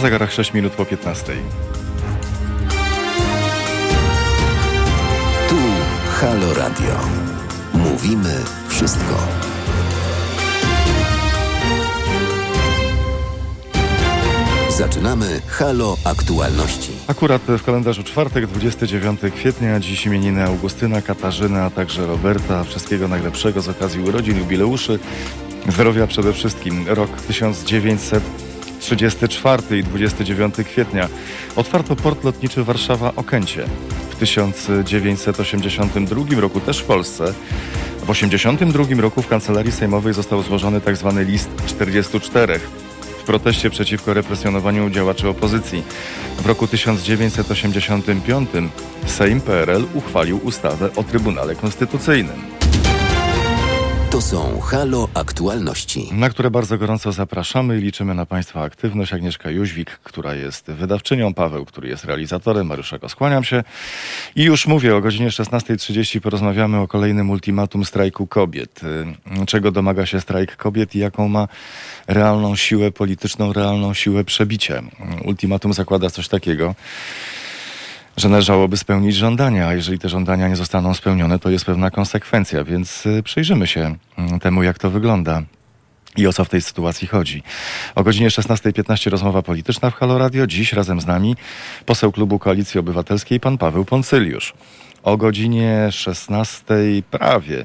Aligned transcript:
Zegarach 0.00 0.32
6 0.32 0.54
minut 0.54 0.72
po 0.72 0.84
15. 0.84 1.32
Tu 5.48 5.56
Halo 6.20 6.54
Radio. 6.54 6.96
Mówimy 7.74 8.34
wszystko. 8.68 9.14
Zaczynamy 14.78 15.40
Halo 15.46 15.96
Aktualności. 16.04 16.92
Akurat 17.06 17.42
w 17.42 17.64
kalendarzu 17.64 18.02
czwartek, 18.02 18.46
29 18.46 19.20
kwietnia, 19.36 19.80
dziś 19.80 20.06
imieniny 20.06 20.44
Augustyna, 20.44 21.02
Katarzyna, 21.02 21.64
a 21.64 21.70
także 21.70 22.06
Roberta. 22.06 22.64
Wszystkiego 22.64 23.08
najlepszego 23.08 23.60
z 23.60 23.68
okazji 23.68 24.00
urodzin, 24.02 24.38
jubileuszy. 24.38 24.98
Zdrowia 25.68 26.06
przede 26.06 26.32
wszystkim. 26.32 26.84
Rok 26.88 27.10
1934 28.96 29.78
i 29.78 29.84
29 29.84 30.54
kwietnia 30.64 31.08
otwarto 31.56 31.96
port 31.96 32.24
lotniczy 32.24 32.64
Warszawa-Okęcie. 32.64 33.64
W 34.10 34.16
1982 34.16 36.40
roku 36.40 36.60
też 36.60 36.78
w 36.78 36.84
Polsce. 36.84 37.34
W 37.96 38.06
1982 38.06 39.02
roku 39.02 39.22
w 39.22 39.28
Kancelarii 39.28 39.72
Sejmowej 39.72 40.14
został 40.14 40.42
złożony 40.42 40.80
tzw. 40.80 41.12
Tak 41.16 41.28
list 41.28 41.50
44 41.66 42.60
w 43.20 43.24
proteście 43.24 43.70
przeciwko 43.70 44.14
represjonowaniu 44.14 44.90
działaczy 44.90 45.28
opozycji. 45.28 45.82
W 46.38 46.46
roku 46.46 46.66
1985 46.66 48.50
Sejm 49.06 49.40
PRL 49.40 49.84
uchwalił 49.94 50.40
ustawę 50.44 50.90
o 50.96 51.04
Trybunale 51.04 51.56
Konstytucyjnym. 51.56 52.59
To 54.20 54.26
są 54.26 54.60
Halo 54.60 55.08
Aktualności. 55.14 56.08
Na 56.12 56.30
które 56.30 56.50
bardzo 56.50 56.78
gorąco 56.78 57.12
zapraszamy 57.12 57.78
i 57.78 57.80
liczymy 57.80 58.14
na 58.14 58.26
Państwa 58.26 58.62
aktywność. 58.62 59.12
Agnieszka 59.12 59.50
Jóźwik, 59.50 59.90
która 59.90 60.34
jest 60.34 60.66
wydawczynią, 60.66 61.34
Paweł, 61.34 61.64
który 61.64 61.88
jest 61.88 62.04
realizatorem, 62.04 62.66
Mariuszego 62.66 63.08
skłaniam 63.08 63.44
się. 63.44 63.64
I 64.36 64.42
już 64.42 64.66
mówię, 64.66 64.96
o 64.96 65.00
godzinie 65.00 65.28
16.30 65.28 66.20
porozmawiamy 66.20 66.78
o 66.78 66.88
kolejnym 66.88 67.30
ultimatum 67.30 67.84
strajku 67.84 68.26
kobiet. 68.26 68.80
Czego 69.46 69.70
domaga 69.70 70.06
się 70.06 70.20
strajk 70.20 70.56
kobiet 70.56 70.94
i 70.94 70.98
jaką 70.98 71.28
ma 71.28 71.48
realną 72.08 72.56
siłę 72.56 72.92
polityczną, 72.92 73.52
realną 73.52 73.94
siłę 73.94 74.24
przebicia. 74.24 74.82
Ultimatum 75.24 75.72
zakłada 75.72 76.10
coś 76.10 76.28
takiego, 76.28 76.74
że 78.16 78.28
należałoby 78.28 78.76
spełnić 78.76 79.16
żądania, 79.16 79.68
a 79.68 79.74
jeżeli 79.74 79.98
te 79.98 80.08
żądania 80.08 80.48
nie 80.48 80.56
zostaną 80.56 80.94
spełnione, 80.94 81.38
to 81.38 81.50
jest 81.50 81.64
pewna 81.64 81.90
konsekwencja, 81.90 82.64
więc 82.64 83.06
y, 83.06 83.22
przyjrzymy 83.22 83.66
się 83.66 83.96
mm, 84.18 84.40
temu, 84.40 84.62
jak 84.62 84.78
to 84.78 84.90
wygląda. 84.90 85.42
I 86.16 86.26
o 86.26 86.32
co 86.32 86.44
w 86.44 86.48
tej 86.48 86.62
sytuacji 86.62 87.08
chodzi? 87.08 87.42
O 87.94 88.02
godzinie 88.02 88.28
16.15 88.28 89.10
rozmowa 89.10 89.42
polityczna 89.42 89.90
w 89.90 89.94
Halo 89.94 90.18
Radio. 90.18 90.46
Dziś 90.46 90.72
razem 90.72 91.00
z 91.00 91.06
nami 91.06 91.36
poseł 91.86 92.12
klubu 92.12 92.38
Koalicji 92.38 92.80
Obywatelskiej, 92.80 93.40
pan 93.40 93.58
Paweł 93.58 93.84
Poncyliusz 93.84 94.54
o 95.02 95.16
godzinie 95.16 95.88
16 95.90 96.64
prawie 97.10 97.64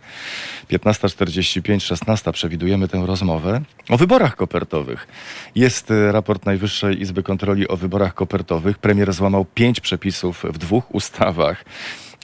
15.45, 0.71 1.79
16 1.79 2.31
przewidujemy 2.31 2.87
tę 2.87 3.03
rozmowę 3.05 3.61
o 3.89 3.97
wyborach 3.97 4.35
kopertowych. 4.35 5.07
Jest 5.55 5.91
e, 5.91 6.11
raport 6.11 6.45
Najwyższej 6.45 7.01
Izby 7.01 7.23
Kontroli 7.23 7.67
o 7.67 7.77
wyborach 7.77 8.13
kopertowych. 8.13 8.77
Premier 8.77 9.13
złamał 9.13 9.45
pięć 9.45 9.79
przepisów 9.79 10.43
w 10.49 10.57
dwóch 10.57 10.95
ustawach. 10.95 11.65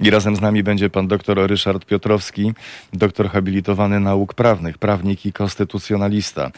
I 0.01 0.09
razem 0.09 0.35
z 0.35 0.41
nami 0.41 0.63
będzie 0.63 0.89
pan 0.89 1.07
doktor 1.07 1.47
Ryszard 1.47 1.85
Piotrowski, 1.85 2.53
doktor 2.93 3.29
habilitowany 3.29 3.99
nauk 3.99 4.33
prawnych, 4.33 4.77
prawnik 4.77 5.25
i 5.25 5.33
konstytucjonalista. 5.33 6.51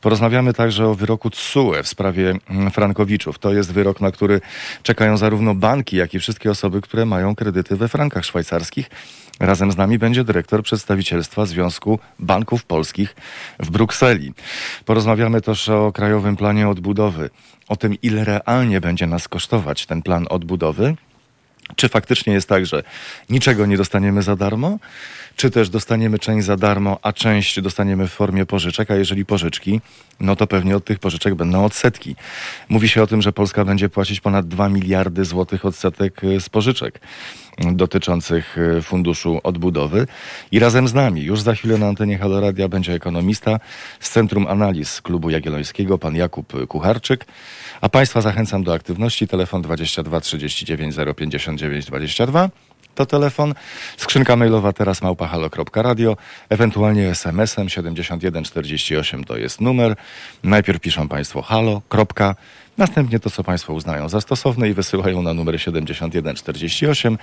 Porozmawiamy 0.00 0.54
także 0.54 0.86
o 0.86 0.94
wyroku 0.94 1.30
TSUE 1.30 1.82
w 1.82 1.88
sprawie 1.88 2.34
mm, 2.50 2.70
Frankowiczów. 2.70 3.38
To 3.38 3.52
jest 3.52 3.72
wyrok, 3.72 4.00
na 4.00 4.10
który 4.10 4.40
czekają 4.82 5.16
zarówno 5.16 5.54
banki, 5.54 5.96
jak 5.96 6.14
i 6.14 6.18
wszystkie 6.18 6.50
osoby, 6.50 6.80
które 6.80 7.06
mają 7.06 7.34
kredyty 7.34 7.76
we 7.76 7.88
frankach 7.88 8.24
szwajcarskich. 8.24 8.90
Razem 9.40 9.72
z 9.72 9.76
nami 9.76 9.98
będzie 9.98 10.24
dyrektor 10.24 10.62
przedstawicielstwa 10.62 11.46
Związku 11.46 11.98
Banków 12.18 12.64
Polskich 12.64 13.16
w 13.58 13.70
Brukseli. 13.70 14.32
Porozmawiamy 14.84 15.40
też 15.40 15.68
o 15.68 15.92
Krajowym 15.92 16.36
Planie 16.36 16.68
Odbudowy, 16.68 17.30
o 17.68 17.76
tym, 17.76 17.94
ile 18.02 18.24
realnie 18.24 18.80
będzie 18.80 19.06
nas 19.06 19.28
kosztować 19.28 19.86
ten 19.86 20.02
plan 20.02 20.26
odbudowy 20.30 20.96
czy 21.76 21.88
faktycznie 21.88 22.32
jest 22.32 22.48
tak, 22.48 22.66
że 22.66 22.82
niczego 23.30 23.66
nie 23.66 23.76
dostaniemy 23.76 24.22
za 24.22 24.36
darmo, 24.36 24.78
czy 25.36 25.50
też 25.50 25.70
dostaniemy 25.70 26.18
część 26.18 26.46
za 26.46 26.56
darmo, 26.56 26.98
a 27.02 27.12
część 27.12 27.60
dostaniemy 27.60 28.08
w 28.08 28.12
formie 28.12 28.46
pożyczek, 28.46 28.90
a 28.90 28.94
jeżeli 28.94 29.24
pożyczki, 29.24 29.80
no 30.20 30.36
to 30.36 30.46
pewnie 30.46 30.76
od 30.76 30.84
tych 30.84 30.98
pożyczek 30.98 31.34
będą 31.34 31.64
odsetki. 31.64 32.16
Mówi 32.68 32.88
się 32.88 33.02
o 33.02 33.06
tym, 33.06 33.22
że 33.22 33.32
Polska 33.32 33.64
będzie 33.64 33.88
płacić 33.88 34.20
ponad 34.20 34.48
2 34.48 34.68
miliardy 34.68 35.24
złotych 35.24 35.64
odsetek 35.64 36.24
e, 36.24 36.40
z 36.40 36.48
pożyczek 36.48 37.00
dotyczących 37.72 38.56
e, 38.58 38.82
Funduszu 38.82 39.40
Odbudowy. 39.42 40.06
I 40.52 40.58
razem 40.58 40.88
z 40.88 40.94
nami, 40.94 41.22
już 41.22 41.40
za 41.40 41.54
chwilę 41.54 41.78
na 41.78 41.86
antenie 41.86 42.18
Haloradia 42.18 42.68
będzie 42.68 42.92
ekonomista 42.92 43.60
z 44.00 44.10
Centrum 44.10 44.46
Analiz 44.46 45.02
Klubu 45.02 45.30
Jagiellońskiego, 45.30 45.98
pan 45.98 46.16
Jakub 46.16 46.66
Kucharczyk. 46.68 47.26
A 47.80 47.88
Państwa 47.88 48.20
zachęcam 48.20 48.64
do 48.64 48.74
aktywności. 48.74 49.28
Telefon 49.28 49.62
22 49.62 50.20
39 50.20 50.96
059 51.16 51.86
22 51.86 52.48
to 52.94 53.06
telefon. 53.06 53.54
Skrzynka 53.96 54.36
mailowa 54.36 54.72
teraz 54.72 55.02
małpahalo.radio, 55.02 56.16
ewentualnie 56.48 57.10
SMS-em 57.10 57.68
7148 57.68 59.24
to 59.24 59.36
jest 59.36 59.60
numer. 59.60 59.96
Najpierw 60.44 60.80
piszą 60.80 61.08
Państwo 61.08 61.42
halo, 61.42 61.82
kropka, 61.88 62.34
następnie 62.78 63.20
to, 63.20 63.30
co 63.30 63.44
Państwo 63.44 63.72
uznają 63.72 64.08
za 64.08 64.20
stosowne 64.20 64.68
i 64.68 64.74
wysyłają 64.74 65.22
na 65.22 65.34
numer 65.34 65.60
7148 65.60 67.18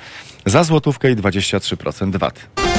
za 0.45 0.63
złotówkę 0.63 1.11
i 1.11 1.15
23% 1.15 2.17
VAT. 2.17 2.74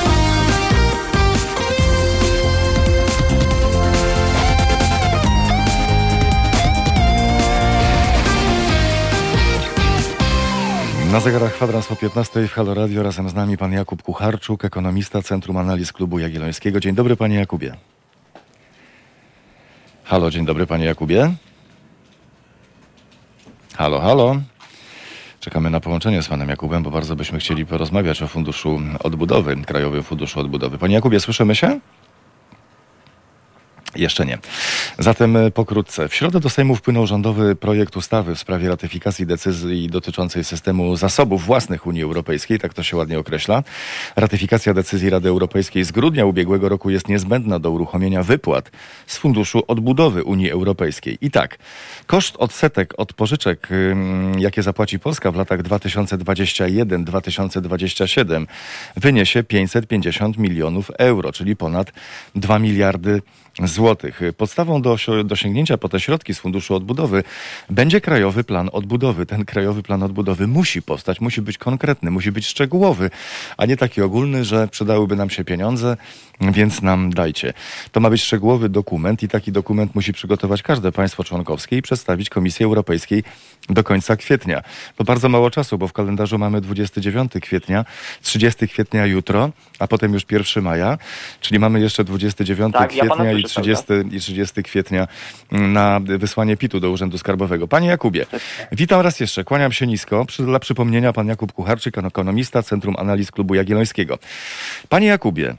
Na 11.12 11.20
zegarach 11.20 11.52
kwadrans 11.52 11.86
po 11.86 11.96
15 11.96 12.48
w 12.48 12.52
Halo 12.52 12.74
Radio 12.74 13.02
razem 13.02 13.28
z 13.28 13.34
nami 13.34 13.56
pan 13.56 13.72
Jakub 13.72 14.02
Kucharczuk, 14.02 14.64
ekonomista 14.64 15.22
Centrum 15.22 15.56
Analiz 15.56 15.92
Klubu 15.92 16.18
Jagiellońskiego. 16.18 16.80
Dzień 16.80 16.94
dobry 16.94 17.16
panie 17.16 17.36
Jakubie. 17.36 17.74
Halo, 20.04 20.30
dzień 20.30 20.46
dobry 20.46 20.66
panie 20.66 20.84
Jakubie. 20.84 21.32
Halo, 23.76 24.00
halo. 24.00 24.36
Czekamy 25.40 25.70
na 25.70 25.80
połączenie 25.80 26.22
z 26.22 26.28
panem 26.28 26.48
Jakubem, 26.48 26.82
bo 26.82 26.90
bardzo 26.90 27.16
byśmy 27.16 27.38
chcieli 27.38 27.66
porozmawiać 27.66 28.22
o 28.22 28.28
Funduszu 28.28 28.80
Odbudowy, 29.04 29.56
Krajowym 29.56 30.02
Funduszu 30.02 30.40
Odbudowy. 30.40 30.78
Panie 30.78 30.94
Jakubie, 30.94 31.20
słyszymy 31.20 31.54
się? 31.54 31.80
Jeszcze 33.96 34.26
nie. 34.26 34.38
Zatem 34.98 35.36
e, 35.36 35.50
pokrótce. 35.50 36.08
W 36.08 36.14
środę 36.14 36.40
do 36.40 36.50
Sejmu 36.50 36.76
wpłynął 36.76 37.06
rządowy 37.06 37.56
projekt 37.56 37.96
ustawy 37.96 38.34
w 38.34 38.38
sprawie 38.38 38.68
ratyfikacji 38.68 39.26
decyzji 39.26 39.88
dotyczącej 39.88 40.44
systemu 40.44 40.96
zasobów 40.96 41.44
własnych 41.44 41.86
Unii 41.86 42.02
Europejskiej, 42.02 42.58
tak 42.58 42.74
to 42.74 42.82
się 42.82 42.96
ładnie 42.96 43.18
określa. 43.18 43.62
Ratyfikacja 44.16 44.74
decyzji 44.74 45.10
Rady 45.10 45.28
Europejskiej 45.28 45.84
z 45.84 45.92
grudnia 45.92 46.26
ubiegłego 46.26 46.68
roku 46.68 46.90
jest 46.90 47.08
niezbędna 47.08 47.58
do 47.58 47.70
uruchomienia 47.70 48.22
wypłat 48.22 48.70
z 49.06 49.18
Funduszu 49.18 49.62
Odbudowy 49.68 50.24
Unii 50.24 50.50
Europejskiej. 50.50 51.18
I 51.20 51.30
tak, 51.30 51.58
koszt 52.06 52.36
odsetek 52.36 52.94
od 52.96 53.12
pożyczek, 53.12 53.68
jakie 54.38 54.62
zapłaci 54.62 54.98
Polska 54.98 55.32
w 55.32 55.36
latach 55.36 55.62
2021-2027 55.62 58.46
wyniesie 58.96 59.42
550 59.42 60.38
milionów 60.38 60.90
euro, 60.98 61.32
czyli 61.32 61.56
ponad 61.56 61.92
2 62.34 62.58
miliardy 62.58 63.22
złotych. 63.64 64.20
Podstawą 64.36 64.82
do 64.82 64.96
dosięgnięcia 65.24 65.78
po 65.78 65.88
te 65.88 66.00
środki 66.00 66.34
z 66.34 66.38
Funduszu 66.38 66.74
Odbudowy 66.74 67.24
będzie 67.70 68.00
Krajowy 68.00 68.44
Plan 68.44 68.70
Odbudowy. 68.72 69.26
Ten 69.26 69.44
Krajowy 69.44 69.82
Plan 69.82 70.02
Odbudowy 70.02 70.46
musi 70.46 70.82
powstać, 70.82 71.20
musi 71.20 71.42
być 71.42 71.58
konkretny, 71.58 72.10
musi 72.10 72.32
być 72.32 72.46
szczegółowy, 72.46 73.10
a 73.56 73.66
nie 73.66 73.76
taki 73.76 74.02
ogólny, 74.02 74.44
że 74.44 74.68
przydałyby 74.68 75.16
nam 75.16 75.30
się 75.30 75.44
pieniądze, 75.44 75.96
więc 76.40 76.82
nam 76.82 77.12
dajcie. 77.12 77.52
To 77.92 78.00
ma 78.00 78.10
być 78.10 78.22
szczegółowy 78.22 78.68
dokument 78.68 79.22
i 79.22 79.28
taki 79.28 79.52
dokument 79.52 79.94
musi 79.94 80.12
przygotować 80.12 80.62
każde 80.62 80.92
państwo 80.92 81.24
członkowskie 81.24 81.76
i 81.76 81.82
przedstawić 81.82 82.30
Komisji 82.30 82.64
Europejskiej 82.64 83.24
do 83.68 83.84
końca 83.84 84.16
kwietnia. 84.16 84.62
To 84.96 85.04
bardzo 85.04 85.28
mało 85.28 85.50
czasu, 85.50 85.78
bo 85.78 85.88
w 85.88 85.92
kalendarzu 85.92 86.38
mamy 86.38 86.60
29 86.60 87.32
kwietnia, 87.42 87.84
30 88.22 88.68
kwietnia 88.68 89.06
jutro, 89.06 89.50
a 89.78 89.86
potem 89.86 90.14
już 90.14 90.22
1 90.30 90.64
maja, 90.64 90.98
czyli 91.40 91.58
mamy 91.58 91.80
jeszcze 91.80 92.04
29 92.04 92.72
tak, 92.72 92.90
kwietnia 92.90 93.24
ja 93.24 93.32
i, 93.32 93.45
30, 93.48 93.84
i 94.12 94.20
30 94.20 94.62
kwietnia 94.62 95.08
na 95.50 96.00
wysłanie 96.00 96.56
PIT-u 96.56 96.80
do 96.80 96.90
Urzędu 96.90 97.18
Skarbowego. 97.18 97.68
Panie 97.68 97.88
Jakubie, 97.88 98.26
witam 98.72 99.00
raz 99.00 99.20
jeszcze, 99.20 99.44
kłaniam 99.44 99.72
się 99.72 99.86
nisko. 99.86 100.26
Dla 100.38 100.58
przypomnienia 100.58 101.12
pan 101.12 101.26
Jakub 101.26 101.52
Kucharczyk, 101.52 101.98
ekonomista 101.98 102.62
Centrum 102.62 102.94
Analiz 102.98 103.30
Klubu 103.30 103.54
Jagiellońskiego. 103.54 104.18
Panie 104.88 105.06
Jakubie, 105.06 105.56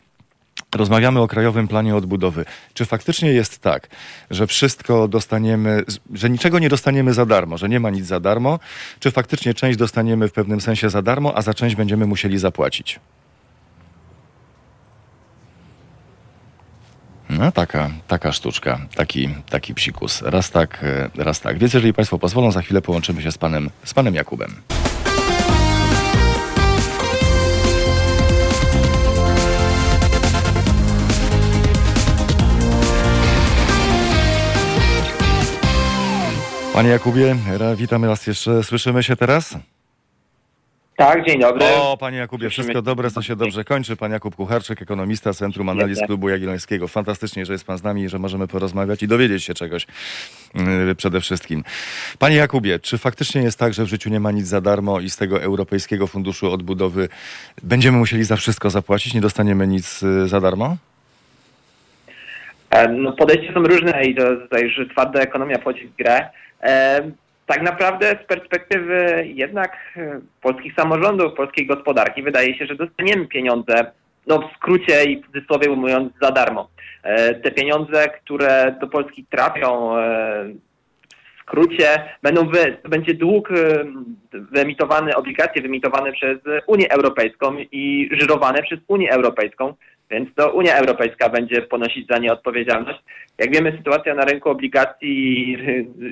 Rozmawiamy 0.76 1.20
o 1.20 1.28
Krajowym 1.28 1.68
Planie 1.68 1.96
Odbudowy. 1.96 2.46
Czy 2.74 2.86
faktycznie 2.86 3.34
jest 3.34 3.60
tak, 3.60 3.88
że 4.32 4.48
wszystko 4.48 5.08
dostaniemy, 5.08 5.84
że 6.14 6.30
niczego 6.30 6.60
nie 6.60 6.70
dostaniemy 6.70 7.14
za 7.14 7.26
darmo, 7.26 7.58
że 7.58 7.70
nie 7.70 7.80
ma 7.80 7.90
nic 7.90 8.06
za 8.06 8.20
darmo? 8.20 8.60
Czy 9.00 9.12
faktycznie 9.12 9.54
część 9.54 9.78
dostaniemy 9.78 10.28
w 10.28 10.32
pewnym 10.32 10.62
sensie 10.62 10.90
za 10.90 11.02
darmo, 11.02 11.38
a 11.38 11.42
za 11.42 11.54
część 11.54 11.76
będziemy 11.76 12.06
musieli 12.06 12.38
zapłacić? 12.38 13.00
No 17.30 17.52
taka, 17.52 17.90
taka 18.08 18.32
sztuczka, 18.32 18.80
taki, 18.96 19.30
taki 19.50 19.74
psikus. 19.74 20.22
Raz 20.22 20.52
tak, 20.52 20.84
e, 20.84 21.10
raz 21.24 21.42
tak. 21.42 21.58
Więc 21.60 21.74
jeżeli 21.74 21.94
Państwo 21.94 22.20
pozwolą, 22.20 22.52
za 22.52 22.62
chwilę 22.62 22.82
połączymy 22.82 23.22
się 23.22 23.32
z 23.32 23.38
panem, 23.38 23.70
z 23.84 23.94
panem 23.94 24.16
Jakubem. 24.16 24.56
Panie 36.74 36.90
Jakubie, 36.90 37.36
ra- 37.58 37.76
witamy 37.76 38.08
raz 38.08 38.28
jeszcze. 38.28 38.64
Słyszymy 38.64 39.04
się 39.04 39.16
teraz? 39.16 39.56
Tak, 40.98 41.26
dzień 41.26 41.40
dobry. 41.40 41.66
O, 41.66 41.98
panie 41.98 42.18
Jakubie, 42.18 42.50
wszystko 42.50 42.82
dobre, 42.82 43.12
co 43.12 43.22
się 43.22 43.36
dobrze 43.36 43.64
kończy. 43.64 43.96
Pan 43.96 44.12
Jakub 44.12 44.36
Kucharczyk, 44.36 44.82
ekonomista 44.82 45.34
Centrum 45.34 45.70
Analiz. 45.70 46.00
Klubu 46.06 46.30
Jagiellońskiego. 46.30 46.88
Fantastycznie, 46.88 47.46
że 47.46 47.54
jest 47.54 47.66
pan 47.66 47.78
z 47.78 47.84
nami 47.84 48.04
i 48.04 48.10
że 48.10 48.20
możemy 48.20 48.48
porozmawiać 48.48 49.04
i 49.04 49.08
dowiedzieć 49.08 49.44
się 49.44 49.54
czegoś 49.54 49.88
yy, 50.88 50.96
przede 50.96 51.22
wszystkim. 51.22 51.64
Panie 52.20 52.36
Jakubie, 52.36 52.80
czy 52.80 52.98
faktycznie 52.98 53.42
jest 53.42 53.60
tak, 53.60 53.74
że 53.74 53.84
w 53.84 53.88
życiu 53.88 54.10
nie 54.10 54.20
ma 54.20 54.32
nic 54.32 54.48
za 54.48 54.62
darmo 54.62 55.00
i 55.00 55.10
z 55.10 55.18
tego 55.18 55.42
Europejskiego 55.42 56.08
Funduszu 56.08 56.52
Odbudowy 56.52 57.10
będziemy 57.64 57.98
musieli 57.98 58.24
za 58.24 58.36
wszystko 58.36 58.70
zapłacić, 58.70 59.14
nie 59.14 59.22
dostaniemy 59.22 59.68
nic 59.68 60.02
yy, 60.02 60.28
za 60.28 60.42
darmo? 60.42 60.78
E, 62.70 62.88
No, 62.88 63.12
podejścia 63.12 63.54
są 63.54 63.64
różne 63.64 64.04
i 64.06 64.16
to 64.16 64.36
tutaj 64.36 64.64
już 64.64 64.90
twarda 64.92 65.20
ekonomia 65.20 65.58
wchodzi 65.58 65.88
w 65.88 65.96
grę. 65.96 66.30
Tak 67.48 67.62
naprawdę 67.62 68.20
z 68.24 68.28
perspektywy 68.28 69.26
jednak 69.36 69.78
e, 69.98 70.20
polskich 70.42 70.74
samorządów, 70.74 71.34
polskiej 71.34 71.68
gospodarki 71.68 72.24
wydaje 72.24 72.58
się, 72.58 72.66
że 72.66 72.76
dostaniemy 72.76 73.28
pieniądze, 73.28 73.92
no 74.28 74.40
w 74.40 74.56
skrócie 74.56 75.04
i 75.04 75.22
w 75.22 75.26
cudzysłowie 75.26 75.70
mówiąc, 75.70 76.14
za 76.22 76.32
darmo. 76.32 76.70
E, 77.04 77.36
te 77.36 77.52
pieniądze, 77.52 78.08
które 78.08 78.76
do 78.82 78.88
Polski 78.88 79.26
trafią, 79.26 79.98
e, 79.98 80.46
w 81.38 81.42
skrócie, 81.42 81.88
będą 82.24 82.48
wy, 82.50 82.78
będzie 82.90 83.14
dług 83.14 83.50
wyemitowany, 84.32 85.16
obligacje 85.16 85.62
wyemitowane 85.62 86.12
przez 86.12 86.38
Unię 86.66 86.92
Europejską 86.92 87.58
i 87.72 88.10
żyrowane 88.12 88.64
przez 88.64 88.80
Unię 88.88 89.12
Europejską. 89.12 89.74
Więc 90.12 90.36
to 90.36 90.52
Unia 90.52 90.76
Europejska 90.76 91.30
będzie 91.30 91.62
ponosić 91.62 92.08
za 92.08 92.18
nie 92.18 92.34
odpowiedzialność. 92.34 93.00
Jak 93.38 93.54
wiemy, 93.54 93.72
sytuacja 93.78 94.16
na 94.16 94.26
rynku 94.26 94.50
obligacji 94.50 95.58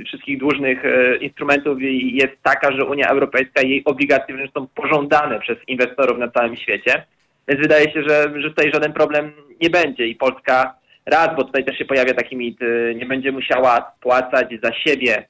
y, 0.01 0.03
wszystkich 0.06 0.38
dłużnych 0.38 0.86
e, 0.86 1.18
instrumentów 1.18 1.77
jest 2.01 2.33
taka, 2.44 2.71
że 2.71 2.86
Unia 2.86 3.07
Europejska 3.07 3.62
i 3.62 3.69
jej 3.69 3.83
obligacje 3.86 4.36
wręcz 4.36 4.53
są 4.53 4.68
pożądane 4.68 5.39
przez 5.39 5.57
inwestorów 5.68 6.18
na 6.18 6.27
całym 6.27 6.56
świecie. 6.56 7.06
Więc 7.47 7.62
wydaje 7.62 7.92
się, 7.94 8.03
że, 8.03 8.42
że 8.42 8.50
tutaj 8.50 8.71
żaden 8.74 8.94
problem 8.94 9.31
nie 9.62 9.69
będzie 9.69 10.07
i 10.07 10.15
Polska 10.15 10.75
raz, 11.06 11.36
bo 11.36 11.44
tutaj 11.44 11.65
też 11.65 11.77
się 11.77 11.86
pojawia 11.86 12.13
taki 12.13 12.38
mit, 12.38 12.62
y, 12.62 12.95
nie 12.98 13.06
będzie 13.06 13.31
musiała 13.31 13.91
spłacać 13.98 14.48
za 14.63 14.74
siebie 14.74 15.27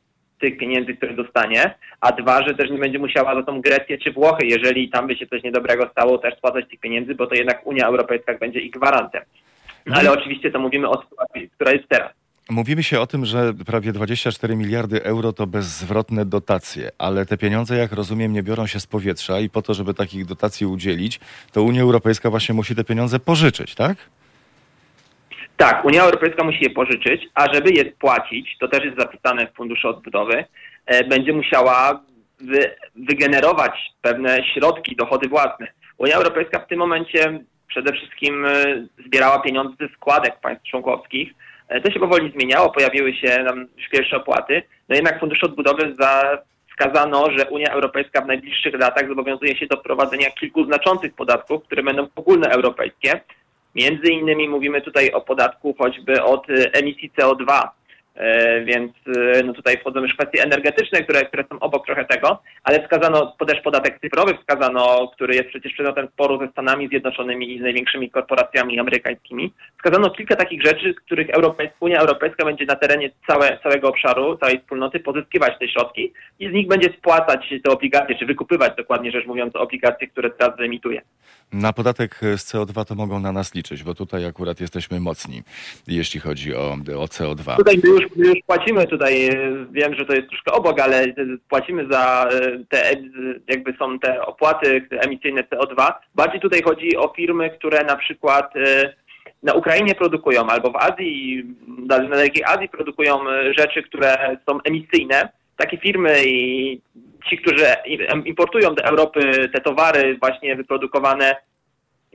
tych 0.50 0.58
pieniędzy, 0.58 0.94
które 0.94 1.14
dostanie, 1.14 1.76
a 2.02 2.12
dwa, 2.12 2.48
że 2.48 2.56
też 2.56 2.70
nie 2.70 2.78
będzie 2.78 3.00
musiała 3.00 3.36
za 3.36 3.44
tą 3.44 3.62
Grecję 3.62 3.98
czy 3.98 4.12
Włochy, 4.12 4.46
jeżeli 4.46 4.90
tam 4.90 5.08
by 5.08 5.16
się 5.16 5.28
coś 5.28 5.44
niedobrego 5.44 5.90
stało, 5.92 6.18
też 6.18 6.38
spłacać 6.38 6.66
tych 6.70 6.80
pieniędzy, 6.80 7.16
bo 7.16 7.28
to 7.28 7.36
jednak 7.36 7.68
Unia 7.68 7.88
Europejska 7.88 8.38
będzie 8.38 8.60
ich 8.60 8.72
gwarantem. 8.72 9.22
No, 9.86 9.96
ale 9.96 10.12
oczywiście 10.12 10.52
to 10.52 10.60
mówimy 10.60 10.90
o 10.90 11.04
sytuacji, 11.04 11.50
która 11.50 11.72
jest 11.72 11.90
teraz. 11.90 12.12
Mówimy 12.50 12.84
się 12.84 13.00
o 13.00 13.08
tym, 13.08 13.26
że 13.26 13.54
prawie 13.66 13.92
24 13.92 14.56
miliardy 14.56 15.04
euro 15.04 15.34
to 15.34 15.48
bezzwrotne 15.48 16.26
dotacje, 16.26 16.90
ale 16.98 17.26
te 17.26 17.38
pieniądze, 17.38 17.78
jak 17.78 17.92
rozumiem, 17.92 18.34
nie 18.34 18.44
biorą 18.44 18.68
się 18.68 18.80
z 18.80 18.88
powietrza 18.88 19.40
i 19.40 19.50
po 19.50 19.62
to, 19.62 19.74
żeby 19.74 19.94
takich 19.94 20.26
dotacji 20.26 20.66
udzielić, 20.66 21.20
to 21.52 21.64
Unia 21.64 21.82
Europejska 21.82 22.30
właśnie 22.30 22.56
musi 22.56 22.76
te 22.76 22.84
pieniądze 22.84 23.20
pożyczyć, 23.20 23.76
tak? 23.76 23.98
Tak, 25.58 25.86
Unia 25.86 26.04
Europejska 26.04 26.44
musi 26.44 26.64
je 26.64 26.70
pożyczyć, 26.70 27.28
a 27.34 27.54
żeby 27.54 27.72
je 27.72 27.92
spłacić, 27.92 28.58
to 28.60 28.68
też 28.68 28.84
jest 28.84 29.00
zapisane 29.00 29.48
w 29.48 29.56
Funduszu 29.56 29.88
Odbudowy, 29.88 30.46
e, 30.86 31.04
będzie 31.04 31.34
musiała 31.34 32.02
wy, 32.40 32.76
wygenerować 32.96 33.72
pewne 34.02 34.44
środki, 34.54 34.96
dochody 34.96 35.30
własne. 35.30 35.68
Unia 35.98 36.16
Europejska 36.16 36.60
w 36.60 36.68
tym 36.68 36.80
momencie 36.80 37.40
przede 37.68 37.94
wszystkim 37.94 38.46
e, 38.46 38.52
zbierała 39.06 39.40
pieniądze 39.40 39.76
ze 39.80 39.96
składek 39.96 40.40
państw 40.40 40.66
członkowskich. 40.66 41.34
E, 41.70 41.82
To 41.82 41.92
się 41.92 42.00
powoli 42.00 42.32
zmieniało, 42.32 42.72
pojawiły 42.72 43.14
się 43.14 43.46
już 43.78 43.90
pierwsze 43.90 44.18
opłaty. 44.18 44.64
No 44.90 44.96
jednak 44.96 45.18
w 45.18 45.20
Funduszu 45.20 45.46
Odbudowy 45.46 45.96
za, 46.00 46.38
wskazano, 46.70 47.32
że 47.38 47.50
Unia 47.50 47.72
Europejska 47.72 48.22
w 48.22 48.28
najbliższych 48.28 48.80
latach 48.80 49.08
zobowiązuje 49.08 49.58
się 49.58 49.68
do 49.68 49.78
wprowadzenia 49.78 50.32
kilku 50.32 50.66
znaczących 50.66 51.14
podatków, 51.14 51.64
które 51.64 51.84
będą 51.84 52.08
ogólnoeuropejskie. 52.16 53.22
Między 53.76 54.12
innymi 54.12 54.50
mówimy 54.50 54.82
tutaj 54.82 55.12
o 55.12 55.22
podatku 55.22 55.76
choćby 55.78 56.24
od 56.24 56.50
y, 56.50 56.72
emisji 56.72 57.12
CO2, 57.18 57.68
e, 58.16 58.62
więc 58.66 58.92
y, 59.08 59.44
no 59.44 59.54
tutaj 59.54 59.78
wchodzą 59.78 60.02
już 60.02 60.14
kwestie 60.14 60.44
energetyczne, 60.44 61.04
które, 61.04 61.26
które 61.26 61.44
są 61.50 61.60
obok 61.60 61.86
trochę 61.86 62.06
tego, 62.06 62.42
ale 62.64 62.84
wskazano 62.84 63.36
też 63.48 63.62
podatek 63.62 64.00
cyfrowy, 64.02 64.38
wskazano, 64.38 65.12
który 65.16 65.36
jest 65.36 65.50
przecież 65.50 65.74
przedmiotem 65.74 66.08
sporu 66.08 66.40
ze 66.40 66.48
Stanami 66.48 66.88
Zjednoczonymi 66.88 67.56
i 67.56 67.60
z 67.60 67.62
największymi 67.62 68.10
korporacjami 68.10 68.80
amerykańskimi. 68.80 69.54
Wskazano 69.78 70.10
kilka 70.10 70.36
takich 70.36 70.62
rzeczy, 70.62 70.94
z 70.94 71.06
których 71.06 71.28
Europejs- 71.28 71.70
Unia 71.80 72.00
Europejska 72.00 72.46
będzie 72.46 72.66
na 72.66 72.76
terenie 72.76 73.10
całe, 73.28 73.60
całego 73.64 73.90
obszaru, 73.90 74.38
całej 74.38 74.60
wspólnoty 74.60 75.00
pozyskiwać 75.00 75.60
te 75.60 75.68
środki 75.68 76.14
i 76.40 76.50
z 76.50 76.54
nich 76.54 76.68
będzie 76.68 76.90
spłacać 76.98 77.54
te 77.64 77.72
obligacje, 77.72 78.16
czy 78.16 78.26
wykupywać 78.26 78.76
dokładnie 78.78 79.12
rzecz 79.12 79.26
mówiąc 79.26 79.56
obligacje, 79.56 80.08
które 80.08 80.30
teraz 80.30 80.58
wyemituje. 80.58 81.02
Na 81.54 81.74
podatek 81.74 82.20
z 82.38 82.54
CO2 82.54 82.86
to 82.86 82.96
mogą 82.96 83.20
na 83.20 83.32
nas 83.32 83.56
liczyć, 83.56 83.84
bo 83.84 83.94
tutaj 83.94 84.26
akurat 84.26 84.62
jesteśmy 84.62 85.00
mocni, 85.00 85.44
jeśli 85.88 86.20
chodzi 86.20 86.56
o, 86.56 86.78
o 86.98 87.06
CO2. 87.06 87.56
Tutaj 87.58 87.80
my 87.84 87.90
już, 87.90 88.04
my 88.16 88.28
już 88.28 88.38
płacimy 88.48 88.88
tutaj, 88.88 89.30
wiem, 89.72 89.96
że 89.96 90.06
to 90.06 90.14
jest 90.14 90.28
troszkę 90.30 90.52
obok, 90.52 90.80
ale 90.80 91.04
e, 91.04 91.14
płacimy 91.50 91.88
za 91.92 92.30
e, 92.32 92.60
te, 92.70 92.92
e, 92.92 92.96
jakby 93.48 93.74
są 93.80 94.00
te 94.00 94.26
opłaty 94.26 94.88
emisyjne 94.92 95.44
CO2. 95.44 95.94
Bardziej 96.16 96.42
tutaj 96.42 96.62
chodzi 96.62 96.98
o 96.98 97.14
firmy, 97.16 97.50
które 97.50 97.84
na 97.84 97.96
przykład 97.96 98.54
na 99.44 99.54
Ukrainie 99.54 99.96
produkują 99.96 100.48
albo 100.48 100.72
w 100.72 100.76
Azji, 100.76 101.44
na 101.88 102.00
dalekiej 102.00 102.44
Azji 102.44 102.70
produkują 102.70 103.20
rzeczy, 103.58 103.84
które 103.84 104.38
są 104.50 104.60
emisyjne. 104.64 105.30
Takie 105.58 105.78
firmy 105.78 106.26
i 106.26 106.82
ci, 107.30 107.38
którzy 107.38 107.66
im- 107.86 108.26
importują 108.26 108.76
do 108.76 108.84
Europy 108.84 109.50
te 109.54 109.62
towary 109.62 110.18
właśnie 110.20 110.56
wyprodukowane 110.56 111.36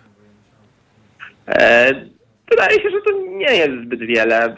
E, 1.47 2.16
wydaje 2.49 2.81
się, 2.81 2.89
że 2.89 3.01
to 3.01 3.11
nie 3.27 3.55
jest 3.55 3.71
zbyt 3.85 3.99
wiele. 3.99 4.55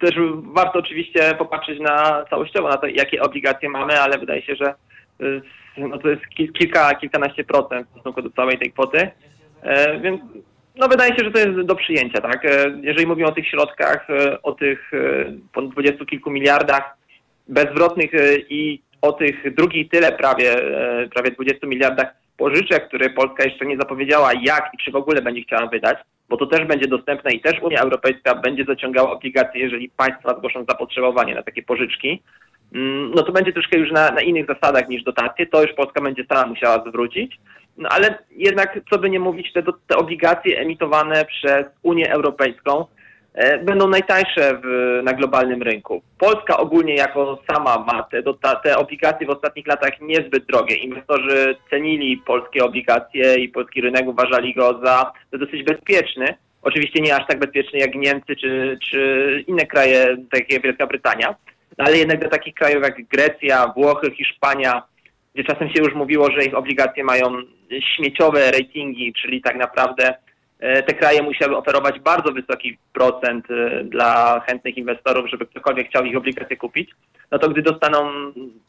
Też 0.00 0.14
warto 0.42 0.78
oczywiście 0.78 1.34
popatrzeć 1.38 1.80
na 1.80 2.24
całościowo, 2.30 2.68
na 2.68 2.76
to, 2.76 2.86
jakie 2.86 3.22
obligacje 3.22 3.68
mamy, 3.68 4.00
ale 4.00 4.18
wydaje 4.18 4.42
się, 4.42 4.56
że 4.56 4.74
y, 5.20 5.42
no 5.78 5.98
to 5.98 6.08
jest 6.08 6.22
kil- 6.38 6.52
kilka, 6.52 6.94
kilkanaście 6.94 7.44
procent 7.44 7.86
w 7.88 7.90
stosunku 7.90 8.22
do 8.22 8.30
całej 8.30 8.58
tej 8.58 8.72
kwoty. 8.72 9.10
E, 9.62 10.00
Więc 10.00 10.20
no 10.76 10.88
wydaje 10.88 11.16
się, 11.16 11.24
że 11.24 11.30
to 11.30 11.38
jest 11.38 11.60
do 11.60 11.76
przyjęcia, 11.76 12.20
tak? 12.20 12.44
E, 12.44 12.50
Jeżeli 12.82 13.06
mówimy 13.06 13.28
o 13.28 13.32
tych 13.32 13.48
środkach, 13.48 14.10
e, 14.10 14.42
o 14.42 14.52
tych 14.52 14.90
ponad 15.52 15.70
dwudziestu 15.70 16.06
kilku 16.06 16.30
miliardach 16.30 16.96
bezzwrotnych 17.48 18.14
e, 18.14 18.36
i 18.38 18.82
o 19.02 19.12
tych 19.12 19.54
drugiej 19.54 19.88
tyle 19.88 20.12
prawie, 20.12 20.54
prawie 21.14 21.30
20 21.30 21.66
miliardach 21.66 22.06
pożyczek, 22.36 22.88
które 22.88 23.10
Polska 23.10 23.44
jeszcze 23.44 23.66
nie 23.66 23.76
zapowiedziała 23.76 24.30
jak 24.42 24.70
i 24.74 24.84
czy 24.84 24.90
w 24.90 24.96
ogóle 24.96 25.22
będzie 25.22 25.42
chciała 25.42 25.66
wydać, 25.66 25.98
bo 26.28 26.36
to 26.36 26.46
też 26.46 26.66
będzie 26.66 26.88
dostępne 26.88 27.32
i 27.32 27.40
też 27.40 27.60
Unia 27.62 27.80
Europejska 27.80 28.34
będzie 28.34 28.64
zaciągała 28.64 29.10
obligacje, 29.10 29.60
jeżeli 29.60 29.88
państwa 29.88 30.38
zgłoszą 30.38 30.64
zapotrzebowanie 30.68 31.34
na 31.34 31.42
takie 31.42 31.62
pożyczki. 31.62 32.22
Mm, 32.74 33.10
No 33.14 33.22
to 33.22 33.32
będzie 33.32 33.52
troszkę 33.52 33.78
już 33.78 33.92
na, 33.92 34.10
na 34.10 34.20
innych 34.20 34.46
zasadach 34.46 34.88
niż 34.88 35.02
dotacje, 35.02 35.46
to 35.46 35.62
już 35.62 35.72
Polska 35.72 36.00
będzie 36.00 36.24
sama 36.28 36.46
musiała 36.46 36.84
zwrócić. 36.88 37.38
No 37.76 37.88
ale 37.88 38.18
jednak, 38.30 38.80
co 38.90 38.98
by 38.98 39.10
nie 39.10 39.20
mówić, 39.20 39.52
te, 39.52 39.62
te 39.86 39.96
obligacje 39.96 40.58
emitowane 40.58 41.24
przez 41.24 41.66
Unię 41.82 42.12
Europejską 42.12 42.84
będą 43.64 43.88
najtańsze 43.88 44.60
w, 44.64 45.00
na 45.02 45.12
globalnym 45.12 45.62
rynku. 45.62 46.02
Polska 46.18 46.56
ogólnie 46.56 46.94
jako 46.94 47.38
sama 47.50 47.78
ma 47.78 48.02
te, 48.02 48.22
te 48.64 48.76
obligacje 48.76 49.26
w 49.26 49.30
ostatnich 49.30 49.66
latach 49.66 50.00
niezbyt 50.00 50.46
drogie. 50.46 50.76
Inwestorzy 50.76 51.56
cenili 51.70 52.16
polskie 52.16 52.64
obligacje 52.64 53.36
i 53.36 53.48
polski 53.48 53.80
rynek 53.80 54.06
uważali 54.06 54.54
go 54.54 54.80
za, 54.84 55.12
za 55.32 55.38
dosyć 55.38 55.62
bezpieczny. 55.62 56.34
Oczywiście 56.62 57.00
nie 57.00 57.16
aż 57.16 57.26
tak 57.26 57.38
bezpieczny 57.38 57.78
jak 57.78 57.94
Niemcy 57.94 58.36
czy, 58.36 58.78
czy 58.90 59.44
inne 59.46 59.66
kraje, 59.66 60.16
takie 60.30 60.54
jak 60.54 60.62
Wielka 60.62 60.86
Brytania, 60.86 61.34
no 61.78 61.84
ale 61.84 61.98
jednak 61.98 62.22
do 62.22 62.28
takich 62.28 62.54
krajów 62.54 62.82
jak 62.82 63.08
Grecja, 63.08 63.72
Włochy, 63.76 64.10
Hiszpania, 64.10 64.82
gdzie 65.34 65.44
czasem 65.44 65.68
się 65.68 65.82
już 65.82 65.94
mówiło, 65.94 66.30
że 66.30 66.44
ich 66.44 66.54
obligacje 66.54 67.04
mają 67.04 67.24
śmieciowe 67.96 68.50
ratingi, 68.50 69.12
czyli 69.12 69.42
tak 69.42 69.56
naprawdę 69.56 70.08
e, 70.08 70.14
te 70.58 70.94
kraje 70.94 71.22
musiały 71.22 71.56
oferować 71.56 72.00
bardzo 72.00 72.32
wysoki 72.32 72.78
procent 72.92 73.46
e, 73.50 73.84
dla 73.84 74.40
chętnych 74.46 74.76
inwestorów, 74.76 75.30
żeby 75.30 75.46
ktokolwiek 75.46 75.88
chciał 75.88 76.04
ich 76.04 76.16
obligacje 76.16 76.56
kupić, 76.56 76.90
no 77.30 77.38
to 77.38 77.48
gdy 77.48 77.62
dostaną 77.62 78.10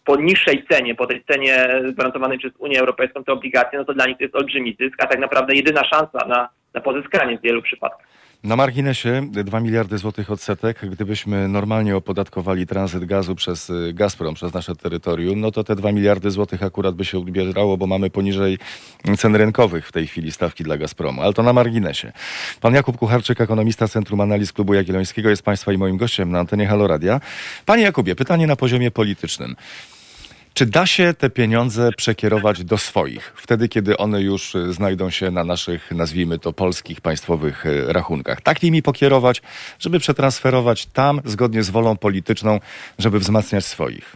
po 0.05 0.15
niższej 0.15 0.65
cenie, 0.71 0.95
po 0.95 1.07
tej 1.07 1.23
cenie 1.23 1.81
gwarantowanej 1.93 2.37
przez 2.37 2.51
Unię 2.57 2.79
Europejską 2.79 3.23
te 3.23 3.33
obligacje, 3.33 3.79
no 3.79 3.85
to 3.85 3.93
dla 3.93 4.05
nich 4.05 4.17
to 4.17 4.23
jest 4.23 4.35
olbrzymi 4.35 4.77
zysk, 4.79 5.03
a 5.03 5.07
tak 5.07 5.19
naprawdę 5.19 5.53
jedyna 5.53 5.83
szansa 5.83 6.27
na, 6.27 6.49
na 6.73 6.81
pozyskanie 6.81 7.37
w 7.37 7.41
wielu 7.41 7.61
przypadkach. 7.61 8.18
Na 8.43 8.55
marginesie 8.55 9.29
2 9.31 9.59
miliardy 9.59 9.97
złotych 9.97 10.31
odsetek. 10.31 10.89
Gdybyśmy 10.89 11.47
normalnie 11.47 11.95
opodatkowali 11.95 12.67
tranzyt 12.67 13.05
gazu 13.05 13.35
przez 13.35 13.69
y, 13.69 13.93
Gazprom, 13.93 14.35
przez 14.35 14.53
nasze 14.53 14.75
terytorium, 14.75 15.39
no 15.39 15.51
to 15.51 15.63
te 15.63 15.75
2 15.75 15.91
miliardy 15.91 16.31
złotych 16.31 16.63
akurat 16.63 16.95
by 16.95 17.05
się 17.05 17.17
odbierało, 17.17 17.77
bo 17.77 17.87
mamy 17.87 18.09
poniżej 18.09 18.57
cen 19.17 19.35
rynkowych 19.35 19.87
w 19.87 19.91
tej 19.91 20.07
chwili 20.07 20.31
stawki 20.31 20.63
dla 20.63 20.77
Gazpromu. 20.77 21.21
Ale 21.21 21.33
to 21.33 21.43
na 21.43 21.53
marginesie. 21.53 22.11
Pan 22.61 22.73
Jakub 22.73 22.97
Kucharczyk, 22.97 23.41
ekonomista 23.41 23.87
Centrum 23.87 24.21
Analiz 24.21 24.53
Klubu 24.53 24.73
Jagiellońskiego 24.73 25.29
jest 25.29 25.41
Państwa 25.41 25.73
i 25.73 25.77
moim 25.77 25.97
gościem 25.97 26.31
na 26.31 26.39
antenie 26.39 26.67
Haloradia. 26.67 27.21
Panie 27.65 27.83
Jakubie, 27.83 28.15
pytanie 28.15 28.47
na 28.47 28.55
poziomie 28.55 28.91
politycznym. 28.91 29.55
Czy 30.59 30.65
da 30.65 30.85
się 30.85 31.13
te 31.13 31.29
pieniądze 31.29 31.89
przekierować 31.97 32.63
do 32.63 32.77
swoich, 32.77 33.33
wtedy 33.35 33.69
kiedy 33.69 33.97
one 33.97 34.21
już 34.21 34.55
y, 34.55 34.73
znajdą 34.73 35.09
się 35.09 35.31
na 35.31 35.43
naszych, 35.43 35.91
nazwijmy 35.91 36.39
to, 36.39 36.53
polskich 36.53 37.01
państwowych 37.01 37.65
y, 37.65 37.93
rachunkach? 37.93 38.41
Tak 38.41 38.63
nimi 38.63 38.81
pokierować, 38.81 39.41
żeby 39.79 39.99
przetransferować 39.99 40.85
tam 40.85 41.21
zgodnie 41.25 41.63
z 41.63 41.69
wolą 41.69 41.97
polityczną, 41.97 42.59
żeby 42.97 43.19
wzmacniać 43.19 43.65
swoich? 43.65 44.15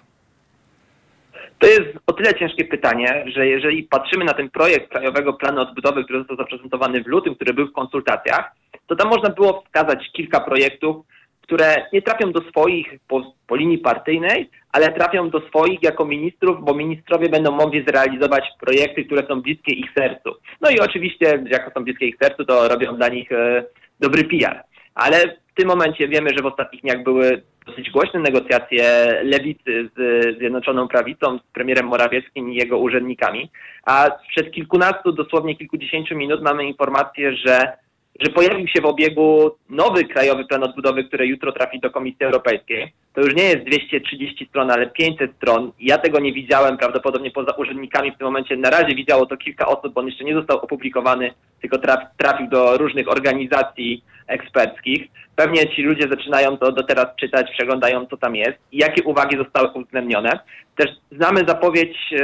To 1.59 1.67
jest 1.67 1.87
o 2.07 2.13
tyle 2.13 2.33
ciężkie 2.33 2.65
pytanie, 2.65 3.25
że 3.35 3.47
jeżeli 3.47 3.83
patrzymy 3.83 4.25
na 4.25 4.33
ten 4.33 4.49
projekt 4.49 4.89
Krajowego 4.89 5.33
Planu 5.33 5.61
Odbudowy, 5.61 6.03
który 6.03 6.19
został 6.19 6.37
zaprezentowany 6.37 7.03
w 7.03 7.07
lutym, 7.07 7.35
który 7.35 7.53
był 7.53 7.67
w 7.67 7.73
konsultacjach, 7.73 8.51
to 8.87 8.95
tam 8.95 9.09
można 9.09 9.29
było 9.29 9.61
wskazać 9.61 10.11
kilka 10.13 10.39
projektów, 10.39 11.05
które 11.43 11.85
nie 11.93 12.01
trafią 12.01 12.31
do 12.31 12.41
swoich 12.41 12.87
po, 13.07 13.33
po, 13.47 13.55
linii 13.55 13.77
partyjnej, 13.77 14.49
ale 14.71 14.91
trafią 14.91 15.29
do 15.29 15.39
swoich 15.47 15.83
jako 15.83 16.05
ministrów, 16.05 16.65
bo 16.65 16.73
ministrowie 16.73 17.29
będą 17.29 17.51
mogli 17.51 17.85
zrealizować 17.87 18.43
projekty, 18.59 19.05
które 19.05 19.27
są 19.27 19.41
bliskie 19.41 19.73
ich 19.73 19.93
sercu. 19.97 20.29
No 20.61 20.69
i 20.69 20.79
oczywiście, 20.79 21.43
jako 21.51 21.71
są 21.71 21.83
bliskie 21.83 22.05
ich 22.05 22.15
sercu, 22.21 22.45
to 22.45 22.67
robią 22.67 22.95
dla 22.95 23.07
nich 23.07 23.31
e, 23.31 23.63
dobry 23.99 24.23
PR. 24.23 24.63
Ale 24.95 25.17
w 25.53 25.55
tym 25.55 25.67
momencie 25.67 26.07
wiemy, 26.07 26.29
że 26.37 26.43
w 26.43 26.45
ostatnich 26.45 26.81
dniach 26.81 27.03
były 27.03 27.41
dosyć 27.65 27.91
głośne 27.91 28.19
negocjacje 28.19 28.83
lewicy 29.23 29.89
z 29.97 29.99
Zjednoczoną 30.37 30.87
Prawicą, 30.87 31.39
z 31.39 31.53
premierem 31.53 31.85
Morawieckim 31.85 32.51
i 32.51 32.55
jego 32.55 32.77
urzędnikami, 32.77 33.51
a 33.85 34.09
przed 34.29 34.51
kilkunastu, 34.51 35.11
dosłownie 35.11 35.55
kilkudziesięciu 35.55 36.15
minut 36.15 36.41
mamy 36.41 36.65
informację, 36.65 37.33
że 37.35 37.82
że 38.19 38.31
pojawił 38.31 38.67
się 38.67 38.81
w 38.81 38.85
obiegu 38.85 39.51
nowy 39.69 40.03
krajowy 40.03 40.45
plan 40.45 40.63
odbudowy, 40.63 41.03
który 41.03 41.27
jutro 41.27 41.51
trafi 41.51 41.79
do 41.79 41.91
Komisji 41.91 42.25
Europejskiej. 42.25 42.93
To 43.13 43.21
już 43.21 43.35
nie 43.35 43.43
jest 43.43 43.63
230 43.63 44.47
stron, 44.49 44.71
ale 44.71 44.87
500 44.87 45.31
stron. 45.35 45.71
Ja 45.79 45.97
tego 45.97 46.19
nie 46.19 46.33
widziałem, 46.33 46.77
prawdopodobnie 46.77 47.31
poza 47.31 47.51
urzędnikami 47.51 48.11
w 48.11 48.17
tym 48.17 48.27
momencie. 48.27 48.57
Na 48.57 48.69
razie 48.69 48.95
widziało 48.95 49.25
to 49.25 49.37
kilka 49.37 49.65
osób, 49.65 49.93
bo 49.93 50.01
on 50.01 50.07
jeszcze 50.07 50.23
nie 50.23 50.33
został 50.33 50.57
opublikowany, 50.57 51.33
tylko 51.61 51.77
trafił 52.17 52.47
do 52.47 52.77
różnych 52.77 53.11
organizacji 53.11 54.03
eksperckich. 54.27 55.07
Pewnie 55.35 55.69
ci 55.75 55.81
ludzie 55.81 56.07
zaczynają 56.09 56.57
to 56.57 56.71
do 56.71 56.83
teraz 56.83 57.05
czytać, 57.19 57.51
przeglądają 57.51 58.05
co 58.05 58.17
tam 58.17 58.35
jest 58.35 58.57
i 58.71 58.77
jakie 58.77 59.03
uwagi 59.03 59.37
zostały 59.37 59.69
uwzględnione. 59.73 60.39
Też 60.75 60.89
znamy 61.11 61.41
zapowiedź 61.47 61.97
e, 62.11 62.17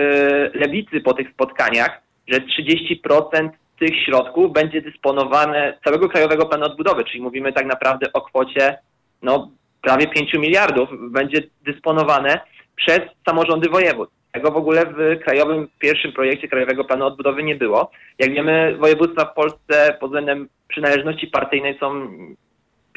lewicy 0.53 1.01
po 1.01 1.13
tych 1.13 1.29
spotkaniach, 1.29 2.01
że 2.27 2.39
30% 2.39 3.49
tych 3.79 4.03
środków 4.05 4.53
będzie 4.53 4.81
dysponowane 4.81 5.77
całego 5.83 6.09
Krajowego 6.09 6.45
Planu 6.45 6.65
Odbudowy, 6.65 7.03
czyli 7.03 7.21
mówimy 7.21 7.53
tak 7.53 7.65
naprawdę 7.65 8.13
o 8.13 8.21
kwocie 8.21 8.77
no, 9.21 9.51
prawie 9.81 10.07
5 10.07 10.33
miliardów, 10.33 10.89
będzie 11.11 11.41
dysponowane 11.65 12.39
przez 12.75 12.99
samorządy 13.27 13.69
województw. 13.69 14.15
Tego 14.31 14.51
w 14.51 14.57
ogóle 14.57 14.85
w 14.85 15.19
krajowym 15.23 15.67
pierwszym 15.79 16.11
projekcie 16.11 16.47
Krajowego 16.47 16.83
Planu 16.83 17.05
Odbudowy 17.05 17.43
nie 17.43 17.55
było. 17.55 17.91
Jak 18.19 18.33
wiemy, 18.33 18.77
województwa 18.77 19.25
w 19.25 19.33
Polsce 19.33 19.97
pod 19.99 20.09
względem 20.09 20.49
przynależności 20.67 21.27
partyjnej 21.27 21.77
są 21.79 22.07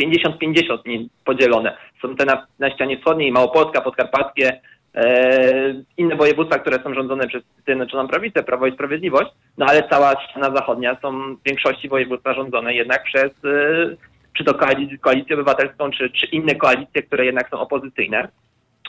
50-50 0.03 1.07
podzielone. 1.25 1.77
Są 2.03 2.17
te 2.17 2.25
na, 2.25 2.47
na 2.59 2.71
ścianie 2.71 2.99
wschodniej, 2.99 3.33
Małopolska, 3.33 3.81
Podkarpackie, 3.81 4.61
inne 5.97 6.17
województwa, 6.17 6.59
które 6.59 6.83
są 6.83 6.95
rządzone 6.95 7.27
przez 7.27 7.43
Zjednoczoną 7.67 8.09
Prawicę, 8.09 8.43
Prawo 8.43 8.67
i 8.67 8.73
Sprawiedliwość, 8.73 9.31
no 9.59 9.67
ale 9.67 9.89
cała 9.89 10.13
ściana 10.21 10.57
zachodnia 10.57 10.97
są 11.03 11.37
w 11.37 11.43
większości 11.47 11.89
województwa 11.89 12.35
rządzone 12.35 12.75
jednak 12.75 13.05
przez 13.05 13.31
e, 13.45 13.97
czy 14.33 14.45
to 14.45 14.55
koalicję, 14.55 14.99
koalicję 14.99 15.35
obywatelską, 15.35 15.91
czy, 15.91 16.11
czy 16.11 16.27
inne 16.27 16.55
koalicje, 16.55 17.03
które 17.03 17.27
jednak 17.27 17.51
są 17.51 17.61
opozycyjne. 17.61 18.29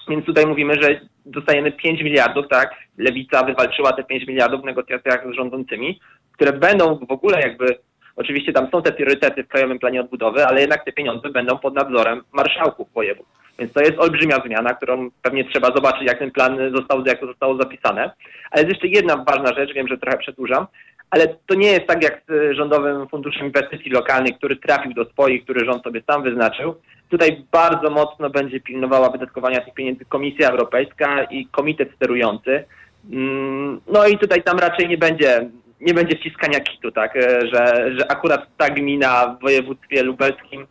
Więc 0.10 0.26
tutaj 0.26 0.46
mówimy, 0.46 0.74
że 0.82 1.02
dostajemy 1.26 1.72
5 1.72 2.02
miliardów, 2.02 2.48
tak? 2.48 2.76
Lewica 2.98 3.44
wywalczyła 3.44 3.94
te 3.94 4.04
5 4.04 4.28
miliardów 4.28 4.62
w 4.62 4.66
negocjacjach 4.66 5.28
z 5.32 5.36
rządzącymi, 5.36 6.00
które 6.32 6.54
będą 6.54 7.00
w 7.10 7.12
ogóle 7.12 7.42
jakby, 7.42 7.78
oczywiście 8.16 8.54
tam 8.54 8.70
są 8.72 8.82
te 8.82 8.92
priorytety 8.92 9.44
w 9.44 9.48
Krajowym 9.48 9.80
Planie 9.80 10.02
Odbudowy, 10.02 10.46
ale 10.46 10.62
jednak 10.62 10.86
te 10.86 10.92
pieniądze 10.92 11.30
będą 11.30 11.58
pod 11.58 11.76
nadzorem 11.76 12.22
marszałków 12.34 12.94
województw. 12.94 13.43
Więc 13.60 13.74
to 13.74 13.82
jest 13.82 14.00
olbrzymia 14.00 14.42
zmiana, 14.46 14.74
którą 14.74 15.10
pewnie 15.22 15.46
trzeba 15.46 15.68
zobaczyć, 15.68 16.04
jak 16.08 16.20
ten 16.20 16.32
plan 16.32 16.58
został, 16.76 17.06
jak 17.06 17.20
to 17.20 17.28
zostało 17.28 17.58
zapisane. 17.58 18.12
Ale 18.52 18.62
jest 18.62 18.74
jeszcze 18.74 18.88
jedna 18.88 19.26
ważna 19.28 19.54
rzecz, 19.54 19.74
wiem, 19.74 19.88
że 19.88 19.98
trochę 19.98 20.18
przedłużam, 20.18 20.68
ale 21.10 21.28
to 21.48 21.56
nie 21.56 21.72
jest 21.72 21.88
tak 21.88 22.04
jak 22.04 22.22
z 22.28 22.56
Rządowym 22.56 23.08
Funduszem 23.08 23.46
Inwestycji 23.46 23.92
Lokalnych, 23.92 24.38
który 24.38 24.56
trafił 24.56 24.94
do 24.94 25.06
swoich, 25.06 25.44
który 25.44 25.66
rząd 25.66 25.84
sobie 25.84 26.02
sam 26.12 26.24
wyznaczył. 26.24 26.76
Tutaj 27.10 27.46
bardzo 27.52 27.90
mocno 27.90 28.30
będzie 28.30 28.60
pilnowała 28.60 29.10
wydatkowania 29.10 29.62
tych 29.62 29.74
pieniędzy 29.74 30.06
Komisja 30.06 30.50
Europejska 30.50 31.24
i 31.24 31.48
Komitet 31.48 31.90
Sterujący. 31.96 32.64
Mm, 33.12 33.82
no 33.88 34.08
i 34.08 34.18
tutaj 34.18 34.44
tam 34.44 34.60
raczej 34.60 34.88
nie 34.88 34.98
będzie 34.98 35.50
nie 35.82 35.94
będzie 35.94 36.18
wciskania 36.18 36.60
kitu, 36.60 36.92
tak, 36.92 37.14
że, 37.54 37.92
że 37.98 38.12
akurat 38.12 38.48
ta 38.58 38.70
gmina 38.70 39.28
w 39.28 39.42
województwie 39.42 40.04
lubelskim 40.04 40.68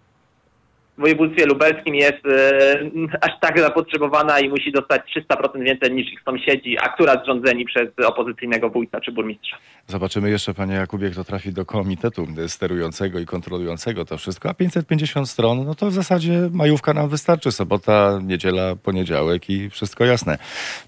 województwie 1.02 1.46
lubelskim 1.46 1.94
jest 1.94 2.26
e, 2.26 2.78
aż 3.20 3.30
tak 3.40 3.60
zapotrzebowana 3.60 4.40
i 4.40 4.48
musi 4.48 4.72
dostać 4.72 5.02
300% 5.30 5.62
więcej 5.64 5.92
niż 5.92 6.12
ich 6.12 6.20
sąsiedzi, 6.24 6.76
akurat 6.80 7.26
rządzeni 7.26 7.64
przez 7.64 7.88
opozycyjnego 8.06 8.70
wójta 8.70 9.00
czy 9.00 9.12
burmistrza. 9.12 9.56
Zobaczymy 9.86 10.30
jeszcze, 10.30 10.54
panie 10.54 10.74
Jakubie, 10.74 11.10
kto 11.10 11.24
trafi 11.24 11.52
do 11.52 11.64
komitetu 11.64 12.26
sterującego 12.46 13.18
i 13.18 13.26
kontrolującego 13.26 14.04
to 14.04 14.18
wszystko. 14.18 14.48
A 14.50 14.54
550 14.54 15.28
stron, 15.28 15.64
no 15.64 15.74
to 15.74 15.86
w 15.86 15.92
zasadzie 15.92 16.48
majówka 16.52 16.94
nam 16.94 17.08
wystarczy. 17.08 17.52
Sobota, 17.52 18.20
niedziela, 18.22 18.76
poniedziałek 18.76 19.50
i 19.50 19.70
wszystko 19.70 20.04
jasne. 20.04 20.38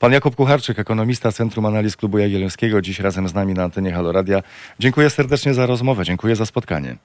Pan 0.00 0.12
Jakub 0.12 0.37
Kucharczyk, 0.37 0.78
ekonomista 0.78 1.33
Centrum 1.33 1.66
Analiz 1.66 1.97
Klubu 1.97 2.18
Jagiellońskiego, 2.18 2.83
dziś 2.83 3.00
razem 3.00 3.28
z 3.28 3.35
nami 3.35 3.54
na 3.54 3.64
antenie 3.64 3.92
Haloradia. 3.92 4.42
Dziękuję 4.78 5.11
serdecznie 5.11 5.54
za 5.54 5.66
rozmowę, 5.66 6.04
dziękuję 6.04 6.37
za 6.37 6.47
spotkanie. 6.47 6.97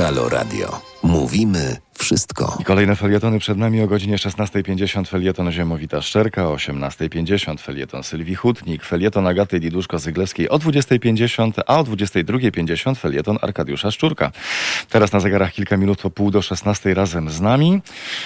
Halo 0.00 0.28
Radio. 0.28 0.80
Mówimy 1.02 1.76
wszystko. 1.98 2.56
I 2.60 2.64
kolejne 2.64 2.96
felietony 2.96 3.38
przed 3.38 3.58
nami 3.58 3.82
o 3.82 3.86
godzinie 3.86 4.16
16.50 4.16 5.06
felieton 5.06 5.52
Ziemowita 5.52 6.02
Szczerka, 6.02 6.48
o 6.48 6.54
18.50 6.56 7.58
felieton 7.58 8.02
Sylwii 8.02 8.34
Hutnik, 8.34 8.84
felieton 8.84 9.26
Agaty 9.26 9.60
Diduszko-Zyglewskiej 9.60 10.48
o 10.48 10.58
20.50, 10.58 11.60
a 11.66 11.78
o 11.78 11.84
22.50 11.84 12.94
felieton 12.94 13.38
Arkadiusza 13.42 13.90
Szczurka. 13.90 14.32
Teraz 14.88 15.12
na 15.12 15.20
zegarach 15.20 15.52
kilka 15.52 15.76
minut 15.76 16.06
o 16.06 16.10
pół 16.10 16.30
do 16.30 16.42
16 16.42 16.94
razem 16.94 17.30
z 17.30 17.40
nami. 17.40 17.80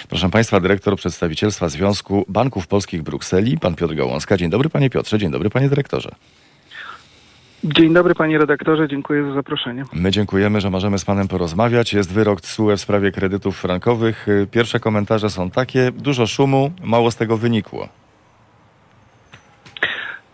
Proszę 0.08 0.30
Państwa, 0.30 0.60
dyrektor 0.60 0.96
przedstawicielstwa 0.96 1.68
Związku 1.68 2.24
Banków 2.28 2.66
Polskich 2.66 3.02
Brukseli, 3.02 3.58
pan 3.58 3.74
Piotr 3.74 3.94
Gałązka. 3.94 4.36
Dzień 4.36 4.50
dobry 4.50 4.70
panie 4.70 4.90
Piotrze, 4.90 5.18
dzień 5.18 5.30
dobry 5.30 5.50
panie 5.50 5.68
dyrektorze. 5.68 6.10
Dzień 7.64 7.94
dobry 7.94 8.14
panie 8.14 8.38
redaktorze, 8.38 8.88
dziękuję 8.88 9.24
za 9.24 9.34
zaproszenie. 9.34 9.84
My 9.92 10.10
dziękujemy, 10.10 10.60
że 10.60 10.70
możemy 10.70 10.98
z 10.98 11.04
panem 11.04 11.28
porozmawiać. 11.28 11.92
Jest 11.92 12.12
wyrok 12.12 12.40
TSUE 12.40 12.76
w 12.76 12.80
sprawie 12.80 13.12
kredytów 13.12 13.60
frankowych. 13.60 14.26
Pierwsze 14.50 14.80
komentarze 14.80 15.30
są 15.30 15.50
takie, 15.50 15.92
dużo 15.92 16.26
szumu, 16.26 16.70
mało 16.82 17.10
z 17.10 17.16
tego 17.16 17.36
wynikło. 17.36 17.88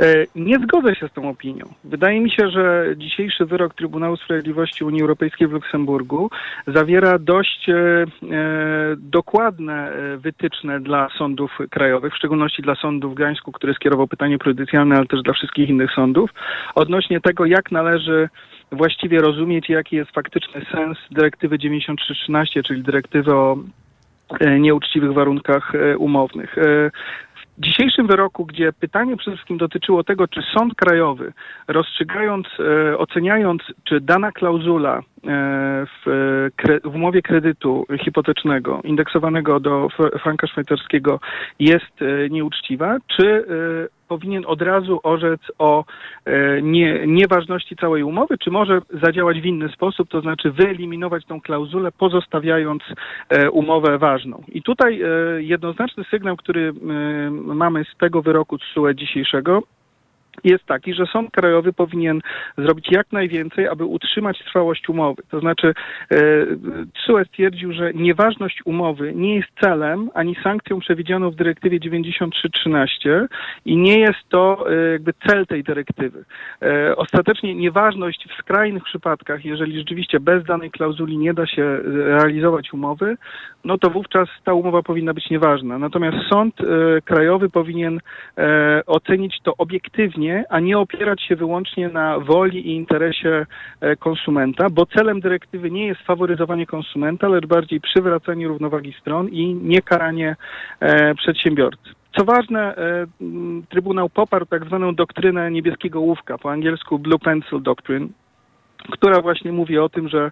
E, 0.01 0.27
nie 0.35 0.59
zgodzę 0.59 0.95
się 0.95 1.09
z 1.09 1.13
tą 1.13 1.29
opinią. 1.29 1.65
Wydaje 1.85 2.21
mi 2.21 2.31
się, 2.31 2.51
że 2.51 2.95
dzisiejszy 2.97 3.47
wyrok 3.47 3.75
Trybunału 3.75 4.17
Sprawiedliwości 4.17 4.85
Unii 4.85 5.03
Europejskiej 5.03 5.49
w 5.49 5.53
Luksemburgu 5.53 6.31
zawiera 6.67 7.19
dość 7.19 7.69
e, 7.69 7.75
e, 7.75 8.07
dokładne 8.97 9.93
wytyczne 10.17 10.81
dla 10.81 11.09
sądów 11.19 11.59
krajowych, 11.71 12.13
w 12.13 12.17
szczególności 12.17 12.63
dla 12.63 12.75
sądu 12.75 13.11
w 13.11 13.15
Gdańsku, 13.15 13.53
który 13.53 13.75
skierował 13.75 14.09
pytanie 14.09 14.39
prejudycjalne, 14.39 14.97
ale 14.97 15.07
też 15.07 15.23
dla 15.23 15.33
wszystkich 15.33 15.69
innych 15.69 15.91
sądów, 15.93 16.31
odnośnie 16.75 17.21
tego, 17.21 17.47
jak 17.47 17.71
należy 17.71 18.29
właściwie 18.73 19.21
rozumieć, 19.21 19.69
jaki 19.69 19.97
jest 19.97 20.11
faktyczny 20.11 20.67
sens 20.73 20.99
dyrektywy 21.11 21.59
9313, 21.59 22.63
czyli 22.63 22.83
dyrektywy 22.83 23.35
o 23.35 23.59
nieuczciwych 24.59 25.13
warunkach 25.13 25.73
umownych. 25.99 26.57
Dzisiejszym 27.61 28.07
wyroku, 28.07 28.47
gdzie 28.47 28.73
pytanie 28.73 29.17
przede 29.17 29.37
wszystkim 29.37 29.59
dotyczyło 29.59 30.05
tego, 30.05 30.29
czy 30.29 30.41
sąd 30.57 30.75
krajowy, 30.75 31.33
rozstrzygając, 31.69 32.47
e, 32.59 32.99
oceniając, 32.99 33.63
czy 33.85 34.01
dana 34.01 34.33
klauzula 34.33 34.99
e, 34.99 35.03
w, 35.87 36.09
e, 36.09 36.51
kre, 36.57 36.81
w 36.85 36.95
umowie 36.95 37.23
kredytu 37.23 37.87
hipotecznego 38.05 38.81
indeksowanego 38.85 39.61
do 39.61 39.89
franka 40.23 40.47
szwajcarskiego 40.47 41.21
jest 41.59 42.03
e, 42.03 42.31
nieuczciwa, 42.31 42.97
czy 43.17 43.29
e, 43.29 44.00
powinien 44.11 44.45
od 44.47 44.63
razu 44.63 45.01
orzec 45.03 45.41
o 45.59 45.85
e, 46.25 46.63
nie, 46.63 47.07
nieważności 47.07 47.77
całej 47.77 48.03
umowy, 48.03 48.39
czy 48.39 48.51
może 48.51 48.81
zadziałać 49.03 49.41
w 49.41 49.45
inny 49.45 49.69
sposób, 49.69 50.09
to 50.09 50.21
znaczy 50.21 50.51
wyeliminować 50.51 51.25
tą 51.27 51.41
klauzulę, 51.41 51.93
pozostawiając 51.93 52.83
e, 53.29 53.51
umowę 53.51 53.99
ważną. 53.99 54.43
I 54.49 54.63
tutaj 54.63 55.03
e, 55.03 55.07
jednoznaczny 55.43 56.05
sygnał, 56.11 56.37
który 56.37 56.73
mamy 57.33 57.85
z 57.85 57.97
tego 57.97 58.23
wyroku 58.23 58.59
TSUE 58.59 58.95
dzisiejszego, 58.95 59.63
jest 60.45 60.65
taki, 60.65 60.95
że 60.95 61.07
Sąd 61.07 61.31
Krajowy 61.31 61.73
powinien 61.73 62.21
zrobić 62.59 62.87
jak 62.91 63.13
najwięcej, 63.13 63.69
aby 63.69 63.85
utrzymać 63.85 64.39
trwałość 64.39 64.89
umowy. 64.89 65.23
To 65.31 65.41
znaczy 65.41 65.75
e, 66.11 66.17
TSUE 66.95 67.25
stwierdził, 67.25 67.73
że 67.73 67.95
nieważność 67.95 68.63
umowy 68.65 69.13
nie 69.15 69.37
jest 69.37 69.49
celem 69.61 70.11
ani 70.15 70.37
sankcją 70.43 70.81
przewidzianą 70.81 71.31
w 71.31 71.35
dyrektywie 71.35 71.81
9313 71.81 73.27
i 73.65 73.77
nie 73.77 73.99
jest 73.99 74.29
to 74.29 74.71
e, 74.71 74.93
jakby 74.93 75.13
cel 75.27 75.47
tej 75.47 75.63
dyrektywy. 75.65 76.25
E, 76.63 76.97
Ostatecznie 76.97 77.55
nieważność 77.55 78.27
w 78.29 78.39
skrajnych 78.43 78.85
przypadkach, 78.85 79.45
jeżeli 79.45 79.79
rzeczywiście 79.79 80.21
bez 80.21 80.45
danej 80.45 80.71
klauzuli 80.71 81.19
nie 81.19 81.35
da 81.35 81.47
się 81.47 81.63
e, 81.63 81.81
realizować 81.85 82.73
umowy, 82.73 83.17
no 83.65 83.79
to 83.79 83.91
wówczas 83.91 84.29
ta 84.45 84.53
umowa 84.55 84.83
powinna 84.83 85.15
być 85.15 85.31
nieważna. 85.31 85.79
Natomiast 85.79 86.17
Sąd 86.31 86.61
e, 86.61 86.65
Krajowy 87.05 87.51
powinien 87.51 88.01
e, 88.39 88.83
ocenić 88.87 89.41
to 89.43 89.55
obiektywnie, 89.59 90.30
a 90.49 90.61
nie 90.61 90.79
opierać 90.79 91.23
się 91.23 91.37
wyłącznie 91.37 91.89
na 91.89 92.19
woli 92.19 92.69
i 92.69 92.77
interesie 92.77 93.47
e, 93.81 93.97
konsumenta, 93.97 94.71
bo 94.71 94.87
celem 94.87 95.21
dyrektywy 95.21 95.71
nie 95.71 95.87
jest 95.87 96.01
faworyzowanie 96.01 96.67
konsumenta, 96.67 97.29
lecz 97.29 97.47
bardziej 97.47 97.81
przywracanie 97.81 98.49
równowagi 98.49 98.95
stron 99.01 99.29
i 99.29 99.55
nie 99.55 99.83
karanie 99.83 100.37
e, 100.81 101.15
przedsiębiorcy. 101.15 101.91
Co 102.19 102.25
ważne, 102.25 102.77
e, 102.77 103.07
Trybunał 103.69 104.09
poparł 104.09 104.47
tak 104.47 104.65
zwaną 104.65 104.95
doktrynę 104.95 105.51
niebieskiego 105.51 106.01
łówka, 106.01 106.39
po 106.39 106.51
angielsku 106.51 106.99
Blue 106.99 107.19
Pencil 107.19 107.63
Doctrine, 107.63 108.09
która 108.91 109.21
właśnie 109.21 109.53
mówi 109.53 109.79
o 109.79 109.89
tym, 109.89 110.09
że 110.09 110.31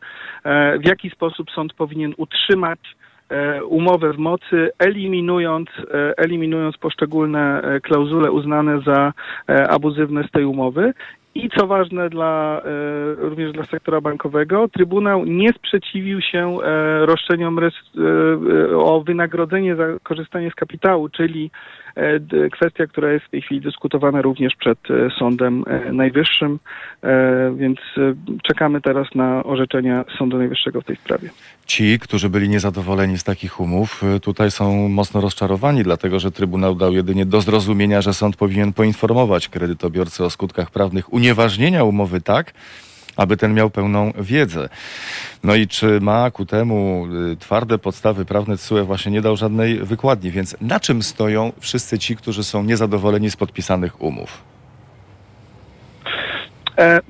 w 0.83 0.87
jaki 0.87 1.11
sposób 1.11 1.51
sąd 1.51 1.73
powinien 1.73 2.15
utrzymać 2.17 2.79
umowę 3.69 4.13
w 4.13 4.19
mocy, 4.19 4.71
eliminując, 4.79 5.69
e, 5.95 6.19
eliminując 6.19 6.77
poszczególne 6.77 7.63
e, 7.63 7.81
klauzule 7.81 8.33
uznane 8.33 8.81
za 8.87 9.13
e, 9.49 9.69
abuzywne 9.71 10.25
z 10.29 10.31
tej 10.31 10.45
umowy. 10.45 10.95
I 11.39 11.51
co 11.59 11.67
ważne 11.67 12.11
dla, 12.11 12.63
e, 12.65 13.15
również 13.15 13.53
dla 13.53 13.65
sektora 13.65 14.01
bankowego, 14.01 14.69
Trybunał 14.69 15.25
nie 15.25 15.53
sprzeciwił 15.53 16.21
się 16.21 16.59
e, 16.63 17.07
roszczeniom 17.07 17.59
e, 17.59 17.71
o 18.77 19.03
wynagrodzenie 19.07 19.77
za 19.77 19.85
korzystanie 20.03 20.51
z 20.51 20.55
kapitału, 20.55 21.09
czyli 21.09 21.51
kwestia, 22.53 22.87
która 22.87 23.13
jest 23.13 23.27
w 23.27 23.31
tej 23.31 23.43
chwili 23.43 23.61
dyskutowana 23.61 24.23
również 24.23 24.57
przed 24.57 24.79
Sądem 25.19 25.65
Najwyższym, 25.93 26.59
więc 27.57 27.79
czekamy 28.43 28.81
teraz 28.81 29.15
na 29.15 29.45
orzeczenia 29.45 30.05
Sądu 30.19 30.39
Najwyższego 30.39 30.81
w 30.81 30.85
tej 30.85 30.97
sprawie. 30.97 31.31
Ci, 31.67 31.99
którzy 31.99 32.29
byli 32.29 32.49
niezadowoleni 32.49 33.19
z 33.19 33.25
takich 33.25 33.61
umów, 33.61 34.03
tutaj 34.23 34.51
są 34.51 34.89
mocno 34.89 35.21
rozczarowani, 35.21 35.83
dlatego 35.83 36.19
że 36.19 36.31
Trybunał 36.31 36.75
dał 36.75 36.93
jedynie 36.93 37.27
do 37.27 37.41
zrozumienia, 37.41 38.01
że 38.01 38.15
sąd 38.15 38.37
powinien 38.37 38.73
poinformować 38.73 39.49
kredytobiorcę 39.49 40.25
o 40.25 40.31
skutkach 40.31 40.71
prawnych 40.71 41.13
unieważnienia 41.13 41.28
umowy 41.85 42.21
tak, 42.21 42.53
aby 43.17 43.37
ten 43.37 43.55
miał 43.55 43.71
pełną 43.71 44.13
wiedzę. 44.21 44.69
No 45.45 45.55
i 45.55 45.67
czy 45.67 46.01
ma 46.01 46.31
ku 46.31 46.47
temu 46.47 47.07
y, 47.33 47.37
twarde 47.37 47.79
podstawy 47.79 48.25
prawne 48.25 48.57
TSUE 48.57 48.85
właśnie 48.85 49.13
nie 49.13 49.21
dał 49.21 49.37
żadnej 49.37 49.79
wykładni, 49.79 50.31
więc 50.31 50.57
na 50.61 50.81
czym 50.81 51.03
stoją 51.03 51.53
wszyscy 51.61 51.99
ci, 51.99 52.17
którzy 52.17 52.45
są 52.45 52.63
niezadowoleni 52.63 53.31
z 53.31 53.37
podpisanych 53.37 54.03
umów? 54.03 54.43
E, 56.79 57.01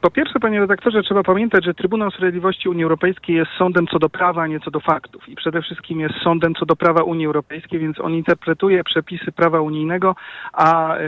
Po 0.00 0.10
pierwsze, 0.10 0.40
panie 0.40 0.60
redaktorze, 0.60 1.02
trzeba 1.02 1.22
pamiętać, 1.22 1.64
że 1.64 1.74
Trybunał 1.74 2.10
Sprawiedliwości 2.10 2.68
Unii 2.68 2.82
Europejskiej 2.82 3.36
jest 3.36 3.50
sądem 3.58 3.86
co 3.86 3.98
do 3.98 4.08
prawa, 4.08 4.42
a 4.42 4.46
nie 4.46 4.60
co 4.60 4.70
do 4.70 4.80
faktów. 4.80 5.28
I 5.28 5.36
przede 5.36 5.62
wszystkim 5.62 6.00
jest 6.00 6.14
sądem 6.24 6.54
co 6.54 6.66
do 6.66 6.76
prawa 6.76 7.02
Unii 7.02 7.26
Europejskiej, 7.26 7.80
więc 7.80 8.00
on 8.00 8.14
interpretuje 8.14 8.84
przepisy 8.84 9.32
prawa 9.32 9.60
unijnego, 9.60 10.14
a 10.52 10.96
e, 10.96 11.00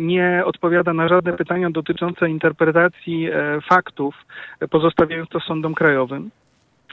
nie 0.00 0.42
odpowiada 0.44 0.92
na 0.92 1.08
żadne 1.08 1.32
pytania 1.32 1.70
dotyczące 1.70 2.30
interpretacji 2.30 3.28
e, 3.30 3.60
faktów, 3.60 4.14
e, 4.60 4.68
pozostawiając 4.68 5.28
to 5.28 5.40
sądom 5.40 5.74
krajowym. 5.74 6.30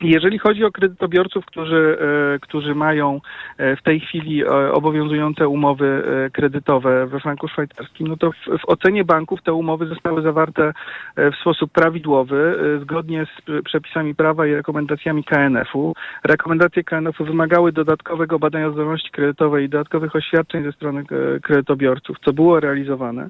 Jeżeli 0.01 0.39
chodzi 0.39 0.65
o 0.65 0.71
kredytobiorców, 0.71 1.45
którzy, 1.45 1.97
e, 2.35 2.39
którzy 2.39 2.75
mają 2.75 3.21
e, 3.57 3.75
w 3.75 3.81
tej 3.81 3.99
chwili 3.99 4.43
e, 4.43 4.71
obowiązujące 4.71 5.47
umowy 5.47 6.03
kredytowe 6.33 7.07
we 7.07 7.19
franku 7.19 7.47
szwajcarskim, 7.47 8.07
no 8.07 8.17
to 8.17 8.31
w, 8.31 8.35
w 8.35 8.69
ocenie 8.69 9.03
banków 9.03 9.41
te 9.43 9.53
umowy 9.53 9.87
zostały 9.87 10.21
zawarte 10.21 10.73
w 11.17 11.35
sposób 11.41 11.71
prawidłowy, 11.71 12.59
zgodnie 12.81 13.25
z 13.25 13.63
przepisami 13.63 14.15
prawa 14.15 14.47
i 14.47 14.53
rekomendacjami 14.53 15.23
KNF-u. 15.23 15.93
Rekomendacje 16.23 16.83
KNF-u 16.83 17.25
wymagały 17.25 17.71
dodatkowego 17.71 18.39
badania 18.39 18.71
zdolności 18.71 19.11
kredytowej 19.11 19.65
i 19.65 19.69
dodatkowych 19.69 20.15
oświadczeń 20.15 20.63
ze 20.63 20.71
strony 20.71 21.03
kredytobiorców, 21.43 22.17
co 22.25 22.33
było 22.33 22.59
realizowane. 22.59 23.29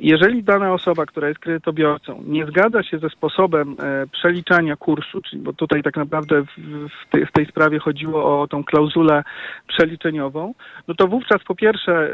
Jeżeli 0.00 0.42
dana 0.42 0.72
osoba, 0.72 1.06
która 1.06 1.28
jest 1.28 1.40
kredytobiorcą, 1.40 2.22
nie 2.26 2.46
zgadza 2.46 2.82
się 2.82 2.98
ze 2.98 3.08
sposobem 3.08 3.76
przeliczania 4.12 4.76
kursu, 4.76 5.20
czyli 5.22 5.42
bo 5.42 5.52
tutaj 5.52 5.82
tak 5.82 5.95
naprawdę 5.96 6.42
w, 6.42 7.10
tej, 7.10 7.26
w 7.26 7.32
tej 7.32 7.46
sprawie 7.46 7.78
chodziło 7.78 8.40
o 8.42 8.46
tą 8.48 8.64
klauzulę 8.64 9.24
przeliczeniową, 9.66 10.54
no 10.88 10.94
to 10.94 11.08
wówczas 11.08 11.44
po 11.44 11.54
pierwsze 11.54 11.92
e, 11.92 12.12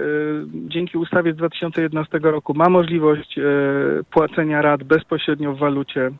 dzięki 0.52 0.98
ustawie 0.98 1.32
z 1.32 1.36
2011 1.36 2.18
roku 2.22 2.54
ma 2.54 2.68
możliwość 2.68 3.38
e, 3.38 3.42
płacenia 4.10 4.62
rat 4.62 4.84
bezpośrednio 4.84 5.52
w 5.52 5.58
walucie 5.58 6.10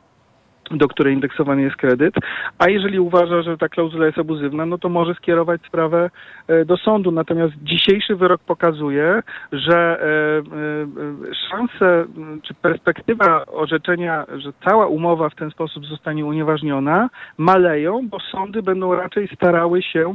do 0.79 0.89
której 0.89 1.15
indeksowany 1.15 1.63
jest 1.63 1.77
kredyt, 1.77 2.15
a 2.59 2.71
jeżeli 2.71 3.01
uważa, 3.01 3.43
że 3.43 3.59
ta 3.59 3.69
klauzula 3.69 4.07
jest 4.07 4.19
abuzywna, 4.19 4.67
no 4.67 4.79
to 4.79 4.89
może 4.89 5.15
skierować 5.15 5.61
sprawę 5.67 6.11
e, 6.49 6.65
do 6.65 6.77
sądu. 6.77 7.11
Natomiast 7.11 7.53
dzisiejszy 7.63 8.17
wyrok 8.17 8.41
pokazuje, 8.41 9.23
że 9.53 9.77
e, 9.77 10.07
e, 10.11 11.35
szanse 11.51 12.05
czy 12.43 12.55
perspektywa 12.55 13.47
orzeczenia, 13.47 14.27
że 14.37 14.53
cała 14.65 14.87
umowa 14.87 15.29
w 15.29 15.35
ten 15.35 15.51
sposób 15.51 15.87
zostanie 15.87 16.27
unieważniona, 16.27 17.11
maleją, 17.39 18.09
bo 18.09 18.21
sądy 18.21 18.63
będą 18.63 18.95
raczej 18.95 19.29
starały 19.35 19.83
się 19.83 20.15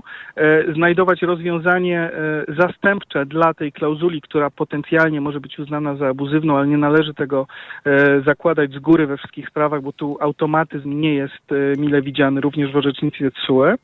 znajdować 0.74 1.22
rozwiązanie 1.22 2.12
zastępcze 2.48 3.26
dla 3.26 3.54
tej 3.54 3.72
klauzuli, 3.72 4.22
która 4.22 4.50
potencjalnie 4.50 5.22
może 5.22 5.40
być 5.40 5.60
uznana 5.60 5.96
za 5.96 6.08
abuzywną, 6.08 6.58
ale 6.58 6.68
nie 6.68 6.78
należy 6.78 7.14
tego 7.14 7.48
zakładać 8.26 8.72
z 8.72 8.80
góry 8.80 9.08
we 9.08 9.18
wszystkich 9.18 9.50
sprawach, 9.50 9.82
bo 9.82 9.94
tu 9.94 10.18
automatyzm 10.48 11.00
nie 11.00 11.14
jest 11.14 11.52
e, 11.52 11.82
mile 11.82 12.02
widziany 12.02 12.42
również 12.42 12.72
w 12.72 12.76
orzecznictwie 12.76 13.32
TSUE. 13.32 13.76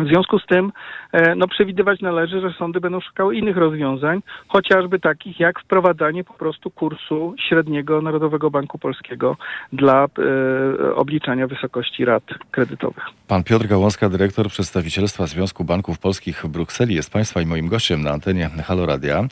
W 0.00 0.08
związku 0.08 0.38
z 0.38 0.46
tym 0.46 0.72
e, 1.12 1.34
no, 1.34 1.48
przewidywać 1.48 2.00
należy, 2.00 2.40
że 2.40 2.52
sądy 2.58 2.80
będą 2.80 3.00
szukały 3.00 3.36
innych 3.36 3.56
rozwiązań, 3.56 4.22
chociażby 4.48 5.00
takich 5.00 5.40
jak 5.40 5.60
wprowadzanie 5.60 6.24
po 6.24 6.34
prostu 6.34 6.70
kursu 6.70 7.34
średniego 7.48 8.02
Narodowego 8.02 8.50
Banku 8.50 8.78
Polskiego 8.78 9.36
dla 9.72 10.04
e, 10.04 10.94
obliczania 10.94 11.46
wysokości 11.46 12.04
rat 12.04 12.22
kredytowych. 12.50 13.04
Pan 13.28 13.44
Piotr 13.44 13.66
Gałązka, 13.66 14.08
dyrektor 14.08 14.48
przedstawicielstwa 14.48 15.26
Związku 15.26 15.64
Banków 15.64 15.98
Polskich 15.98 16.44
w 16.44 16.48
Brukseli, 16.48 16.94
jest 16.94 17.12
Państwa 17.12 17.40
i 17.40 17.46
moim 17.46 17.68
gościem 17.68 18.02
na 18.02 18.10
antenie 18.10 18.48
Halo 18.48 18.86
Radia. 18.86 19.24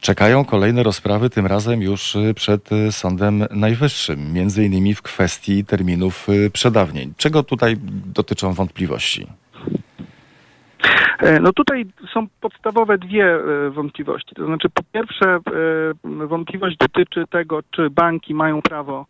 Czekają 0.00 0.44
kolejne 0.44 0.82
rozprawy, 0.82 1.30
tym 1.30 1.46
razem 1.46 1.82
już 1.82 2.16
y, 2.16 2.34
przed 2.34 2.72
y, 2.72 2.92
Sądem 2.92 3.46
Najwyższym, 3.50 4.32
między 4.32 4.64
innymi 4.64 4.94
w 4.94 5.02
kwestii 5.02 5.64
terminów 5.64 6.26
przedawnień. 6.52 7.12
Czego 7.16 7.42
tutaj 7.42 7.76
dotyczą 8.14 8.52
wątpliwości? 8.52 9.26
E, 11.22 11.40
no 11.40 11.52
tutaj 11.52 11.86
są 12.14 12.26
podstawowe 12.40 12.98
dwie 12.98 13.34
e, 13.34 13.70
wątpliwości. 13.70 14.34
To 14.34 14.46
znaczy, 14.46 14.68
po 14.70 14.82
pierwsze, 14.92 15.34
e, 15.34 16.26
wątpliwość 16.26 16.76
dotyczy 16.76 17.24
tego, 17.30 17.60
czy 17.70 17.90
banki 17.90 18.34
mają 18.34 18.62
prawo 18.62 19.06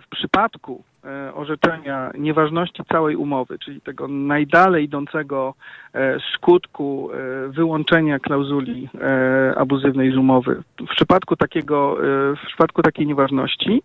w 0.00 0.04
przypadku 0.10 0.84
orzeczenia 1.34 2.10
nieważności 2.18 2.82
całej 2.92 3.16
umowy, 3.16 3.58
czyli 3.58 3.80
tego 3.80 4.08
najdalej 4.08 4.84
idącego 4.84 5.54
skutku 6.34 7.10
wyłączenia 7.48 8.18
klauzuli 8.18 8.88
abuzywnej 9.56 10.12
z 10.12 10.16
umowy. 10.16 10.62
W 10.80 10.94
przypadku 10.94 11.36
takiego, 11.36 11.96
w 12.42 12.46
przypadku 12.46 12.82
takiej 12.82 13.06
nieważności 13.06 13.82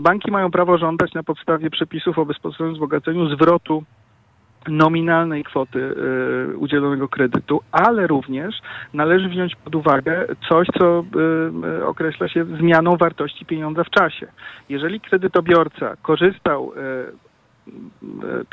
banki 0.00 0.30
mają 0.30 0.50
prawo 0.50 0.78
żądać 0.78 1.14
na 1.14 1.22
podstawie 1.22 1.70
przepisów 1.70 2.18
o 2.18 2.26
bezpośrednim 2.26 2.74
wzbogaceniu 2.74 3.28
zwrotu 3.28 3.84
nominalnej 4.68 5.44
kwoty 5.44 5.78
y, 5.78 6.58
udzielonego 6.58 7.08
kredytu, 7.08 7.60
ale 7.72 8.06
również 8.06 8.54
należy 8.94 9.28
wziąć 9.28 9.56
pod 9.56 9.74
uwagę 9.74 10.26
coś, 10.48 10.68
co 10.78 11.00
y, 11.00 11.78
y 11.78 11.86
określa 11.86 12.28
się 12.28 12.44
zmianą 12.44 12.96
wartości 12.96 13.46
pieniądza 13.46 13.84
w 13.84 13.90
czasie. 13.90 14.26
Jeżeli 14.68 15.00
kredytobiorca 15.00 15.96
korzystał 16.02 16.72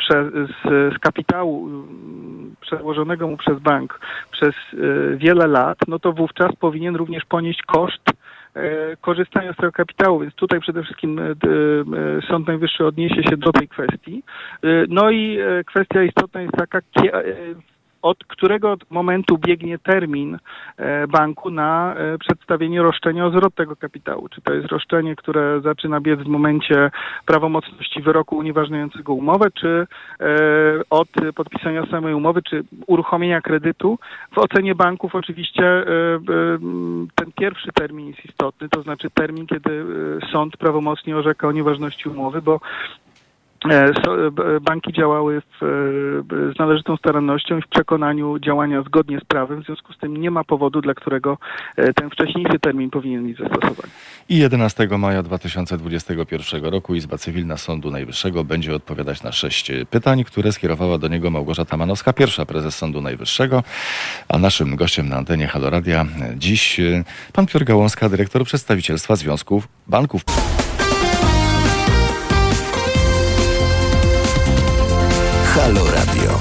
z, 0.10 1.00
kapitału 1.00 1.69
przełożonego 2.62 3.28
mu 3.28 3.38
przez 3.38 3.60
bank 3.60 4.00
przez 4.32 4.56
wiele 5.15 5.47
lat, 5.47 5.78
no 5.88 6.00
to 6.00 6.13
wówczas 6.13 6.56
powinien 6.56 6.95
również 6.95 7.26
ponieść 7.26 7.62
koszt 7.62 8.12
E, 8.55 8.97
korzystania 9.01 9.53
z 9.53 9.55
tego 9.55 9.71
kapitału, 9.71 10.19
więc 10.19 10.35
tutaj 10.35 10.59
przede 10.59 10.83
wszystkim 10.83 11.19
e, 11.19 11.23
e, 11.23 11.35
Sąd 12.27 12.47
Najwyższy 12.47 12.85
odniesie 12.85 13.23
się 13.23 13.37
do 13.37 13.51
tej 13.51 13.67
kwestii. 13.67 14.23
No 14.89 15.11
i 15.11 15.39
kwestia 15.65 16.03
istotna 16.03 16.41
jest 16.41 16.53
taka, 16.53 16.81
od 18.01 18.17
którego 18.23 18.77
momentu 18.89 19.37
biegnie 19.37 19.79
termin 19.79 20.37
e, 20.77 21.07
banku 21.07 21.51
na 21.51 21.95
e, 21.95 22.17
przedstawienie 22.17 22.81
roszczenia 22.81 23.25
o 23.25 23.29
zwrot 23.29 23.55
tego 23.55 23.75
kapitału. 23.75 24.29
Czy 24.29 24.41
to 24.41 24.53
jest 24.53 24.67
roszczenie, 24.67 25.15
które 25.15 25.61
zaczyna 25.61 26.01
biec 26.01 26.19
w 26.19 26.27
momencie 26.27 26.91
prawomocności 27.25 28.01
wyroku 28.01 28.37
unieważniającego 28.37 29.13
umowę, 29.13 29.51
czy 29.51 29.87
e, 30.19 30.25
od 30.89 31.09
podpisania 31.35 31.85
samej 31.85 32.13
umowy, 32.13 32.41
czy 32.41 32.63
uruchomienia 32.87 33.41
kredytu. 33.41 33.99
W 34.31 34.37
ocenie 34.37 34.75
banków 34.75 35.15
oczywiście 35.15 35.83
ten 37.15 37.31
pierwszy 37.39 37.71
termin 37.73 38.07
jest 38.07 38.25
istotny, 38.25 38.69
to 38.69 38.81
znaczy 38.81 39.09
termin, 39.09 39.47
kiedy 39.47 39.85
sąd 40.31 40.57
prawomocnie 40.57 41.17
orzeka 41.17 41.47
o 41.47 41.51
nieważności 41.51 42.09
umowy, 42.09 42.41
bo 42.41 42.59
banki 44.62 44.93
działały 44.93 45.41
w, 45.41 45.63
e, 45.63 46.54
z 46.56 46.60
należytą 46.60 46.97
starannością 46.97 47.58
i 47.58 47.62
w 47.62 47.67
przekonaniu 47.67 48.39
działania 48.39 48.84
zgodnie 48.84 49.19
z 49.19 49.24
prawem, 49.24 49.63
w 49.63 49.65
związku 49.65 49.93
z 49.93 49.97
tym 49.97 50.17
nie 50.17 50.32
ma 50.32 50.43
powodu, 50.43 50.82
dla 50.82 50.93
którego 50.93 51.38
ten 51.95 52.10
wcześniejszy 52.10 52.60
termin 52.60 52.89
powinien 52.89 53.24
mieć 53.24 53.38
zastosowanie. 53.38 53.93
I 54.30 54.38
11 54.38 54.88
maja 54.97 55.24
2021 55.24 56.65
roku 56.65 56.95
Izba 56.95 57.17
Cywilna 57.17 57.58
Sądu 57.58 57.91
Najwyższego 57.91 58.43
będzie 58.43 58.76
odpowiadać 58.76 59.24
na 59.24 59.32
sześć 59.32 59.71
pytań, 59.89 60.24
które 60.24 60.52
skierowała 60.52 60.97
do 60.97 61.08
niego 61.08 61.30
Małgorzata 61.30 61.78
Manowska, 61.78 62.13
pierwsza 62.13 62.45
prezes 62.45 62.78
Sądu 62.78 63.02
Najwyższego, 63.02 63.63
a 64.30 64.38
naszym 64.38 64.76
gościem 64.76 65.10
na 65.10 65.15
antenie 65.15 65.47
Haloradia 65.47 66.06
dziś 66.36 66.82
pan 67.34 67.45
Piotr 67.45 67.65
Gałązka, 67.65 68.10
dyrektor 68.10 68.43
przedstawicielstwa 68.43 69.15
Związków 69.15 69.67
Banków. 69.88 70.21
Halo 75.51 75.85
Radio. 75.85 76.37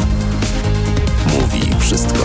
Mówi 1.27 1.81
wszystko. 1.81 2.25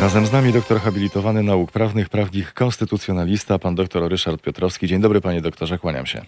Razem 0.00 0.26
z 0.26 0.32
nami 0.32 0.52
doktor 0.52 0.80
habilitowany 0.80 1.42
nauk 1.42 1.72
prawnych, 1.72 2.08
prawnik, 2.08 2.52
konstytucjonalista, 2.52 3.58
pan 3.58 3.74
doktor 3.74 4.10
Ryszard 4.10 4.42
Piotrowski. 4.42 4.86
Dzień 4.86 5.00
dobry 5.00 5.20
panie 5.20 5.40
doktorze, 5.40 5.78
kłaniam 5.78 6.06
się. 6.06 6.22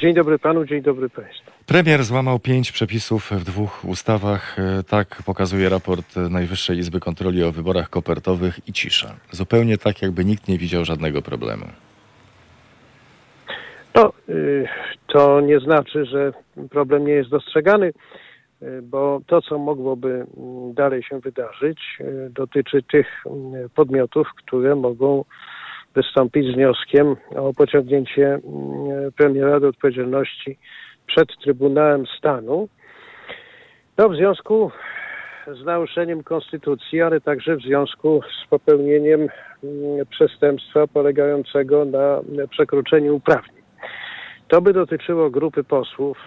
Dzień 0.00 0.14
dobry 0.14 0.38
panu, 0.38 0.64
dzień 0.64 0.82
dobry 0.82 1.10
państwu. 1.10 1.50
Premier 1.66 2.04
złamał 2.04 2.38
pięć 2.38 2.72
przepisów 2.72 3.30
w 3.30 3.44
dwóch 3.44 3.84
ustawach. 3.84 4.56
E, 4.58 4.82
tak 4.82 5.22
pokazuje 5.26 5.68
raport 5.68 6.16
Najwyższej 6.16 6.78
Izby 6.78 7.00
Kontroli 7.00 7.42
o 7.42 7.52
wyborach 7.52 7.90
kopertowych 7.90 8.60
i 8.68 8.72
cisza. 8.72 9.14
Zupełnie 9.30 9.78
tak, 9.78 10.02
jakby 10.02 10.24
nikt 10.24 10.48
nie 10.48 10.58
widział 10.58 10.84
żadnego 10.84 11.22
problemu. 11.22 11.66
No, 13.94 14.12
to 15.06 15.40
nie 15.40 15.60
znaczy, 15.60 16.04
że 16.04 16.32
problem 16.70 17.06
nie 17.06 17.12
jest 17.12 17.30
dostrzegany, 17.30 17.92
y, 18.62 18.82
bo 18.82 19.20
to, 19.26 19.42
co 19.42 19.58
mogłoby 19.58 20.08
mm, 20.08 20.74
dalej 20.74 21.02
się 21.02 21.20
wydarzyć, 21.20 21.78
y, 22.00 22.30
dotyczy 22.30 22.82
tych 22.82 23.06
mm, 23.26 23.68
podmiotów, 23.74 24.28
które 24.36 24.74
mogą 24.74 25.24
wystąpić 25.94 26.46
z 26.46 26.54
wnioskiem 26.54 27.16
o 27.36 27.52
pociągnięcie 27.54 28.26
mm, 28.26 29.12
premiera 29.16 29.60
do 29.60 29.68
odpowiedzialności 29.68 30.58
przed 31.06 31.28
Trybunałem 31.42 32.06
Stanu. 32.18 32.68
No, 33.98 34.08
w 34.08 34.16
związku 34.16 34.70
z 35.46 35.64
naruszeniem 35.64 36.22
konstytucji, 36.22 37.02
ale 37.02 37.20
także 37.20 37.56
w 37.56 37.62
związku 37.62 38.20
z 38.44 38.48
popełnieniem 38.48 39.28
przestępstwa 40.10 40.86
polegającego 40.86 41.84
na 41.84 42.20
przekroczeniu 42.50 43.16
uprawnień. 43.16 43.59
To 44.50 44.60
by 44.60 44.72
dotyczyło 44.72 45.30
grupy 45.30 45.64
posłów, 45.64 46.18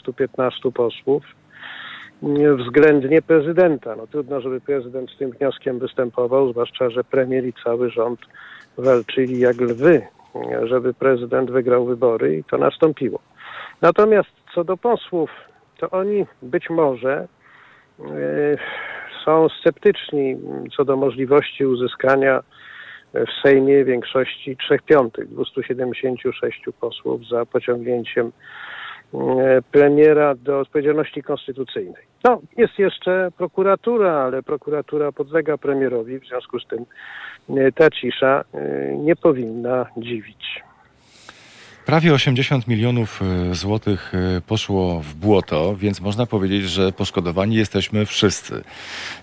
115 0.00 0.72
posłów, 0.72 1.22
względnie 2.58 3.22
prezydenta. 3.22 3.96
No 3.96 4.06
trudno, 4.06 4.40
żeby 4.40 4.60
prezydent 4.60 5.10
z 5.10 5.18
tym 5.18 5.30
wnioskiem 5.30 5.78
występował, 5.78 6.52
zwłaszcza, 6.52 6.90
że 6.90 7.04
premier 7.04 7.46
i 7.46 7.52
cały 7.64 7.90
rząd 7.90 8.20
walczyli 8.78 9.38
jak 9.38 9.60
lwy, 9.60 10.02
żeby 10.64 10.94
prezydent 10.94 11.50
wygrał 11.50 11.84
wybory 11.84 12.36
i 12.36 12.44
to 12.44 12.58
nastąpiło. 12.58 13.18
Natomiast 13.82 14.30
co 14.54 14.64
do 14.64 14.76
posłów, 14.76 15.30
to 15.78 15.90
oni 15.90 16.26
być 16.42 16.70
może 16.70 17.28
y, 18.00 18.58
są 19.24 19.48
sceptyczni 19.48 20.36
co 20.76 20.84
do 20.84 20.96
możliwości 20.96 21.66
uzyskania 21.66 22.42
w 23.24 23.42
Sejmie 23.42 23.84
większości 23.84 24.56
3 24.56 24.78
piątych, 24.86 25.28
276 25.28 26.64
posłów 26.80 27.28
za 27.28 27.46
pociągnięciem 27.46 28.32
e, 29.14 29.18
premiera 29.72 30.34
do 30.34 30.60
odpowiedzialności 30.60 31.22
konstytucyjnej. 31.22 32.02
No, 32.24 32.40
jest 32.56 32.78
jeszcze 32.78 33.28
prokuratura, 33.38 34.12
ale 34.12 34.42
prokuratura 34.42 35.12
podlega 35.12 35.58
premierowi, 35.58 36.20
w 36.20 36.26
związku 36.26 36.60
z 36.60 36.66
tym 36.66 36.84
e, 37.58 37.72
ta 37.72 37.90
cisza 37.90 38.44
e, 38.54 38.96
nie 38.96 39.16
powinna 39.16 39.86
dziwić. 39.96 40.62
Prawie 41.86 42.14
80 42.14 42.68
milionów 42.68 43.20
e, 43.22 43.54
złotych 43.54 44.12
e, 44.14 44.40
poszło 44.40 45.00
w 45.00 45.14
błoto, 45.14 45.76
więc 45.76 46.00
można 46.00 46.26
powiedzieć, 46.26 46.62
że 46.62 46.92
poszkodowani 46.92 47.56
jesteśmy 47.56 48.06
wszyscy. 48.06 48.64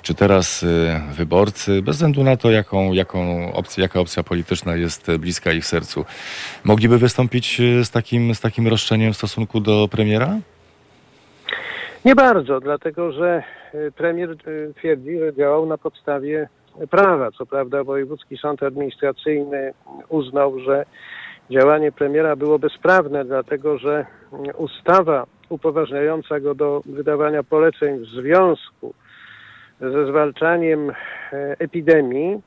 Czy 0.02 0.14
teraz 0.14 0.64
e, 0.64 1.02
wyborcy, 1.14 1.82
bez 1.82 1.96
względu 1.96 2.24
na 2.24 2.38
to, 2.38 2.52
jaką, 2.52 2.94
jaką 2.94 3.54
opcję, 3.54 3.82
jaka 3.82 4.00
opcja 4.00 4.24
polityczna 4.24 4.76
jest 4.76 5.12
bliska 5.20 5.52
ich 5.52 5.66
sercu, 5.66 6.06
mogliby 6.64 6.98
wystąpić 6.98 7.62
z 7.84 7.92
takim, 7.92 8.36
z 8.36 8.42
takim 8.42 8.68
roszczeniem 8.68 9.14
w 9.14 9.18
stosunku 9.18 9.60
do 9.60 9.88
premiera? 9.92 10.38
Nie 12.06 12.16
bardzo, 12.16 12.60
dlatego 12.60 13.12
że 13.12 13.44
premier 13.96 14.36
twierdzi, 14.78 15.20
że 15.20 15.34
działał 15.34 15.66
na 15.66 15.78
podstawie 15.78 16.50
prawa. 16.90 17.32
Co 17.32 17.46
prawda 17.46 17.84
Wojewódzki 17.84 18.38
Sąd 18.38 18.64
Administracyjny 18.64 19.74
uznał, 20.10 20.60
że 20.60 20.86
działanie 21.52 21.92
premiera 21.92 22.36
było 22.36 22.60
bezprawne, 22.60 23.26
dlatego 23.26 23.78
że 23.78 24.06
ustawa 24.58 25.26
upoważniająca 25.50 26.40
go 26.40 26.56
do 26.56 26.82
wydawania 26.86 27.44
poleceń 27.44 28.00
w 28.00 28.06
związku 28.06 28.94
ze 29.80 30.06
zwalczaniem 30.06 30.90
e, 30.90 30.96
epidemii, 31.60 32.42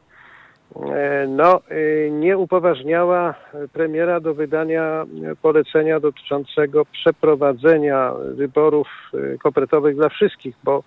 e, 0.76 1.26
no, 1.28 1.61
e, 1.68 2.11
nie 2.11 2.38
upoważniała 2.38 3.35
premiera 3.72 4.20
do 4.20 4.35
wydania 4.35 5.04
polecenia 5.42 6.00
dotyczącego 6.00 6.85
przeprowadzenia 6.85 8.12
wyborów 8.35 8.88
kopertowych 9.42 9.96
dla 9.96 10.09
wszystkich, 10.09 10.56
bo 10.64 10.82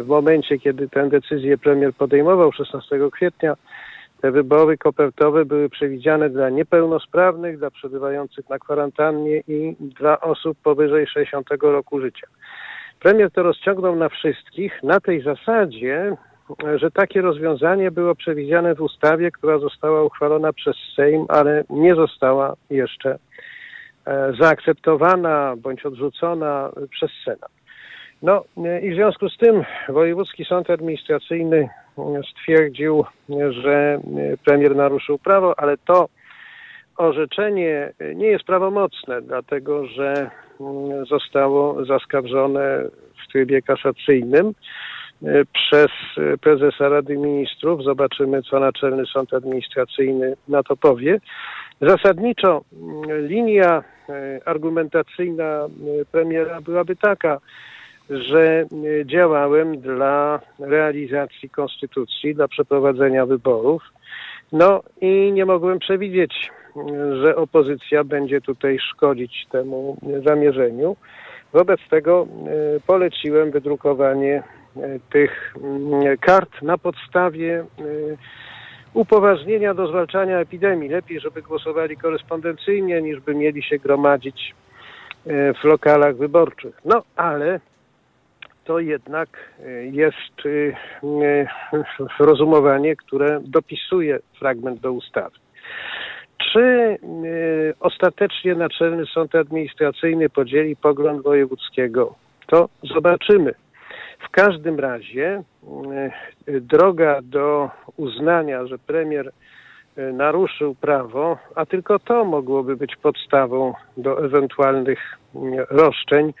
w 0.00 0.06
momencie, 0.06 0.58
kiedy 0.58 0.88
tę 0.88 1.08
decyzję 1.08 1.58
premier 1.58 1.94
podejmował 1.94 2.52
16 2.52 2.98
kwietnia, 3.12 3.54
te 4.20 4.30
wybory 4.30 4.78
kopertowe 4.78 5.44
były 5.44 5.68
przewidziane 5.68 6.30
dla 6.30 6.50
niepełnosprawnych, 6.50 7.58
dla 7.58 7.70
przebywających 7.70 8.48
na 8.48 8.58
kwarantannie 8.58 9.42
i 9.48 9.76
dla 9.80 10.20
osób 10.20 10.58
powyżej 10.62 11.06
60 11.06 11.46
roku 11.62 12.00
życia. 12.00 12.26
Premier 13.00 13.30
to 13.30 13.42
rozciągnął 13.42 13.96
na 13.96 14.08
wszystkich 14.08 14.82
na 14.82 15.00
tej 15.00 15.22
zasadzie, 15.22 16.16
że 16.76 16.90
takie 16.90 17.20
rozwiązanie 17.20 17.90
było 17.90 18.14
przewidziane 18.14 18.74
w 18.74 18.80
ustawie, 18.80 19.30
która 19.30 19.58
została 19.58 20.02
uchwalona 20.02 20.52
przez 20.52 20.76
Sejm, 20.96 21.26
ale 21.28 21.64
nie 21.70 21.94
została 21.94 22.54
jeszcze 22.70 23.18
e, 24.06 24.32
zaakceptowana 24.40 25.54
bądź 25.56 25.86
odrzucona 25.86 26.70
przez 26.90 27.10
Senat. 27.24 27.57
No 28.22 28.44
i 28.82 28.90
w 28.90 28.94
związku 28.94 29.28
z 29.28 29.36
tym 29.36 29.64
Wojewódzki 29.88 30.44
Sąd 30.44 30.70
Administracyjny 30.70 31.68
stwierdził, 32.30 33.04
że 33.50 34.00
premier 34.44 34.76
naruszył 34.76 35.18
prawo, 35.18 35.60
ale 35.60 35.76
to 35.76 36.08
orzeczenie 36.96 37.92
nie 38.14 38.26
jest 38.26 38.44
prawomocne, 38.44 39.22
dlatego 39.22 39.86
że 39.86 40.30
zostało 41.08 41.84
zaskarżone 41.84 42.84
w 43.24 43.32
trybie 43.32 43.62
kasacyjnym 43.62 44.52
przez 45.52 45.86
prezesa 46.40 46.88
Rady 46.88 47.16
Ministrów. 47.16 47.82
Zobaczymy, 47.82 48.42
co 48.42 48.60
Naczelny 48.60 49.06
Sąd 49.06 49.34
Administracyjny 49.34 50.34
na 50.48 50.62
to 50.62 50.76
powie. 50.76 51.20
Zasadniczo 51.80 52.60
linia 53.08 53.82
argumentacyjna 54.44 55.66
premiera 56.12 56.60
byłaby 56.60 56.96
taka, 56.96 57.38
że 58.10 58.66
działałem 59.04 59.80
dla 59.80 60.40
realizacji 60.58 61.50
konstytucji, 61.50 62.34
dla 62.34 62.48
przeprowadzenia 62.48 63.26
wyborów. 63.26 63.82
No 64.52 64.82
i 65.00 65.32
nie 65.32 65.46
mogłem 65.46 65.78
przewidzieć, 65.78 66.50
że 67.22 67.36
opozycja 67.36 68.04
będzie 68.04 68.40
tutaj 68.40 68.78
szkodzić 68.78 69.46
temu 69.50 69.96
zamierzeniu. 70.26 70.96
Wobec 71.52 71.80
tego 71.90 72.26
poleciłem 72.86 73.50
wydrukowanie 73.50 74.42
tych 75.10 75.54
kart 76.20 76.62
na 76.62 76.78
podstawie 76.78 77.64
upoważnienia 78.94 79.74
do 79.74 79.86
zwalczania 79.86 80.38
epidemii. 80.38 80.88
Lepiej, 80.88 81.20
żeby 81.20 81.42
głosowali 81.42 81.96
korespondencyjnie, 81.96 83.02
niż 83.02 83.20
by 83.20 83.34
mieli 83.34 83.62
się 83.62 83.78
gromadzić 83.78 84.54
w 85.60 85.64
lokalach 85.64 86.16
wyborczych. 86.16 86.80
No 86.84 87.02
ale 87.16 87.60
to 88.68 88.78
jednak 88.78 89.28
jest 89.92 90.42
rozumowanie, 92.18 92.96
które 92.96 93.40
dopisuje 93.42 94.18
fragment 94.38 94.80
do 94.80 94.92
ustawy. 94.92 95.36
Czy 96.52 96.96
ostatecznie 97.80 98.54
Naczelny 98.54 99.06
Sąd 99.06 99.34
Administracyjny 99.34 100.30
podzieli 100.30 100.76
pogląd 100.76 101.22
wojewódzkiego? 101.22 102.14
To 102.46 102.68
zobaczymy. 102.82 103.54
W 104.18 104.30
każdym 104.30 104.80
razie 104.80 105.42
droga 106.46 107.20
do 107.22 107.70
uznania, 107.96 108.66
że 108.66 108.78
premier 108.78 109.32
naruszył 109.96 110.74
prawo, 110.74 111.38
a 111.54 111.66
tylko 111.66 111.98
to 111.98 112.24
mogłoby 112.24 112.76
być 112.76 112.96
podstawą 112.96 113.74
do 113.96 114.24
ewentualnych 114.24 115.18
roszczeń, 115.70 116.32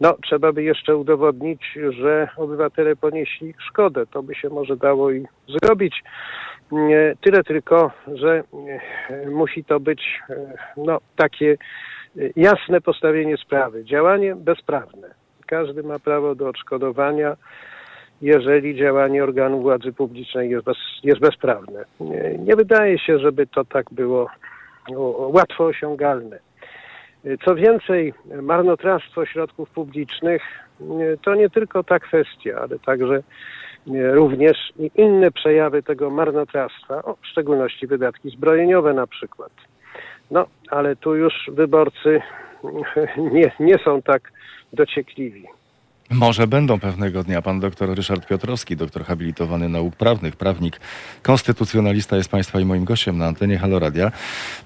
no, 0.00 0.16
trzeba 0.22 0.52
by 0.52 0.62
jeszcze 0.62 0.96
udowodnić, 0.96 1.78
że 1.90 2.28
obywatele 2.36 2.96
ponieśli 2.96 3.54
szkodę. 3.68 4.06
To 4.06 4.22
by 4.22 4.34
się 4.34 4.48
może 4.48 4.76
dało 4.76 5.10
i 5.10 5.26
zrobić. 5.48 6.02
Tyle 7.20 7.44
tylko, 7.44 7.90
że 8.14 8.44
musi 9.30 9.64
to 9.64 9.80
być 9.80 10.20
no, 10.76 10.98
takie 11.16 11.56
jasne 12.36 12.80
postawienie 12.80 13.36
sprawy. 13.36 13.84
Działanie 13.84 14.34
bezprawne. 14.34 15.14
Każdy 15.46 15.82
ma 15.82 15.98
prawo 15.98 16.34
do 16.34 16.48
odszkodowania, 16.48 17.36
jeżeli 18.22 18.76
działanie 18.76 19.22
organu 19.24 19.62
władzy 19.62 19.92
publicznej 19.92 20.50
jest, 20.50 20.64
bez, 20.64 20.76
jest 21.02 21.20
bezprawne. 21.20 21.84
Nie, 22.00 22.38
nie 22.38 22.56
wydaje 22.56 22.98
się, 22.98 23.18
żeby 23.18 23.46
to 23.46 23.64
tak 23.64 23.86
było 23.92 24.30
łatwo 25.16 25.64
osiągalne. 25.64 26.38
Co 27.44 27.54
więcej, 27.54 28.14
marnotrawstwo 28.42 29.26
środków 29.26 29.70
publicznych 29.70 30.42
to 31.22 31.34
nie 31.34 31.50
tylko 31.50 31.84
ta 31.84 31.98
kwestia, 31.98 32.58
ale 32.60 32.78
także 32.78 33.22
również 34.12 34.72
inne 34.94 35.30
przejawy 35.30 35.82
tego 35.82 36.10
marnotrawstwa, 36.10 37.02
o, 37.02 37.16
w 37.22 37.26
szczególności 37.26 37.86
wydatki 37.86 38.30
zbrojeniowe 38.30 38.94
na 38.94 39.06
przykład. 39.06 39.52
No, 40.30 40.46
ale 40.70 40.96
tu 40.96 41.14
już 41.16 41.34
wyborcy 41.48 42.20
nie, 43.32 43.52
nie 43.60 43.78
są 43.84 44.02
tak 44.02 44.32
dociekliwi. 44.72 45.46
Może 46.10 46.46
będą 46.46 46.80
pewnego 46.80 47.22
dnia. 47.22 47.42
Pan 47.42 47.60
doktor 47.60 47.94
Ryszard 47.94 48.26
Piotrowski, 48.26 48.76
doktor 48.76 49.04
habilitowany 49.04 49.68
nauk 49.68 49.96
prawnych, 49.96 50.36
prawnik, 50.36 50.80
konstytucjonalista 51.22 52.16
jest 52.16 52.30
Państwa 52.30 52.60
i 52.60 52.64
moim 52.64 52.84
gościem 52.84 53.18
na 53.18 53.26
antenie 53.26 53.58
Haloradia. 53.58 54.12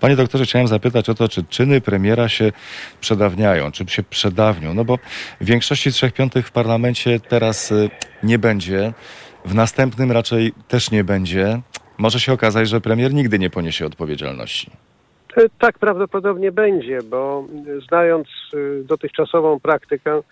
Panie 0.01 0.17
doktorze, 0.17 0.45
chciałem 0.45 0.69
zapytać 0.69 1.09
o 1.09 1.15
to, 1.15 1.29
czy 1.29 1.45
czyny 1.45 1.81
premiera 1.81 2.29
się 2.29 2.53
przedawniają, 3.01 3.73
czy 3.73 3.85
się 3.89 4.03
przedawnią? 4.03 4.75
No 4.75 4.85
bo 4.85 4.99
w 5.41 5.45
większości 5.45 5.93
trzech 5.93 6.13
piątych 6.13 6.49
w 6.49 6.53
parlamencie 6.53 7.21
teraz 7.21 7.73
nie 8.23 8.39
będzie, 8.39 8.93
w 9.45 9.55
następnym 9.55 10.13
raczej 10.13 10.53
też 10.69 10.91
nie 10.91 11.05
będzie. 11.05 11.61
Może 11.99 12.21
się 12.21 12.33
okazać, 12.33 12.69
że 12.69 12.81
premier 12.81 13.15
nigdy 13.15 13.39
nie 13.39 13.51
poniesie 13.51 13.87
odpowiedzialności. 13.87 14.71
Tak 15.59 15.79
prawdopodobnie 15.79 16.53
będzie, 16.53 16.99
bo 17.03 17.47
znając 17.89 18.29
dotychczasową 18.85 19.61
praktykę, 19.61 20.23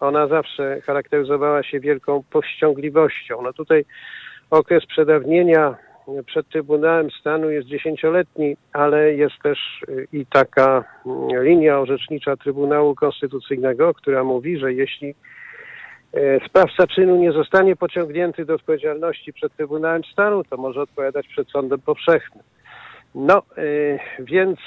ona 0.00 0.26
zawsze 0.26 0.80
charakteryzowała 0.80 1.62
się 1.62 1.80
wielką 1.80 2.22
powściągliwością. 2.30 3.42
No 3.42 3.52
tutaj 3.52 3.84
okres 4.50 4.86
przedawnienia 4.86 5.76
przed 6.26 6.48
Trybunałem 6.48 7.10
Stanu 7.10 7.50
jest 7.50 7.68
dziesięcioletni, 7.68 8.56
ale 8.72 9.14
jest 9.14 9.34
też 9.42 9.58
i 10.12 10.26
taka 10.26 10.84
linia 11.40 11.80
orzecznicza 11.80 12.36
Trybunału 12.36 12.94
Konstytucyjnego, 12.94 13.94
która 13.94 14.24
mówi, 14.24 14.58
że 14.58 14.72
jeśli 14.72 15.14
sprawca 16.46 16.86
czynu 16.86 17.16
nie 17.16 17.32
zostanie 17.32 17.76
pociągnięty 17.76 18.44
do 18.44 18.54
odpowiedzialności 18.54 19.32
przed 19.32 19.56
Trybunałem 19.56 20.04
Stanu, 20.04 20.44
to 20.44 20.56
może 20.56 20.82
odpowiadać 20.82 21.28
przed 21.28 21.50
sądem 21.50 21.80
powszechnym. 21.80 22.44
No, 23.14 23.42
więc 24.18 24.58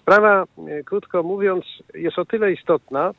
sprawa, 0.00 0.44
krótko 0.84 1.22
mówiąc, 1.22 1.64
jest 1.94 2.18
o 2.18 2.24
tyle 2.24 2.52
istotna, 2.52 3.12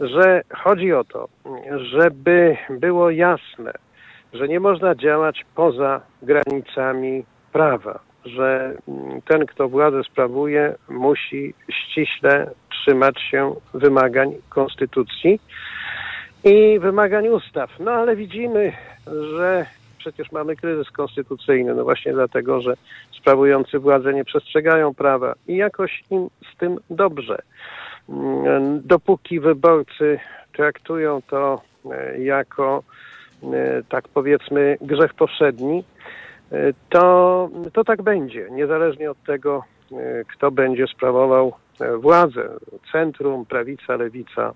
że 0.00 0.42
chodzi 0.54 0.92
o 0.92 1.04
to, 1.04 1.28
żeby 1.76 2.56
było 2.70 3.10
jasne, 3.10 3.72
że 4.32 4.48
nie 4.48 4.60
można 4.60 4.94
działać 4.94 5.44
poza 5.54 6.00
granicami 6.22 7.24
prawa, 7.52 7.98
że 8.24 8.74
ten, 9.28 9.46
kto 9.46 9.68
władzę 9.68 10.04
sprawuje, 10.04 10.74
musi 10.88 11.54
ściśle 11.70 12.50
trzymać 12.70 13.20
się 13.30 13.54
wymagań 13.74 14.34
konstytucji 14.48 15.40
i 16.44 16.78
wymagań 16.78 17.28
ustaw. 17.28 17.70
No 17.80 17.90
ale 17.90 18.16
widzimy, 18.16 18.72
że 19.06 19.66
przecież 19.98 20.32
mamy 20.32 20.56
kryzys 20.56 20.90
konstytucyjny, 20.90 21.74
no 21.74 21.84
właśnie 21.84 22.12
dlatego, 22.12 22.60
że 22.60 22.74
sprawujący 23.20 23.78
władzę 23.78 24.14
nie 24.14 24.24
przestrzegają 24.24 24.94
prawa 24.94 25.34
i 25.48 25.56
jakoś 25.56 26.02
im 26.10 26.28
z 26.54 26.56
tym 26.56 26.78
dobrze 26.90 27.42
dopóki 28.80 29.40
wyborcy 29.40 30.18
traktują 30.52 31.22
to 31.22 31.60
jako, 32.18 32.82
tak 33.88 34.08
powiedzmy, 34.08 34.76
grzech 34.80 35.14
powszedni, 35.14 35.84
to, 36.88 37.48
to 37.72 37.84
tak 37.84 38.02
będzie, 38.02 38.50
niezależnie 38.50 39.10
od 39.10 39.24
tego, 39.24 39.64
kto 40.28 40.50
będzie 40.50 40.86
sprawował 40.86 41.52
władzę, 41.98 42.48
centrum, 42.92 43.46
prawica, 43.46 43.96
lewica. 43.96 44.52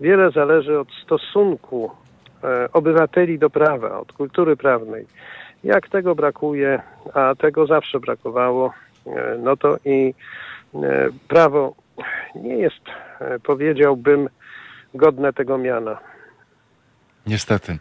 Wiele 0.00 0.30
zależy 0.30 0.78
od 0.78 0.88
stosunku 1.04 1.90
obywateli 2.72 3.38
do 3.38 3.50
prawa, 3.50 3.98
od 3.98 4.12
kultury 4.12 4.56
prawnej. 4.56 5.06
Jak 5.64 5.88
tego 5.88 6.14
brakuje, 6.14 6.82
a 7.14 7.34
tego 7.34 7.66
zawsze 7.66 8.00
brakowało, 8.00 8.72
no 9.38 9.56
to 9.56 9.76
i 9.84 10.14
prawo 11.28 11.74
nie 12.34 12.56
jest, 12.56 12.84
powiedziałbym, 13.42 14.28
godne 14.94 15.32
tego 15.32 15.58
miana. 15.58 15.98
Niestety. 17.26 17.78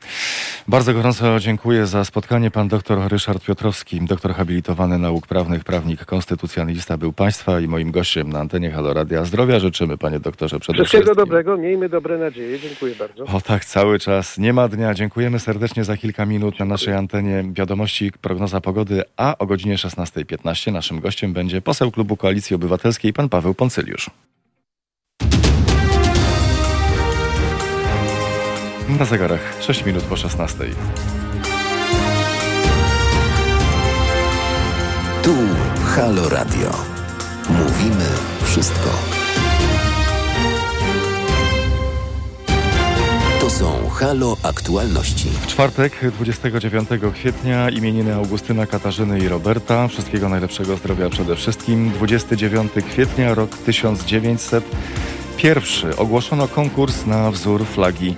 Bardzo 0.68 0.94
gorąco 0.94 1.40
dziękuję 1.40 1.86
za 1.86 2.06
spotkanie. 2.06 2.52
Pan 2.52 2.68
doktor 2.68 3.12
Ryszard 3.12 3.46
Piotrowski, 3.46 4.02
doktor 4.02 4.34
habilitowany 4.34 4.98
nauk 4.98 5.28
prawnych, 5.28 5.64
prawnik, 5.64 6.06
konstytucjonalista 6.06 6.98
był 6.98 7.14
Państwa 7.14 7.60
i 7.60 7.68
moim 7.68 7.92
gościem 7.92 8.30
na 8.30 8.40
antenie 8.40 8.72
Haloradia. 8.72 9.26
Zdrowia 9.26 9.60
życzymy, 9.60 9.98
panie 9.98 10.20
doktorze, 10.20 10.60
przede 10.60 10.76
Wszystkiego 10.76 11.04
wszystkim. 11.04 11.26
dobrego, 11.26 11.58
miejmy 11.58 11.90
dobre 11.90 12.18
nadzieje. 12.18 12.60
Dziękuję 12.60 12.96
bardzo. 12.96 13.24
O 13.26 13.42
tak, 13.42 13.66
cały 13.66 14.00
czas. 14.00 14.38
Nie 14.38 14.54
ma 14.54 14.68
dnia. 14.68 14.94
Dziękujemy 14.94 15.40
serdecznie 15.40 15.84
za 15.84 15.98
kilka 15.98 16.26
minut 16.26 16.60
na 16.60 16.66
naszej 16.66 16.94
antenie 16.94 17.44
wiadomości, 17.54 18.12
prognoza 18.22 18.62
pogody, 18.62 19.04
a 19.18 19.38
o 19.38 19.46
godzinie 19.46 19.76
16.15 19.76 20.72
naszym 20.74 21.00
gościem 21.00 21.34
będzie 21.34 21.62
poseł 21.62 21.92
klubu 21.92 22.18
Koalicji 22.18 22.56
Obywatelskiej, 22.56 23.14
pan 23.14 23.30
Paweł 23.30 23.54
Poncyliusz. 23.54 24.10
Na 29.00 29.06
zegarach 29.06 29.56
6 29.62 29.86
minut 29.86 30.04
po 30.04 30.16
16. 30.16 30.58
Tu 35.24 35.36
Halo 35.96 36.30
Radio. 36.30 36.70
Mówimy 37.50 38.06
wszystko. 38.44 38.90
są 43.62 43.90
Halo 43.90 44.38
Aktualności. 44.44 45.30
W 45.42 45.48
czwartek, 45.48 46.12
29 46.12 46.90
kwietnia, 47.14 47.70
imieniny 47.70 48.16
Augustyna, 48.16 48.66
Katarzyny 48.66 49.20
i 49.20 49.28
Roberta. 49.28 49.88
Wszystkiego 49.88 50.30
najlepszego 50.30 50.78
zdrowia 50.78 51.10
przede 51.10 51.36
wszystkim. 51.36 51.92
29 51.92 52.72
kwietnia, 52.90 53.36
rok 53.36 53.58
1901. 55.42 55.94
Ogłoszono 55.98 56.48
konkurs 56.48 57.06
na 57.06 57.32
wzór 57.32 57.66
flagi 57.66 58.16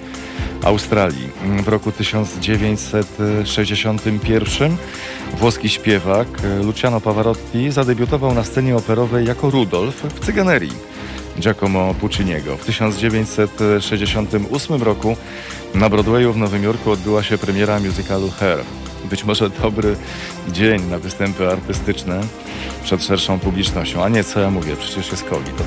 Australii. 0.64 1.30
W 1.64 1.68
roku 1.68 1.92
1961 1.92 4.78
włoski 5.40 5.70
śpiewak 5.70 6.28
Luciano 6.64 7.02
Pavarotti 7.02 7.72
zadebiutował 7.72 8.34
na 8.34 8.44
scenie 8.44 8.76
operowej 8.76 9.26
jako 9.26 9.50
Rudolf 9.50 9.96
w 9.96 10.26
Cyganerii. 10.26 10.74
Giacomo 11.40 11.94
Pucciniego. 11.94 12.58
W 12.58 12.66
1968 12.66 14.84
roku 14.84 15.18
na 15.76 15.90
Broadwayu 15.90 16.34
w 16.34 16.38
Nowym 16.38 16.64
Jorku 16.64 16.92
odbyła 16.92 17.24
się 17.24 17.38
premiera 17.38 17.80
musicalu 17.80 18.32
Hair. 18.32 18.60
Być 19.10 19.24
może 19.24 19.50
dobry 19.50 19.96
dzień 20.48 20.82
na 20.82 21.00
występy 21.00 21.52
artystyczne 21.52 22.22
przed 22.84 23.04
szerszą 23.04 23.40
publicznością. 23.40 24.04
A 24.04 24.10
nie, 24.10 24.24
co 24.24 24.40
ja 24.40 24.52
mówię, 24.52 24.76
przecież 24.76 25.12
jest 25.12 25.24
COVID. 25.24 25.64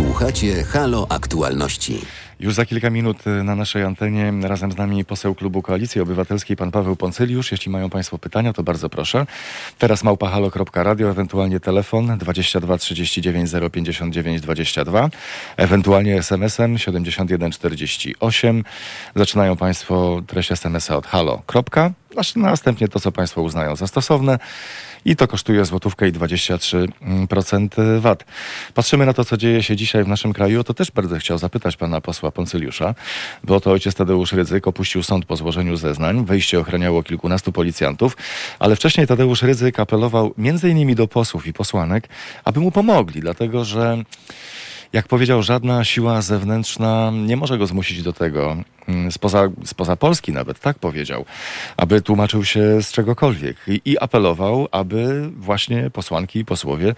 Słuchacie 0.00 0.64
Halo 0.64 1.06
Aktualności. 1.08 2.00
Już 2.40 2.54
za 2.54 2.66
kilka 2.66 2.90
minut 2.90 3.26
y, 3.26 3.44
na 3.44 3.54
naszej 3.56 3.84
antenie 3.84 4.32
razem 4.42 4.72
z 4.72 4.76
nami 4.76 5.04
poseł 5.04 5.34
klubu 5.34 5.62
Koalicji 5.62 6.00
Obywatelskiej, 6.00 6.56
pan 6.56 6.70
Paweł 6.70 6.96
Poncyliusz. 6.96 7.52
Jeśli 7.52 7.72
mają 7.72 7.90
Państwo 7.90 8.18
pytania, 8.18 8.52
to 8.52 8.62
bardzo 8.62 8.88
proszę. 8.88 9.26
Teraz 9.78 10.04
małpahalo.radio, 10.04 11.10
ewentualnie 11.10 11.60
telefon 11.60 12.18
22 12.18 12.78
39 12.78 13.50
059 13.72 14.40
22, 14.40 15.10
ewentualnie 15.56 16.18
SMS-em 16.18 16.78
7148. 16.78 18.64
Zaczynają 19.16 19.56
Państwo 19.56 20.22
treść 20.26 20.52
SMS-a 20.52 20.96
od 20.96 21.06
halo. 21.06 21.42
Znaczy, 22.12 22.38
następnie 22.38 22.88
to, 22.88 23.00
co 23.00 23.12
Państwo 23.12 23.42
uznają 23.42 23.76
za 23.76 23.86
stosowne 23.86 24.38
i 25.04 25.16
to 25.16 25.28
kosztuje 25.28 25.64
złotówkę 25.64 26.08
i 26.08 26.12
23% 26.12 28.00
VAT. 28.00 28.24
Patrzymy 28.74 29.06
na 29.06 29.12
to, 29.12 29.24
co 29.24 29.36
dzieje 29.36 29.62
się 29.62 29.76
dzisiaj 29.76 30.04
w 30.04 30.08
naszym 30.08 30.32
kraju. 30.32 30.64
To 30.64 30.74
też 30.74 30.90
bardzo 30.90 31.18
chciał 31.18 31.38
zapytać 31.38 31.76
pana 31.76 32.00
posła 32.00 32.30
Poncyliusza, 32.30 32.94
bo 33.44 33.60
to 33.60 33.70
ojciec 33.70 33.94
Tadeusz 33.94 34.32
Rydzyk 34.32 34.68
opuścił 34.68 35.02
sąd 35.02 35.24
po 35.24 35.36
złożeniu 35.36 35.76
zeznań. 35.76 36.24
Wejście 36.24 36.60
ochraniało 36.60 37.02
kilkunastu 37.02 37.52
policjantów, 37.52 38.16
ale 38.58 38.76
wcześniej 38.76 39.06
Tadeusz 39.06 39.42
Rydzyk 39.42 39.80
apelował 39.80 40.34
innymi 40.64 40.94
do 40.94 41.08
posłów 41.08 41.46
i 41.46 41.52
posłanek, 41.52 42.08
aby 42.44 42.60
mu 42.60 42.70
pomogli, 42.70 43.20
dlatego 43.20 43.64
że 43.64 44.04
jak 44.92 45.08
powiedział, 45.08 45.42
żadna 45.42 45.84
siła 45.84 46.22
zewnętrzna 46.22 47.12
nie 47.26 47.36
może 47.36 47.58
go 47.58 47.66
zmusić 47.66 48.02
do 48.02 48.12
tego, 48.12 48.56
spoza, 49.10 49.48
spoza 49.64 49.96
Polski 49.96 50.32
nawet, 50.32 50.60
tak 50.60 50.78
powiedział, 50.78 51.24
aby 51.76 52.02
tłumaczył 52.02 52.44
się 52.44 52.82
z 52.82 52.92
czegokolwiek 52.92 53.56
I, 53.66 53.80
i 53.84 53.98
apelował, 53.98 54.68
aby 54.72 55.30
właśnie 55.36 55.90
posłanki 55.90 56.38
i 56.38 56.44
posłowie 56.44 56.94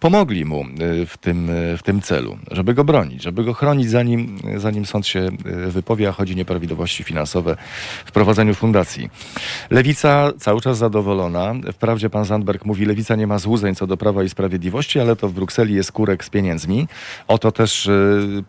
pomogli 0.00 0.44
mu 0.44 0.64
y, 0.64 1.06
w 1.06 1.18
tym, 1.18 1.50
y, 1.50 1.76
w 1.76 1.82
tym 1.82 2.02
celu, 2.02 2.38
żeby 2.50 2.74
go 2.74 2.84
bronić, 2.84 3.22
żeby 3.22 3.44
go 3.44 3.54
chronić, 3.54 3.90
zanim, 3.90 4.38
zanim 4.56 4.86
sąd 4.86 5.06
się 5.06 5.28
y, 5.46 5.70
wypowie, 5.70 6.08
a 6.08 6.12
chodzi 6.12 6.36
nieprawidłowości 6.36 7.04
finansowe 7.04 7.56
w 8.04 8.12
prowadzeniu 8.12 8.54
fundacji. 8.54 9.10
Lewica 9.70 10.32
cały 10.38 10.60
czas 10.60 10.78
zadowolona. 10.78 11.54
Wprawdzie 11.72 12.10
pan 12.10 12.24
Zandberg 12.24 12.64
mówi, 12.64 12.86
lewica 12.86 13.16
nie 13.16 13.26
ma 13.26 13.38
złudzeń 13.38 13.74
co 13.74 13.86
do 13.86 13.96
Prawa 13.96 14.22
i 14.22 14.28
Sprawiedliwości, 14.28 15.00
ale 15.00 15.16
to 15.16 15.28
w 15.28 15.32
Brukseli 15.32 15.74
jest 15.74 15.92
kurek 15.92 16.24
z 16.24 16.30
pieniędzmi. 16.30 16.88
O 17.28 17.38
to 17.38 17.52
też 17.52 17.90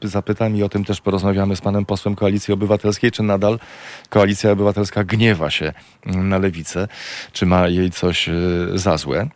zapytam 0.03 0.55
i 0.55 0.63
o 0.63 0.69
tym 0.69 0.85
też 0.85 1.01
porozmawiamy 1.01 1.55
z 1.55 1.61
panem 1.61 1.85
posłem 1.85 2.15
Koalicji 2.15 2.53
Obywatelskiej, 2.53 2.78
czy 3.13 3.23
nadal 3.23 3.59
Koalicja 4.09 4.51
Obywatelska 4.51 5.03
gniewa 5.03 5.49
się 5.49 5.73
na 6.05 6.37
lewicę, 6.37 6.87
czy 7.33 7.45
ma 7.45 7.67
jej 7.67 7.91
coś 7.91 8.29
y, 8.29 8.71
za 8.73 8.97
złe. 8.97 9.29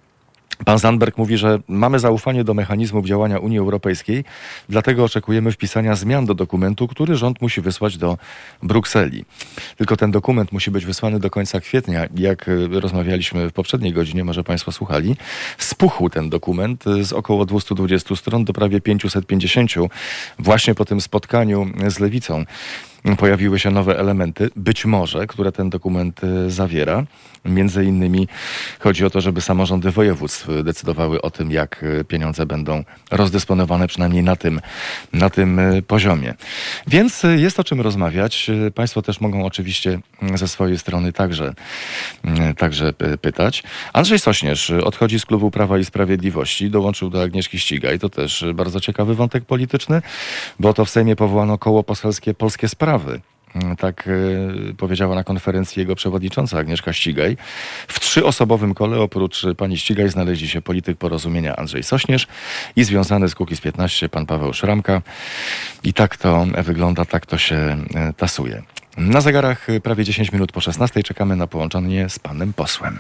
Pan 0.66 0.80
Zandberg 0.80 1.18
mówi, 1.18 1.38
że 1.38 1.60
mamy 1.68 2.00
zaufanie 2.00 2.44
do 2.44 2.54
mechanizmów 2.54 3.06
działania 3.06 3.40
Unii 3.40 3.60
Europejskiej, 3.60 4.24
dlatego 4.70 5.04
oczekujemy 5.04 5.52
wpisania 5.52 5.96
zmian 5.96 6.26
do 6.26 6.34
dokumentu, 6.34 6.88
który 6.88 7.16
rząd 7.16 7.42
musi 7.42 7.62
wysłać 7.62 7.98
do 7.98 8.18
Brukseli. 8.64 9.26
Tylko 9.78 9.98
ten 9.98 10.12
dokument 10.12 10.52
musi 10.52 10.72
być 10.72 10.86
wysłany 10.86 11.20
do 11.20 11.30
końca 11.30 11.60
kwietnia. 11.60 12.08
Jak 12.16 12.48
y, 12.48 12.68
rozmawialiśmy 12.80 13.50
w 13.50 13.54
poprzedniej 13.54 13.94
godzinie, 13.94 14.24
może 14.24 14.44
Państwo 14.44 14.72
słuchali, 14.72 15.16
spuchł 15.58 16.10
ten 16.10 16.30
dokument 16.30 16.84
z 17.02 17.14
około 17.14 17.46
220 17.46 18.16
stron 18.16 18.46
do 18.46 18.54
prawie 18.54 18.82
550 18.82 19.72
właśnie 20.40 20.76
po 20.76 20.86
tym 20.86 21.02
spotkaniu 21.02 21.72
z 21.88 22.00
Lewicą 22.00 22.46
pojawiły 23.18 23.60
się 23.60 23.72
nowe 23.72 24.00
elementy, 24.00 24.50
być 24.56 24.86
może, 24.86 25.28
które 25.28 25.52
ten 25.52 25.70
dokument 25.70 26.22
y, 26.24 26.52
zawiera. 26.52 27.04
Między 27.46 27.86
innymi 27.86 28.28
chodzi 28.80 29.06
o 29.06 29.10
to, 29.10 29.22
żeby 29.22 29.42
samorządy 29.42 29.92
województw 29.92 30.48
decydowały 30.64 31.22
o 31.22 31.32
tym, 31.32 31.52
jak 31.52 31.84
y, 31.84 32.06
pieniądze 32.06 32.46
będą 32.46 32.84
rozdysponowane, 33.12 33.88
przynajmniej 33.88 34.24
na 34.24 34.36
tym, 34.36 34.62
na 35.14 35.30
tym 35.30 35.60
y, 35.60 35.82
poziomie. 35.82 36.34
Więc 36.88 37.24
jest 37.38 37.60
o 37.60 37.64
czym 37.64 37.82
rozmawiać. 37.82 38.52
Państwo 38.76 39.02
też 39.02 39.22
mogą 39.22 39.46
oczywiście 39.46 40.00
ze 40.36 40.48
swojej 40.48 40.80
strony 40.80 41.14
także, 41.14 41.54
także 42.58 42.94
pytać. 43.22 43.64
Andrzej 43.94 44.20
Sośnierz 44.20 44.72
odchodzi 44.72 45.20
z 45.20 45.26
klubu 45.26 45.52
Prawa 45.52 45.78
i 45.78 45.86
Sprawiedliwości, 45.86 46.70
dołączył 46.70 47.10
do 47.10 47.22
Agnieszki 47.22 47.60
Ścigaj. 47.60 48.00
To 48.00 48.10
też 48.10 48.46
bardzo 48.54 48.80
ciekawy 48.80 49.16
wątek 49.16 49.46
polityczny, 49.46 50.02
bo 50.60 50.74
to 50.74 50.86
w 50.86 50.90
Sejmie 50.90 51.16
powołano 51.16 51.58
koło 51.58 51.84
poselskie 51.84 52.34
Polskie 52.34 52.70
Sprawy. 52.70 53.12
Mm, 53.12 53.33
tak 53.78 54.08
y, 54.08 54.74
powiedziała 54.78 55.16
na 55.16 55.24
konferencji 55.24 55.80
jego 55.80 55.96
przewodnicząca 55.96 56.58
Agnieszka 56.58 56.94
Ścigaj. 56.94 57.38
W 57.88 58.00
trzyosobowym 58.00 58.74
kole 58.74 59.00
oprócz 59.00 59.46
pani 59.58 59.78
Ścigaj 59.78 60.10
znaleźli 60.10 60.48
się 60.48 60.62
polityk 60.62 60.98
porozumienia 60.98 61.56
Andrzej 61.56 61.84
Sośnierz 61.84 62.28
i 62.76 62.84
związany 62.84 63.30
z 63.30 63.36
Kukiz 63.36 63.62
15 63.62 64.10
pan 64.10 64.26
Paweł 64.26 64.54
Szramka. 64.54 65.02
I 65.84 65.94
tak 65.94 66.18
to 66.18 66.46
wygląda, 66.64 67.06
tak 67.06 67.26
to 67.26 67.38
się 67.38 67.78
y, 68.10 68.14
tasuje. 68.14 68.64
Na 68.98 69.22
zegarach 69.22 69.68
prawie 69.84 70.04
10 70.04 70.32
minut 70.32 70.52
po 70.52 70.62
16 70.62 71.04
czekamy 71.04 71.36
na 71.36 71.48
połączenie 71.48 72.10
z 72.10 72.20
panem 72.20 72.54
posłem. 72.54 73.00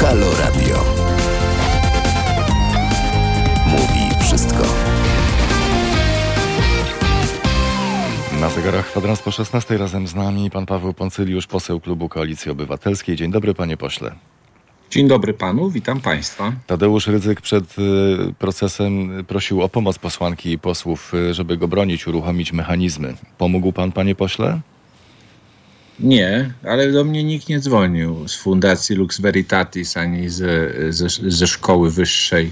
Halo 0.00 0.26
Radio. 0.38 0.99
Na 8.40 8.48
zegarach 8.50 8.86
kwadrans 8.86 9.22
po 9.22 9.30
16 9.30 9.78
razem 9.78 10.06
z 10.06 10.14
nami 10.14 10.50
pan 10.50 10.66
Paweł 10.66 10.94
Poncyliusz, 10.94 11.46
poseł 11.46 11.80
klubu 11.80 12.08
Koalicji 12.08 12.50
Obywatelskiej. 12.50 13.16
Dzień 13.16 13.30
dobry 13.30 13.54
panie 13.54 13.76
pośle. 13.76 14.14
Dzień 14.90 15.08
dobry 15.08 15.34
panu, 15.34 15.70
witam 15.70 16.00
państwa. 16.00 16.52
Tadeusz 16.66 17.06
Rydzyk 17.06 17.40
przed 17.40 17.64
y, 17.78 18.34
procesem 18.38 19.24
prosił 19.28 19.62
o 19.62 19.68
pomoc 19.68 19.98
posłanki 19.98 20.52
i 20.52 20.58
posłów, 20.58 21.14
y, 21.14 21.34
żeby 21.34 21.56
go 21.56 21.68
bronić, 21.68 22.06
uruchomić 22.06 22.52
mechanizmy. 22.52 23.14
Pomógł 23.38 23.72
pan, 23.72 23.92
panie 23.92 24.14
pośle? 24.14 24.60
Nie, 25.98 26.52
ale 26.64 26.92
do 26.92 27.04
mnie 27.04 27.24
nikt 27.24 27.48
nie 27.48 27.60
dzwonił 27.60 28.28
z 28.28 28.36
Fundacji 28.36 28.96
Lux 28.96 29.20
Veritatis, 29.20 29.96
ani 29.96 30.28
ze, 30.28 30.70
ze, 30.92 31.08
ze 31.28 31.46
szkoły 31.46 31.90
wyższej, 31.90 32.50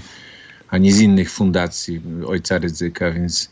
ani 0.69 0.91
z 0.91 1.01
innych 1.01 1.31
fundacji 1.31 2.01
ojca 2.27 2.57
Rydzyka, 2.57 3.11
więc 3.11 3.49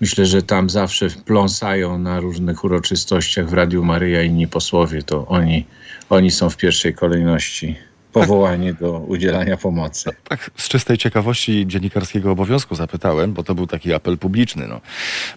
Myślę, 0.00 0.26
że 0.26 0.42
tam 0.42 0.70
zawsze 0.70 1.08
pląsają 1.24 1.98
na 1.98 2.20
różnych 2.20 2.64
uroczystościach 2.64 3.48
w 3.48 3.52
Radiu 3.52 3.84
Maryja 3.84 4.22
inni 4.22 4.48
posłowie, 4.48 5.02
to 5.02 5.26
oni, 5.26 5.66
oni 6.10 6.30
są 6.30 6.50
w 6.50 6.56
pierwszej 6.56 6.94
kolejności 6.94 7.76
powołani 8.12 8.74
do 8.74 8.98
udzielania 8.98 9.56
pomocy. 9.56 10.10
Tak, 10.28 10.50
z 10.56 10.68
czystej 10.68 10.98
ciekawości 10.98 11.66
dziennikarskiego 11.66 12.30
obowiązku 12.30 12.74
zapytałem, 12.74 13.32
bo 13.32 13.42
to 13.42 13.54
był 13.54 13.66
taki 13.66 13.92
apel 13.94 14.18
publiczny. 14.18 14.68
No. 14.68 14.80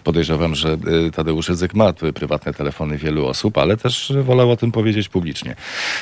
Podejrzewam, 0.04 0.54
że 0.54 0.78
y, 1.06 1.10
Tadeusz 1.10 1.48
Rydzyk 1.48 1.74
ma 1.74 1.92
prywatne 1.92 2.54
telefony 2.54 2.98
wielu 2.98 3.26
osób, 3.26 3.58
ale 3.58 3.76
też 3.76 4.12
wolał 4.22 4.50
o 4.50 4.56
tym 4.56 4.72
powiedzieć 4.72 5.08
publicznie. 5.08 5.56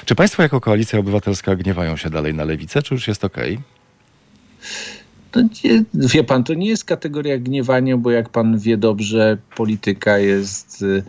Czy 0.04 0.14
państwo 0.14 0.42
jako 0.42 0.60
Koalicja 0.60 0.98
Obywatelska 0.98 1.56
gniewają 1.56 1.96
się 1.96 2.10
dalej 2.10 2.34
na 2.34 2.44
lewicę, 2.44 2.82
czy 2.82 2.94
już 2.94 3.08
jest 3.08 3.24
okej? 3.24 3.52
Okay? 3.52 4.97
Nie, 5.36 5.84
wie 5.94 6.24
pan, 6.24 6.44
to 6.44 6.54
nie 6.54 6.68
jest 6.68 6.84
kategoria 6.84 7.38
gniewania, 7.38 7.96
bo 7.96 8.10
jak 8.10 8.28
pan 8.28 8.58
wie 8.58 8.76
dobrze, 8.76 9.38
polityka 9.56 10.18
jest 10.18 10.82
y, 10.82 11.02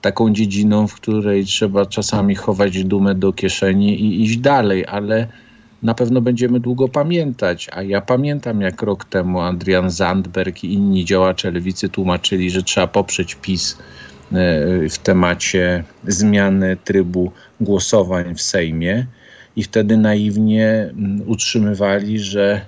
taką 0.00 0.32
dziedziną, 0.32 0.86
w 0.86 0.94
której 0.94 1.44
trzeba 1.44 1.86
czasami 1.86 2.34
chować 2.34 2.84
dumę 2.84 3.14
do 3.14 3.32
kieszeni 3.32 4.00
i 4.00 4.22
iść 4.22 4.36
dalej, 4.36 4.86
ale 4.86 5.26
na 5.82 5.94
pewno 5.94 6.20
będziemy 6.20 6.60
długo 6.60 6.88
pamiętać. 6.88 7.68
A 7.72 7.82
ja 7.82 8.00
pamiętam, 8.00 8.60
jak 8.60 8.82
rok 8.82 9.04
temu 9.04 9.40
Adrian 9.40 9.90
Zandberg 9.90 10.64
i 10.64 10.72
inni 10.72 11.04
działacze 11.04 11.50
lewicy 11.50 11.88
tłumaczyli, 11.88 12.50
że 12.50 12.62
trzeba 12.62 12.86
poprzeć 12.86 13.34
PiS 13.34 13.72
y, 13.72 13.76
w 14.88 14.98
temacie 14.98 15.84
zmiany 16.06 16.76
trybu 16.84 17.32
głosowań 17.60 18.34
w 18.34 18.42
Sejmie 18.42 19.06
i 19.56 19.62
wtedy 19.62 19.96
naiwnie 19.96 20.66
mm, 20.66 21.22
utrzymywali, 21.26 22.18
że 22.18 22.60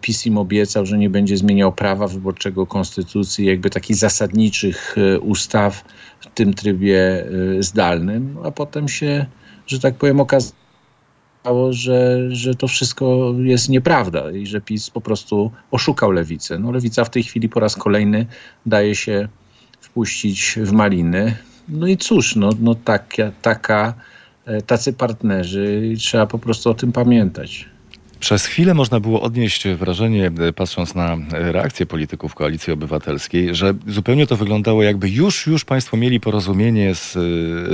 PiS 0.00 0.26
im 0.26 0.38
obiecał, 0.38 0.86
że 0.86 0.98
nie 0.98 1.10
będzie 1.10 1.36
zmieniał 1.36 1.72
prawa 1.72 2.08
wyborczego, 2.08 2.66
konstytucji, 2.66 3.46
jakby 3.46 3.70
takich 3.70 3.96
zasadniczych 3.96 4.94
e, 4.98 5.20
ustaw 5.20 5.84
w 6.20 6.26
tym 6.26 6.54
trybie 6.54 7.26
e, 7.58 7.62
zdalnym, 7.62 8.36
a 8.44 8.50
potem 8.50 8.88
się, 8.88 9.26
że 9.66 9.80
tak 9.80 9.94
powiem, 9.94 10.20
okazało, 10.20 10.52
że, 11.70 12.30
że 12.30 12.54
to 12.54 12.68
wszystko 12.68 13.34
jest 13.38 13.68
nieprawda 13.68 14.30
i 14.30 14.46
że 14.46 14.60
PiS 14.60 14.90
po 14.90 15.00
prostu 15.00 15.52
oszukał 15.70 16.10
lewicę. 16.10 16.58
No 16.58 16.72
lewica 16.72 17.04
w 17.04 17.10
tej 17.10 17.22
chwili 17.22 17.48
po 17.48 17.60
raz 17.60 17.76
kolejny 17.76 18.26
daje 18.66 18.94
się 18.94 19.28
wpuścić 19.80 20.58
w 20.62 20.72
maliny. 20.72 21.36
No 21.68 21.86
i 21.86 21.96
cóż, 21.96 22.36
no, 22.36 22.50
no 22.60 22.74
taka, 22.74 23.30
taka, 23.42 23.94
tacy 24.66 24.92
partnerzy, 24.92 25.94
trzeba 25.98 26.26
po 26.26 26.38
prostu 26.38 26.70
o 26.70 26.74
tym 26.74 26.92
pamiętać. 26.92 27.73
Przez 28.24 28.46
chwilę 28.46 28.74
można 28.74 29.00
było 29.00 29.20
odnieść 29.22 29.68
wrażenie, 29.68 30.32
e, 30.40 30.52
patrząc 30.52 30.94
na 30.94 31.16
reakcję 31.30 31.86
polityków 31.86 32.34
Koalicji 32.34 32.72
Obywatelskiej, 32.72 33.54
że 33.54 33.74
zupełnie 33.86 34.26
to 34.26 34.36
wyglądało 34.36 34.82
jakby 34.82 35.10
już, 35.10 35.46
już 35.46 35.64
państwo 35.64 35.96
mieli 35.96 36.20
porozumienie 36.20 36.94
z, 36.94 37.12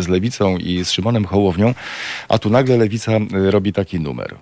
z 0.04 0.08
Lewicą 0.08 0.56
i 0.56 0.84
z 0.84 0.90
Szymonem 0.90 1.24
Hołownią, 1.24 1.74
a 2.28 2.38
tu 2.38 2.50
nagle 2.50 2.76
Lewica 2.76 3.12
e, 3.12 3.50
robi 3.50 3.72
taki 3.72 4.00
numer. 4.00 4.34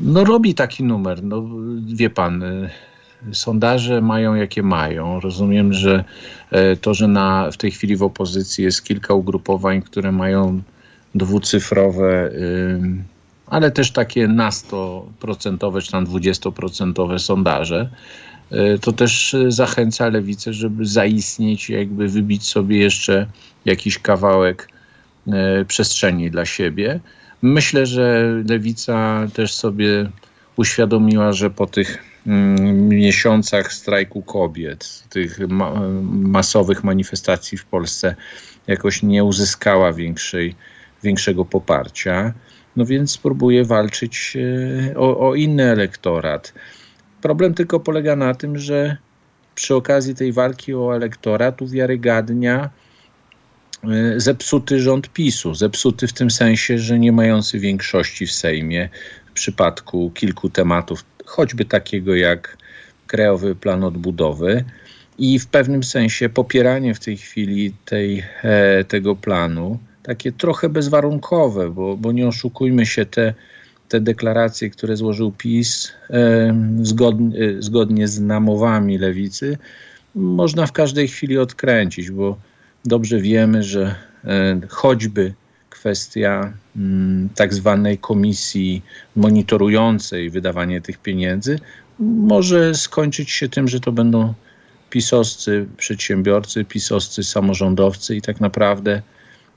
No 0.00 0.24
robi 0.24 0.54
taki 0.54 0.84
numer, 0.84 1.22
no 1.24 1.44
wie 1.94 2.10
pan 2.10 2.42
e, 2.42 2.70
sondaże 3.32 4.00
mają 4.00 4.34
jakie 4.34 4.62
mają. 4.62 5.20
Rozumiem, 5.20 5.72
że 5.72 6.04
to, 6.80 6.94
że 6.94 7.08
na, 7.08 7.50
w 7.50 7.56
tej 7.56 7.70
chwili 7.70 7.96
w 7.96 8.02
opozycji 8.02 8.64
jest 8.64 8.84
kilka 8.84 9.14
ugrupowań, 9.14 9.82
które 9.82 10.12
mają 10.12 10.62
dwucyfrowe 11.14 12.30
ale 13.52 13.70
też 13.70 13.90
takie 13.90 14.28
na 14.28 14.50
100% 14.50 15.82
czy 15.82 15.92
tam 15.92 16.06
20% 16.06 17.18
sondaże. 17.18 17.90
E, 18.50 18.78
to 18.78 18.92
też 18.92 19.36
zachęca 19.48 20.08
lewicę, 20.08 20.52
żeby 20.52 20.86
zaistnieć, 20.86 21.70
jakby 21.70 22.08
wybić 22.08 22.44
sobie 22.44 22.78
jeszcze 22.78 23.26
jakiś 23.64 23.98
kawałek 23.98 24.68
e, 25.26 25.64
przestrzeni 25.64 26.30
dla 26.30 26.46
siebie. 26.46 27.00
Myślę, 27.42 27.86
że 27.86 28.34
lewica 28.48 29.26
też 29.34 29.54
sobie 29.54 30.10
uświadomiła, 30.56 31.32
że 31.32 31.50
po 31.50 31.66
tych 31.66 32.04
mm, 32.26 32.88
miesiącach 32.88 33.72
strajku 33.72 34.22
kobiet, 34.22 35.04
tych 35.10 35.38
masowych 36.12 36.84
manifestacji 36.84 37.58
w 37.58 37.64
Polsce, 37.64 38.16
jakoś 38.66 39.02
nie 39.02 39.24
uzyskała 39.24 39.92
większej, 39.92 40.54
większego 41.02 41.44
poparcia 41.44 42.34
no 42.76 42.84
więc 42.84 43.18
próbuje 43.18 43.64
walczyć 43.64 44.36
e, 44.36 44.98
o, 44.98 45.28
o 45.28 45.34
inny 45.34 45.62
elektorat. 45.62 46.54
Problem 47.20 47.54
tylko 47.54 47.80
polega 47.80 48.16
na 48.16 48.34
tym, 48.34 48.58
że 48.58 48.96
przy 49.54 49.74
okazji 49.74 50.14
tej 50.14 50.32
walki 50.32 50.74
o 50.74 50.96
elektorat 50.96 51.62
uwiarygadnia 51.62 52.70
e, 53.84 54.20
zepsuty 54.20 54.80
rząd 54.80 55.08
PiSu. 55.08 55.54
Zepsuty 55.54 56.08
w 56.08 56.12
tym 56.12 56.30
sensie, 56.30 56.78
że 56.78 56.98
nie 56.98 57.12
mający 57.12 57.58
większości 57.58 58.26
w 58.26 58.32
Sejmie 58.32 58.88
w 59.26 59.32
przypadku 59.32 60.10
kilku 60.14 60.48
tematów, 60.48 61.04
choćby 61.24 61.64
takiego 61.64 62.14
jak 62.14 62.56
Krajowy 63.06 63.54
Plan 63.54 63.84
Odbudowy. 63.84 64.64
I 65.18 65.38
w 65.38 65.46
pewnym 65.46 65.82
sensie 65.82 66.28
popieranie 66.28 66.94
w 66.94 67.00
tej 67.00 67.16
chwili 67.16 67.74
tej, 67.84 68.24
e, 68.42 68.84
tego 68.84 69.16
planu 69.16 69.78
takie 70.02 70.32
trochę 70.32 70.68
bezwarunkowe, 70.68 71.70
bo, 71.70 71.96
bo 71.96 72.12
nie 72.12 72.28
oszukujmy 72.28 72.86
się, 72.86 73.06
te, 73.06 73.34
te 73.88 74.00
deklaracje, 74.00 74.70
które 74.70 74.96
złożył 74.96 75.32
PiS 75.32 75.92
e, 76.10 76.54
zgodnie, 76.82 77.32
zgodnie 77.58 78.08
z 78.08 78.20
namowami 78.20 78.98
lewicy, 78.98 79.58
można 80.14 80.66
w 80.66 80.72
każdej 80.72 81.08
chwili 81.08 81.38
odkręcić, 81.38 82.10
bo 82.10 82.36
dobrze 82.84 83.20
wiemy, 83.20 83.62
że 83.62 83.94
e, 84.24 84.60
choćby 84.68 85.34
kwestia 85.70 86.52
m, 86.76 87.28
tak 87.34 87.54
zwanej 87.54 87.98
komisji 87.98 88.82
monitorującej 89.16 90.30
wydawanie 90.30 90.80
tych 90.80 90.98
pieniędzy 90.98 91.58
może 91.98 92.74
skończyć 92.74 93.30
się 93.30 93.48
tym, 93.48 93.68
że 93.68 93.80
to 93.80 93.92
będą 93.92 94.34
pisowscy 94.90 95.66
przedsiębiorcy, 95.76 96.64
pisowscy 96.64 97.24
samorządowcy 97.24 98.16
i 98.16 98.22
tak 98.22 98.40
naprawdę 98.40 99.02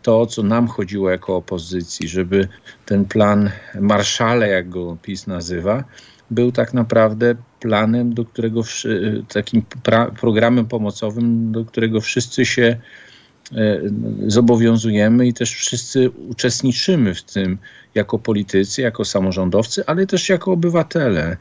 to, 0.05 0.25
co 0.25 0.43
nam 0.43 0.67
chodziło 0.67 1.09
jako 1.09 1.35
opozycji, 1.35 2.07
żeby 2.07 2.47
ten 2.85 3.05
plan 3.05 3.49
Marszale, 3.79 4.47
jak 4.47 4.69
go 4.69 4.97
PiS 5.01 5.27
nazywa, 5.27 5.83
był 6.31 6.51
tak 6.51 6.73
naprawdę 6.73 7.35
planem, 7.59 8.13
do 8.13 8.25
którego 8.25 8.61
takim 9.33 9.63
programem 10.19 10.65
pomocowym, 10.65 11.51
do 11.51 11.65
którego 11.65 12.01
wszyscy 12.01 12.45
się 12.45 12.77
e, 13.51 13.81
zobowiązujemy 14.27 15.27
i 15.27 15.33
też 15.33 15.53
wszyscy 15.53 16.09
uczestniczymy 16.09 17.13
w 17.13 17.23
tym 17.23 17.57
jako 17.95 18.19
politycy, 18.19 18.81
jako 18.81 19.05
samorządowcy, 19.05 19.85
ale 19.85 20.07
też 20.07 20.29
jako 20.29 20.51
obywatele. 20.51 21.37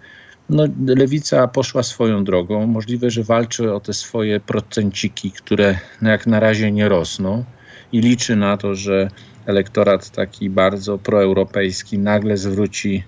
No, 0.49 0.65
lewica 0.87 1.49
poszła 1.49 1.83
swoją 1.83 2.25
drogą. 2.25 2.67
Możliwe, 2.67 3.11
że 3.11 3.23
walczy 3.23 3.73
o 3.73 3.81
te 3.81 3.93
swoje 3.93 4.41
procenciki, 4.41 5.31
które 5.31 5.79
jak 6.03 6.27
na 6.27 6.41
razie 6.41 6.73
nie 6.73 6.89
rosną 6.89 7.45
i 7.93 8.01
liczy 8.01 8.37
na 8.37 8.57
to, 8.57 8.75
że 8.75 9.09
elektorat 9.47 10.11
taki 10.11 10.51
bardzo 10.51 10.99
proeuropejski 10.99 11.99
nagle 11.99 12.37
zwróci 12.37 13.05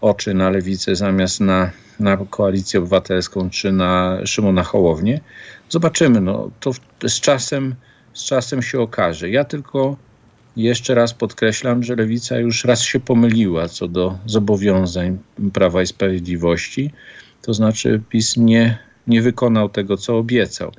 oczy 0.00 0.34
na 0.34 0.50
lewicę 0.50 0.96
zamiast 0.96 1.40
na, 1.40 1.70
na 2.00 2.16
koalicję 2.16 2.80
obywatelską 2.80 3.50
czy 3.50 3.72
na 3.72 4.18
Szymona 4.24 4.62
Hołownię. 4.62 5.20
Zobaczymy, 5.68 6.20
no, 6.20 6.50
to 6.60 6.72
z 7.08 7.20
czasem, 7.20 7.74
z 8.12 8.24
czasem 8.24 8.62
się 8.62 8.80
okaże. 8.80 9.30
Ja 9.30 9.44
tylko 9.44 9.96
jeszcze 10.56 10.94
raz 10.94 11.14
podkreślam, 11.14 11.82
że 11.82 11.96
lewica 11.96 12.38
już 12.38 12.64
raz 12.64 12.82
się 12.82 13.00
pomyliła 13.00 13.68
co 13.68 13.88
do 13.88 14.18
zobowiązań 14.26 15.18
Prawa 15.52 15.82
i 15.82 15.86
Sprawiedliwości. 15.86 16.92
To 17.42 17.54
znaczy 17.54 18.00
PiS 18.08 18.36
nie, 18.36 18.78
nie 19.06 19.22
wykonał 19.22 19.68
tego, 19.68 19.96
co 19.96 20.18
obiecał. 20.18 20.72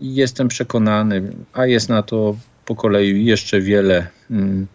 I 0.00 0.14
jestem 0.14 0.48
przekonany, 0.48 1.32
a 1.52 1.66
jest 1.66 1.88
na 1.88 2.02
to 2.02 2.36
po 2.66 2.74
kolei 2.74 3.24
jeszcze 3.24 3.60
wiele 3.60 4.06
mm, 4.30 4.66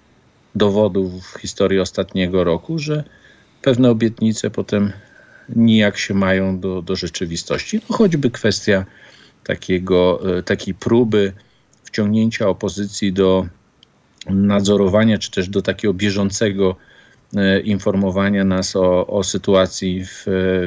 dowodów 0.56 1.32
w 1.34 1.40
historii 1.40 1.80
ostatniego 1.80 2.44
roku, 2.44 2.80
że 2.80 3.04
pewne 3.62 3.90
obietnice 3.90 4.50
potem 4.50 4.94
nijak 5.56 5.98
się 5.98 6.14
mają 6.14 6.60
do, 6.60 6.82
do 6.82 6.96
rzeczywistości. 6.96 7.82
No 7.90 7.98
choćby 7.98 8.32
kwestia 8.32 8.86
takiego, 9.44 10.22
e, 10.38 10.44
takiej 10.44 10.74
próby 10.74 11.34
wciągnięcia 11.84 12.48
opozycji 12.48 13.14
do 13.14 13.48
nadzorowania, 14.30 15.18
czy 15.18 15.32
też 15.32 15.50
do 15.50 15.62
takiego 15.62 15.94
bieżącego 15.94 16.76
e, 17.36 17.60
informowania 17.60 18.44
nas 18.44 18.76
o, 18.76 19.08
o 19.08 19.24
sytuacji 19.24 20.06
w, 20.06 20.24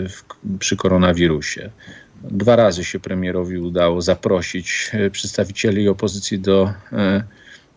w, 0.09 0.23
przy 0.59 0.77
koronawirusie. 0.77 1.71
Dwa 2.31 2.57
razy 2.57 2.85
się 2.85 3.01
premierowi 3.01 3.59
udało 3.59 4.03
zaprosić 4.03 4.91
e, 4.93 5.11
przedstawicieli 5.11 5.89
opozycji 5.89 6.39
do, 6.39 6.73
e, 6.93 7.23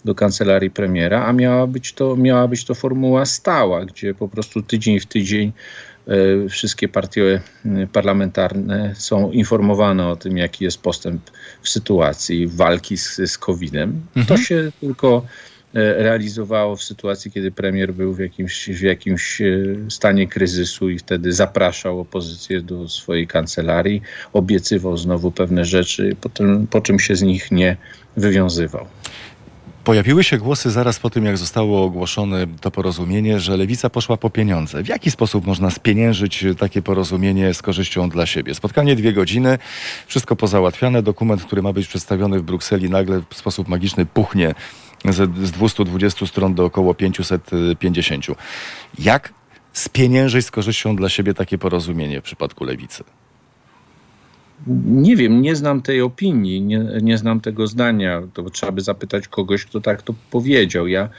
do 0.06 0.16
kancelarii 0.16 0.72
premiera, 0.72 1.26
a 1.26 1.34
miała 1.34 1.68
być, 1.68 1.94
to, 1.94 2.16
miała 2.16 2.48
być 2.48 2.66
to 2.66 2.76
formuła 2.76 3.26
stała, 3.26 3.86
gdzie 3.86 4.14
po 4.14 4.28
prostu 4.28 4.62
tydzień 4.62 5.00
w 5.00 5.06
tydzień 5.06 5.52
e, 6.08 6.50
wszystkie 6.50 6.88
partie 6.88 7.42
parlamentarne 7.94 8.94
są 8.96 9.32
informowane 9.32 10.08
o 10.08 10.16
tym, 10.16 10.38
jaki 10.38 10.64
jest 10.64 10.82
postęp 10.82 11.22
w 11.62 11.70
sytuacji 11.70 12.48
walki 12.48 12.98
z, 12.98 13.16
z 13.32 13.38
COVID-em. 13.38 14.02
Mhm. 14.16 14.26
To 14.26 14.44
się 14.44 14.72
tylko 14.82 15.26
realizowało 15.76 16.76
w 16.76 16.84
sytuacji, 16.84 17.32
kiedy 17.32 17.52
premier 17.52 17.94
był 17.94 18.14
w 18.14 18.20
jakimś, 18.20 18.70
w 18.70 18.82
jakimś 18.82 19.42
e, 19.42 19.46
stanie 19.90 20.28
kryzysu 20.28 20.90
i 20.90 21.00
wtedy 21.00 21.34
zapraszał 21.34 22.00
opozycję 22.00 22.62
do 22.62 22.90
swojej 22.90 23.28
kancelarii, 23.28 24.02
obiecywał 24.34 24.98
znowu 24.98 25.32
pewne 25.32 25.66
rzeczy, 25.66 26.16
potem, 26.22 26.68
po 26.68 26.82
czym 26.82 27.00
się 27.00 27.16
z 27.16 27.22
nich 27.22 27.52
nie 27.52 27.78
wywiązywał. 28.18 28.88
Pojawiły 29.86 30.24
się 30.24 30.38
głosy 30.38 30.72
zaraz 30.72 31.00
po 31.00 31.10
tym, 31.10 31.26
jak 31.26 31.38
zostało 31.38 31.84
ogłoszone 31.84 32.48
to 32.62 32.72
porozumienie, 32.72 33.40
że 33.40 33.58
lewica 33.58 33.90
poszła 33.90 34.18
po 34.18 34.30
pieniądze. 34.30 34.84
W 34.84 34.88
jaki 34.88 35.12
sposób 35.12 35.46
można 35.46 35.72
spieniężyć 35.72 36.46
takie 36.60 36.82
porozumienie 36.82 37.54
z 37.54 37.62
korzyścią 37.62 38.10
dla 38.10 38.26
siebie? 38.26 38.56
Spotkanie 38.56 38.96
dwie 38.96 39.14
godziny, 39.14 39.58
wszystko 40.08 40.36
pozałatwiane, 40.36 41.04
dokument, 41.04 41.44
który 41.44 41.62
ma 41.62 41.74
być 41.74 41.88
przedstawiony 41.88 42.40
w 42.40 42.44
Brukseli, 42.44 42.90
nagle 42.90 43.22
w 43.30 43.38
sposób 43.38 43.68
magiczny 43.68 44.06
puchnie 44.06 44.56
z 45.14 45.52
220 45.52 46.26
stron 46.26 46.56
do 46.56 46.66
około 46.66 46.94
550. 46.94 48.26
Jak 49.00 49.34
spieniężyć 49.74 50.46
z 50.46 50.52
korzyścią 50.52 50.96
dla 50.96 51.10
siebie 51.10 51.34
takie 51.34 51.58
porozumienie 51.58 52.22
w 52.22 52.24
przypadku 52.24 52.64
lewicy? 52.64 53.04
Nie 54.86 55.16
wiem, 55.16 55.42
nie 55.42 55.56
znam 55.56 55.82
tej 55.82 56.02
opinii, 56.02 56.62
nie, 56.62 56.88
nie 57.02 57.18
znam 57.18 57.42
tego 57.42 57.68
zdania. 57.68 58.22
To 58.34 58.50
trzeba 58.50 58.72
by 58.72 58.82
zapytać 58.82 59.28
kogoś, 59.28 59.66
kto 59.66 59.82
tak 59.82 60.02
to 60.02 60.14
powiedział. 60.32 60.88
Ja, 60.88 61.10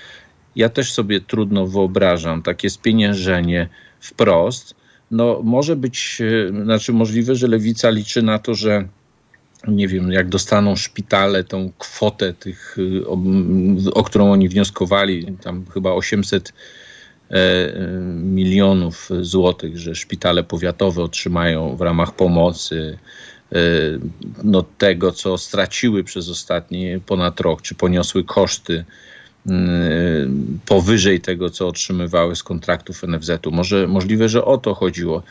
ja 0.56 0.68
też 0.68 0.92
sobie 0.92 1.20
trudno 1.20 1.66
wyobrażam 1.66 2.42
takie 2.42 2.70
spieniężenie 2.70 3.68
wprost, 4.00 4.74
no 5.10 5.40
może 5.44 5.76
być, 5.76 6.18
e, 6.20 6.64
znaczy 6.64 6.92
możliwe, 6.92 7.34
że 7.34 7.48
lewica 7.48 7.90
liczy 7.90 8.22
na 8.22 8.38
to, 8.38 8.54
że 8.54 8.88
nie 9.68 9.88
wiem, 9.88 10.12
jak 10.12 10.28
dostaną 10.28 10.76
szpitale 10.76 11.44
tą 11.44 11.72
kwotę 11.78 12.32
tych, 12.32 12.78
y, 12.78 13.08
o, 13.08 13.18
o 13.94 14.02
którą 14.04 14.32
oni 14.32 14.48
wnioskowali, 14.48 15.36
tam 15.42 15.64
chyba 15.74 15.92
800 15.92 16.52
e, 17.30 17.36
milionów 18.14 19.10
złotych, 19.20 19.78
że 19.78 19.94
szpitale 19.94 20.44
powiatowe 20.44 21.02
otrzymają 21.02 21.76
w 21.76 21.80
ramach 21.80 22.14
pomocy 22.14 22.98
e, 23.52 23.58
no, 24.44 24.64
tego, 24.78 25.12
co 25.12 25.38
straciły 25.38 26.04
przez 26.04 26.28
ostatni 26.28 27.00
ponad 27.06 27.40
rok, 27.40 27.62
czy 27.62 27.74
poniosły 27.74 28.24
koszty 28.24 28.84
y, 29.46 29.52
powyżej 30.66 31.20
tego, 31.20 31.50
co 31.50 31.68
otrzymywały 31.68 32.36
z 32.36 32.42
kontraktów 32.42 33.02
NFZ-u. 33.02 33.50
Może 33.50 33.86
możliwe, 33.86 34.28
że 34.28 34.44
o 34.44 34.58
to 34.58 34.74
chodziło, 34.74 35.22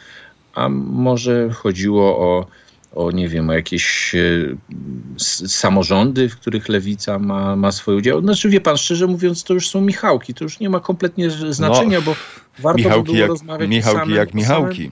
a 0.53 0.69
może 0.69 1.49
chodziło 1.49 2.17
o 2.17 2.45
o 2.95 3.11
nie 3.11 3.29
wiem, 3.29 3.49
o 3.49 3.53
jakieś 3.53 4.15
e, 4.15 4.55
samorządy, 5.47 6.29
w 6.29 6.35
których 6.35 6.69
lewica 6.69 7.19
ma, 7.19 7.55
ma 7.55 7.71
swój 7.71 7.95
udział. 7.95 8.21
Znaczy 8.21 8.49
wie 8.49 8.61
pan, 8.61 8.77
szczerze 8.77 9.07
mówiąc, 9.07 9.43
to 9.43 9.53
już 9.53 9.69
są 9.69 9.81
Michałki, 9.81 10.33
to 10.33 10.43
już 10.43 10.59
nie 10.59 10.69
ma 10.69 10.79
kompletnie 10.79 11.29
znaczenia, 11.29 11.99
no, 11.99 12.05
bo 12.05 12.15
warto 12.59 12.77
Michałki 12.77 13.01
by 13.01 13.05
było 13.05 13.17
jak, 13.17 13.29
rozmawiać 13.29 13.69
Michałki 13.69 13.99
samym, 13.99 14.15
jak 14.15 14.33
Michałki. 14.33 14.91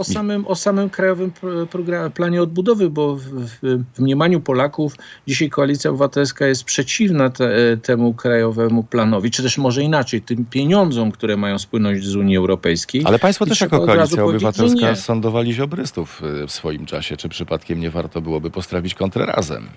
O 0.00 0.04
samym, 0.04 0.46
o 0.46 0.54
samym 0.54 0.90
krajowym 0.90 1.32
programie, 1.70 2.10
planie 2.10 2.42
odbudowy, 2.42 2.90
bo 2.90 3.16
w, 3.16 3.22
w, 3.22 3.58
w, 3.94 3.98
mniemaniu 3.98 4.40
Polaków 4.40 4.94
dzisiaj 5.26 5.50
Koalicja 5.50 5.90
Obywatelska 5.90 6.46
jest 6.46 6.64
przeciwna 6.64 7.30
te, 7.30 7.76
temu 7.76 8.14
krajowemu 8.14 8.82
planowi, 8.82 9.30
czy 9.30 9.42
też 9.42 9.58
może 9.58 9.82
inaczej, 9.82 10.22
tym 10.22 10.44
pieniądzom, 10.44 11.12
które 11.12 11.36
mają 11.36 11.58
spłynąć 11.58 12.04
z 12.04 12.16
Unii 12.16 12.36
Europejskiej. 12.36 13.02
Ale 13.04 13.18
państwo 13.18 13.46
też 13.46 13.60
jako 13.60 13.86
Koalicja 13.86 14.24
Obywatelska 14.24 14.90
nie. 14.90 14.96
sądowali 14.96 15.52
ziobrystów 15.52 16.22
y, 16.42 16.46
w 16.46 16.52
swoim 16.52 16.86
czasie. 16.86 17.16
Czy 17.16 17.28
przypadkiem 17.28 17.80
nie 17.80 17.90
warto 17.90 18.20
byłoby 18.20 18.50
postrawić 18.50 18.94
kontrę 18.94 19.26
razem? 19.26 19.68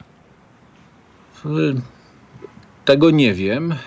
Tego 2.86 3.12
nie 3.12 3.34
wiem. 3.34 3.72
E, 3.72 3.78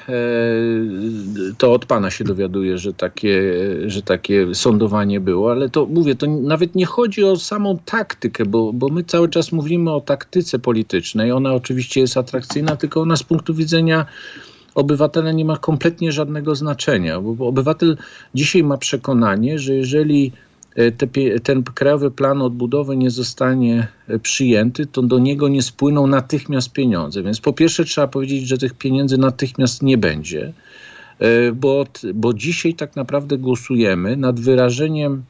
to 1.59 1.73
od 1.73 1.87
pana 1.87 2.11
się 2.11 2.25
dowiaduję, 2.25 2.79
że 2.79 2.93
takie, 2.93 3.43
że 3.87 4.03
takie 4.03 4.55
sądowanie 4.55 5.21
było, 5.21 5.51
ale 5.51 5.69
to 5.69 5.87
mówię, 5.87 6.15
to 6.15 6.27
nawet 6.27 6.75
nie 6.75 6.87
chodzi 6.87 7.25
o 7.25 7.37
samą 7.37 7.79
taktykę, 7.85 8.47
bo, 8.47 8.73
bo 8.73 8.89
my 8.89 9.05
cały 9.05 9.29
czas 9.29 9.53
mówimy 9.53 9.93
o 9.93 10.01
taktyce 10.01 10.59
politycznej. 10.59 11.33
Ona 11.33 11.55
oczywiście 11.55 12.01
jest 12.01 12.17
atrakcyjna, 12.17 12.77
tylko 12.77 13.01
ona 13.01 13.17
z 13.17 13.23
punktu 13.23 13.55
widzenia 13.55 14.07
obywatela 14.75 15.33
nie 15.33 15.45
ma 15.45 15.57
kompletnie 15.57 16.13
żadnego 16.13 16.55
znaczenia, 16.55 17.21
bo 17.21 17.47
obywatel 17.47 17.97
dzisiaj 18.35 18.63
ma 18.63 18.79
przekonanie, 18.79 19.59
że 19.59 19.75
jeżeli 19.75 20.33
te, 20.77 21.07
ten 21.41 21.63
krajowy 21.63 22.11
plan 22.11 22.43
odbudowy 22.43 22.97
nie 22.97 23.11
zostanie 23.11 23.89
e, 24.09 24.19
przyjęty, 24.19 24.87
to 24.87 25.03
do 25.03 25.19
niego 25.19 25.49
nie 25.49 25.63
spłyną 25.63 26.07
natychmiast 26.07 26.73
pieniądze. 26.73 27.23
Więc 27.23 27.41
po 27.41 27.53
pierwsze 27.53 27.85
trzeba 27.85 28.07
powiedzieć, 28.07 28.49
że 28.49 28.59
tych 28.59 28.75
pieniędzy 28.75 29.19
natychmiast 29.19 29.83
nie 29.83 29.99
będzie, 29.99 30.53
e, 31.19 31.53
bo, 31.53 31.87
bo 32.15 32.35
dzisiaj 32.35 32.75
tak 32.75 32.97
naprawdę 32.97 33.39
głosujemy 33.39 34.17
nad 34.17 34.41
wyrażeniem 34.41 35.23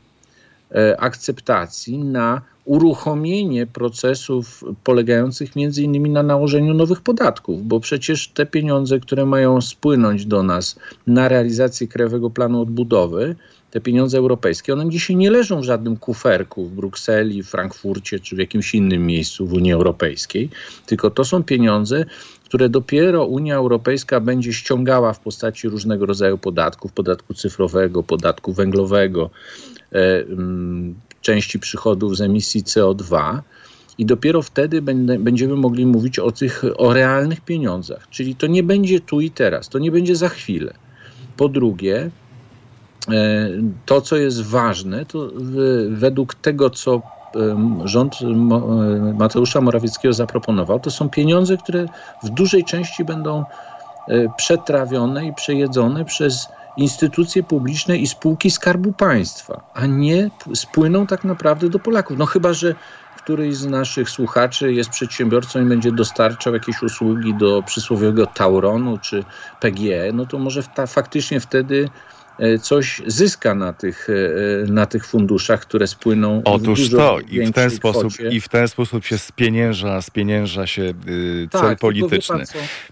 akceptacji 0.99 1.99
na 1.99 2.42
uruchomienie 2.64 3.66
procesów 3.66 4.64
polegających 4.84 5.57
między 5.57 5.82
innymi 5.82 6.11
na 6.11 6.22
nałożeniu 6.22 6.74
nowych 6.74 7.01
podatków, 7.01 7.66
bo 7.66 7.80
przecież 7.80 8.28
te 8.28 8.47
pieniądze, 8.47 9.01
które 9.01 9.26
mają 9.26 9.61
spłynąć 9.61 10.26
do 10.26 10.42
nas 10.42 10.78
na 11.07 11.28
realizację 11.28 11.88
Krajowego 11.88 12.30
Planu 12.30 12.61
Odbudowy, 12.61 13.36
te 13.71 13.81
pieniądze 13.81 14.19
europejskie, 14.19 14.73
one 14.73 14.91
dzisiaj 14.91 15.17
nie 15.17 15.31
leżą 15.31 15.61
w 15.61 15.64
żadnym 15.64 15.97
kuferku 15.97 16.67
w 16.67 16.73
Brukseli, 16.73 17.43
w 17.43 17.47
Frankfurcie 17.47 18.21
czy 18.21 18.37
w 18.37 18.39
jakimś 18.39 18.75
innym 18.75 19.07
miejscu 19.07 19.47
w 19.47 19.53
Unii 19.53 19.73
Europejskiej, 19.73 20.51
tylko 20.87 21.11
to 21.11 21.25
są 21.25 21.43
pieniądze, 21.43 22.05
które 22.45 22.69
dopiero 22.69 23.25
Unia 23.25 23.57
Europejska 23.57 24.21
będzie 24.21 24.53
ściągała 24.53 25.12
w 25.12 25.21
postaci 25.21 25.69
różnego 25.69 26.07
rodzaju 26.07 26.39
podatków, 26.39 26.93
podatku 26.93 27.35
cyfrowego, 27.35 28.03
podatku 28.03 28.53
węglowego, 28.53 29.31
e, 29.93 30.21
m, 30.21 30.95
części 31.21 31.59
przychodów 31.59 32.17
z 32.17 32.21
emisji 32.21 32.62
CO2. 32.62 33.41
I 33.99 34.07
dopiero 34.07 34.43
wtedy 34.43 34.83
będziemy 35.19 35.57
mogli 35.57 35.87
mówić 35.87 36.19
o 36.19 36.33
tych 36.33 36.64
o 36.77 36.93
realnych 36.93 37.41
pieniądzach. 37.41 38.09
Czyli 38.11 38.35
to 38.35 38.47
nie 38.47 38.62
będzie 38.62 39.01
tu 39.01 39.21
i 39.21 39.31
teraz, 39.31 39.69
to 39.69 39.79
nie 39.79 39.91
będzie 39.91 40.17
za 40.17 40.29
chwilę. 40.29 40.75
Po 41.37 41.49
drugie, 41.49 42.11
to, 43.86 44.00
co 44.00 44.16
jest 44.16 44.42
ważne, 44.42 45.07
to 45.07 45.28
według 45.88 46.34
tego, 46.34 46.70
co 46.70 47.02
rząd 47.84 48.18
e, 48.22 48.26
Mateusza 49.14 49.61
Morawieckiego 49.61 50.12
zaproponował, 50.12 50.80
to 50.80 50.90
są 50.90 51.11
pieniądze, 51.11 51.57
które 51.57 51.86
w 52.22 52.28
dużej 52.28 52.64
części 52.64 53.04
będą 53.04 53.44
e, 54.09 54.28
przetrawione 54.36 55.26
i 55.26 55.32
przejedzone 55.32 56.04
przez 56.04 56.48
instytucje 56.76 57.42
publiczne 57.42 57.96
i 57.96 58.07
spółki 58.07 58.50
Skarbu 58.50 58.92
Państwa, 58.92 59.61
a 59.74 59.86
nie 59.86 60.30
spłyną 60.54 61.07
tak 61.07 61.24
naprawdę 61.24 61.68
do 61.68 61.78
Polaków. 61.78 62.18
No 62.18 62.26
chyba, 62.26 62.52
że 62.52 62.74
któryś 63.16 63.57
z 63.57 63.66
naszych 63.66 64.11
słuchaczy 64.11 64.72
jest 64.72 64.90
przedsiębiorcą 64.90 65.62
i 65.62 65.64
będzie 65.64 65.92
dostarczał 65.92 66.54
jakieś 66.54 66.82
usługi 66.82 67.34
do 67.34 67.62
przysłowiowego 67.62 68.26
Tauronu 68.26 68.98
czy 68.98 69.24
PGE, 69.61 70.12
no 70.12 70.26
to 70.26 70.38
może 70.38 70.62
ta, 70.62 70.86
faktycznie 70.86 71.40
wtedy 71.40 71.88
E, 71.88 72.16
coś 72.62 73.03
zyska 73.07 73.55
na 73.55 73.72
tych, 73.72 74.09
e, 74.11 74.72
na 74.72 74.87
tych 74.87 75.07
funduszach, 75.07 75.61
które 75.61 75.87
spłyną 75.87 76.43
Otóż 76.45 76.91
to 76.91 77.18
i 77.30 77.47
w 77.47 77.53
ten 77.53 77.70
sposób 77.70 78.12
kwocie. 78.12 78.28
i 78.28 78.41
w 78.41 78.49
ten 78.49 78.68
sposób 78.68 79.05
się 79.05 79.18
spienięża, 79.18 80.03
spienięża 80.03 80.66
się 80.66 80.82
y, 80.82 81.49
cel 81.53 81.61
tak, 81.61 81.78
polityczny. 81.78 82.45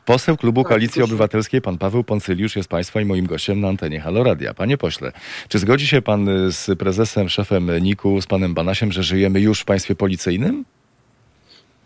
Poseł 0.04 0.36
klubu 0.36 0.62
tak, 0.62 0.68
Koalicji 0.68 0.98
proszę. 0.98 1.12
Obywatelskiej, 1.12 1.60
pan 1.60 1.78
Paweł 1.78 2.04
Poncyliusz 2.04 2.56
jest 2.56 2.68
państwa 2.68 3.00
i 3.00 3.04
moim 3.04 3.26
gościem 3.26 3.60
na 3.60 3.68
antenie 3.68 4.00
Halo 4.00 4.24
Radia. 4.24 4.54
Panie 4.54 4.78
pośle, 4.78 5.12
czy 5.48 5.58
zgodzi 5.58 5.86
się 5.86 6.02
pan 6.02 6.28
y, 6.28 6.52
z 6.52 6.78
prezesem, 6.78 7.28
szefem 7.28 7.70
NIK-u, 7.80 8.20
z 8.20 8.26
panem 8.26 8.54
Banasiem, 8.54 8.92
że 8.92 9.02
żyjemy 9.02 9.40
już 9.40 9.60
w 9.60 9.64
państwie 9.64 9.94
policyjnym? 9.94 10.64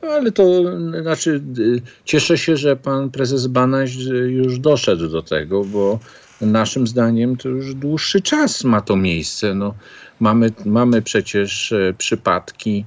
No, 0.03 0.09
ale 0.09 0.33
to 0.33 0.63
znaczy, 1.03 1.43
y, 1.59 1.83
cieszę 2.05 2.39
się, 2.39 2.57
że 2.57 2.77
pan 2.77 3.11
prezes 3.11 3.47
Banaś 3.47 3.95
już 4.29 4.59
doszedł 4.59 5.09
do 5.09 5.23
tego, 5.23 5.65
bo 5.65 5.99
naszym 6.41 6.87
zdaniem 6.87 7.37
to 7.37 7.49
już 7.49 7.75
dłuższy 7.75 8.21
czas 8.21 8.65
ma 8.65 8.81
to 8.81 8.97
miejsce. 8.97 9.55
No, 9.55 9.75
mamy, 10.21 10.51
mamy 10.65 11.03
przecież 11.03 11.73
e, 11.73 11.95
przypadki 11.99 12.85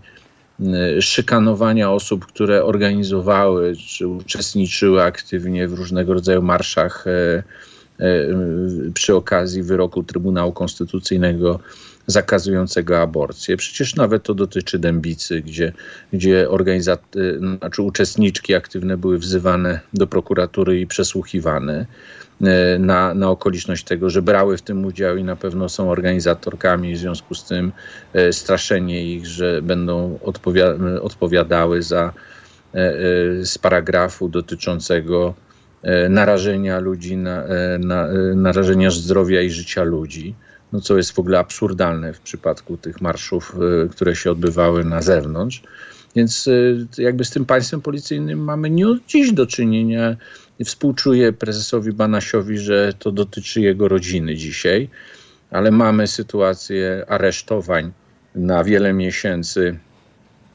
e, 0.59 1.01
szykanowania 1.01 1.91
osób, 1.91 2.25
które 2.25 2.65
organizowały 2.65 3.75
czy 3.75 4.07
uczestniczyły 4.07 5.03
aktywnie 5.03 5.67
w 5.67 5.73
różnego 5.73 6.13
rodzaju 6.13 6.41
marszach 6.41 7.05
e, 7.07 7.43
przy 8.93 9.15
okazji 9.15 9.63
wyroku 9.63 10.03
Trybunału 10.03 10.51
Konstytucyjnego 10.51 11.59
zakazującego 12.07 13.01
aborcję. 13.01 13.57
Przecież 13.57 13.95
nawet 13.95 14.23
to 14.23 14.33
dotyczy 14.33 14.79
Dębicy, 14.79 15.41
gdzie, 15.41 15.73
gdzie 16.13 16.47
znaczy 17.59 17.81
uczestniczki 17.81 18.55
aktywne 18.55 18.97
były 18.97 19.17
wzywane 19.17 19.79
do 19.93 20.07
prokuratury 20.07 20.79
i 20.79 20.87
przesłuchiwane. 20.87 21.85
E, 22.43 22.79
na, 22.79 23.13
na 23.13 23.29
okoliczność 23.29 23.83
tego, 23.83 24.09
że 24.09 24.21
brały 24.21 24.57
w 24.57 24.61
tym 24.61 24.85
udział 24.85 25.17
i 25.17 25.23
na 25.23 25.35
pewno 25.35 25.69
są 25.69 25.89
organizatorkami, 25.89 26.93
w 26.93 26.97
związku 26.97 27.35
z 27.35 27.43
tym 27.43 27.71
e, 28.13 28.33
straszenie 28.33 29.15
ich, 29.15 29.25
że 29.25 29.61
będą 29.61 30.19
odpowiada 30.23 31.01
odpowiadały 31.01 31.81
za 31.81 32.13
e, 32.73 32.93
z 33.45 33.57
paragrafu 33.57 34.29
dotyczącego 34.29 35.33
narażenia 36.09 36.79
ludzi, 36.79 37.17
na, 37.17 37.43
na, 37.79 38.07
narażenia 38.35 38.91
zdrowia 38.91 39.41
i 39.41 39.49
życia 39.49 39.83
ludzi, 39.83 40.35
no 40.73 40.81
co 40.81 40.97
jest 40.97 41.11
w 41.11 41.19
ogóle 41.19 41.39
absurdalne 41.39 42.13
w 42.13 42.19
przypadku 42.19 42.77
tych 42.77 43.01
marszów, 43.01 43.55
które 43.91 44.15
się 44.15 44.31
odbywały 44.31 44.85
na 44.85 45.01
zewnątrz. 45.01 45.63
Więc 46.15 46.49
jakby 46.97 47.25
z 47.25 47.29
tym 47.29 47.45
państwem 47.45 47.81
policyjnym 47.81 48.43
mamy 48.43 48.69
nie 48.69 48.87
od 48.87 49.05
dziś 49.05 49.31
do 49.31 49.47
czynienia. 49.47 50.15
Współczuję 50.65 51.33
prezesowi 51.33 51.91
Banasiowi, 51.91 52.57
że 52.57 52.93
to 52.99 53.11
dotyczy 53.11 53.61
jego 53.61 53.87
rodziny 53.87 54.35
dzisiaj, 54.35 54.89
ale 55.51 55.71
mamy 55.71 56.07
sytuację 56.07 57.05
aresztowań 57.07 57.91
na 58.35 58.63
wiele 58.63 58.93
miesięcy 58.93 59.79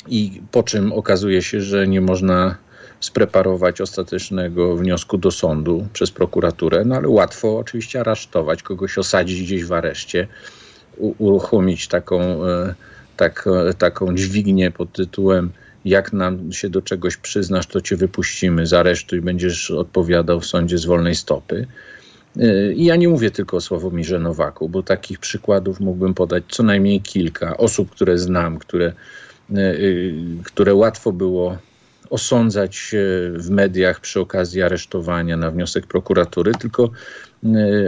i 0.09 0.43
po 0.51 0.63
czym 0.63 0.93
okazuje 0.93 1.43
się, 1.43 1.61
że 1.61 1.89
nie 1.89 2.01
można 2.01 2.57
spreparować 3.01 3.81
ostatecznego 3.81 4.77
wniosku 4.77 5.19
do 5.19 5.31
sądu 5.31 5.87
przez 5.93 6.11
prokuraturę, 6.11 6.85
no 6.85 6.97
ale 6.97 7.09
łatwo 7.09 7.59
oczywiście 7.59 8.01
aresztować, 8.01 8.63
kogoś 8.63 8.99
osadzić 8.99 9.43
gdzieś 9.43 9.65
w 9.65 9.73
areszcie, 9.73 10.29
uruchomić 10.99 11.89
taką, 11.89 12.21
e, 12.47 12.75
tak, 13.17 13.49
e, 13.69 13.75
taką 13.75 14.15
dźwignię 14.15 14.71
pod 14.71 14.93
tytułem 14.93 15.51
jak 15.87 16.13
nam 16.13 16.53
się 16.53 16.71
do 16.71 16.83
czegoś 16.83 17.17
przyznasz, 17.17 17.67
to 17.67 17.81
cię 17.81 17.97
wypuścimy 17.97 18.67
z 18.67 18.73
aresztu 18.73 19.17
i 19.17 19.21
będziesz 19.21 19.71
odpowiadał 19.71 20.41
w 20.41 20.47
sądzie 20.47 20.79
z 20.79 20.85
wolnej 20.85 21.15
stopy. 21.15 21.67
I 22.75 22.85
ja 22.85 22.97
nie 22.97 23.09
mówię 23.09 23.31
tylko 23.31 23.57
o 23.57 23.61
Sławomirze 23.61 24.19
Nowaku, 24.19 24.69
bo 24.69 24.83
takich 24.83 25.19
przykładów 25.19 25.81
mógłbym 25.81 26.15
podać 26.15 26.45
co 26.49 26.63
najmniej 26.63 27.01
kilka 27.01 27.57
osób, 27.57 27.91
które 27.91 28.19
znam, 28.19 28.59
które, 28.59 28.93
y, 29.51 29.59
y, 29.59 30.15
które 30.45 30.75
łatwo 30.75 31.13
było 31.13 31.59
osądzać 32.11 32.95
w 33.35 33.51
mediach 33.51 34.01
przy 34.01 34.21
okazji 34.21 34.63
aresztowania 34.63 35.37
na 35.37 35.51
wniosek 35.51 35.87
prokuratury, 35.87 36.53
tylko 36.53 36.91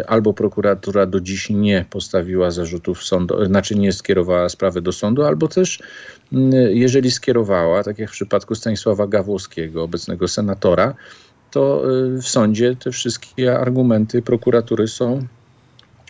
albo 0.07 0.33
prokuratura 0.33 1.07
do 1.07 1.21
dziś 1.21 1.51
nie 1.51 1.85
postawiła 1.91 2.51
zarzutów 2.51 3.05
sądu, 3.05 3.45
znaczy 3.45 3.75
nie 3.75 3.93
skierowała 3.93 4.49
sprawy 4.49 4.83
do 4.83 4.93
sądu, 4.93 5.25
albo 5.25 5.49
też 5.49 5.79
jeżeli 6.71 7.11
skierowała, 7.11 7.85
tak 7.85 7.99
jak 7.99 8.11
w 8.11 8.13
przypadku 8.13 8.55
Stanisława 8.55 9.07
Gawłowskiego, 9.07 9.83
obecnego 9.83 10.29
senatora, 10.29 10.95
to 11.51 11.83
y, 12.17 12.23
w 12.23 12.29
sądzie 12.29 12.77
te 12.77 12.91
wszystkie 12.91 13.59
argumenty 13.59 14.23
prokuratury 14.23 14.89
są 14.89 15.27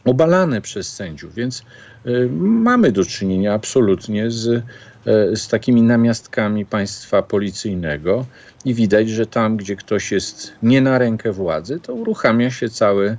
obalane 0.05 0.61
przez 0.61 0.93
sędziów, 0.93 1.35
więc 1.35 1.63
y, 2.07 2.29
mamy 2.41 2.93
do 2.93 3.05
czynienia 3.05 3.55
absolutnie 3.55 4.31
z, 4.31 4.47
y, 4.47 4.63
z 5.35 5.49
takimi 5.49 5.83
namiastkami 5.83 6.67
państwa 6.67 7.23
policyjnego 7.23 8.27
i 8.65 8.75
widać, 8.75 9.09
że 9.09 9.27
tam, 9.27 9.57
gdzie 9.57 9.77
ktoś 9.77 10.13
jest 10.13 10.53
nie 10.63 10.81
na 10.81 10.99
rękę 10.99 11.33
władzy, 11.33 11.81
to 11.81 11.95
uruchamia 11.95 12.51
się 12.51 12.69
cały, 12.69 13.17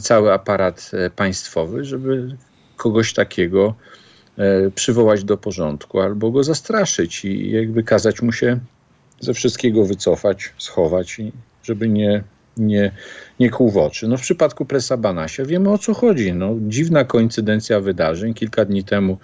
cały 0.00 0.32
aparat 0.32 0.90
państwowy, 1.16 1.84
żeby 1.84 2.36
kogoś 2.76 3.12
takiego 3.12 3.74
przywołać 4.74 5.24
do 5.24 5.36
porządku 5.36 6.00
albo 6.00 6.30
go 6.30 6.44
zastraszyć 6.44 7.24
i 7.24 7.50
jakby 7.50 7.82
kazać 7.82 8.22
mu 8.22 8.32
się 8.32 8.58
ze 9.20 9.34
wszystkiego 9.34 9.84
wycofać, 9.84 10.52
schować, 10.58 11.20
żeby 11.62 11.88
nie, 11.88 12.24
nie, 12.56 12.92
nie 13.40 13.50
kłuł 13.50 13.70
w 13.70 13.76
oczy. 13.76 14.08
No 14.08 14.16
w 14.16 14.20
przypadku 14.20 14.64
presa 14.64 14.96
Banasia 14.96 15.44
wiemy 15.44 15.70
o 15.70 15.78
co 15.78 15.94
chodzi. 15.94 16.32
No, 16.32 16.54
dziwna 16.60 17.04
koincydencja 17.04 17.80
wydarzeń. 17.80 18.34
Kilka 18.34 18.64
dni 18.64 18.84
temu 18.84 19.18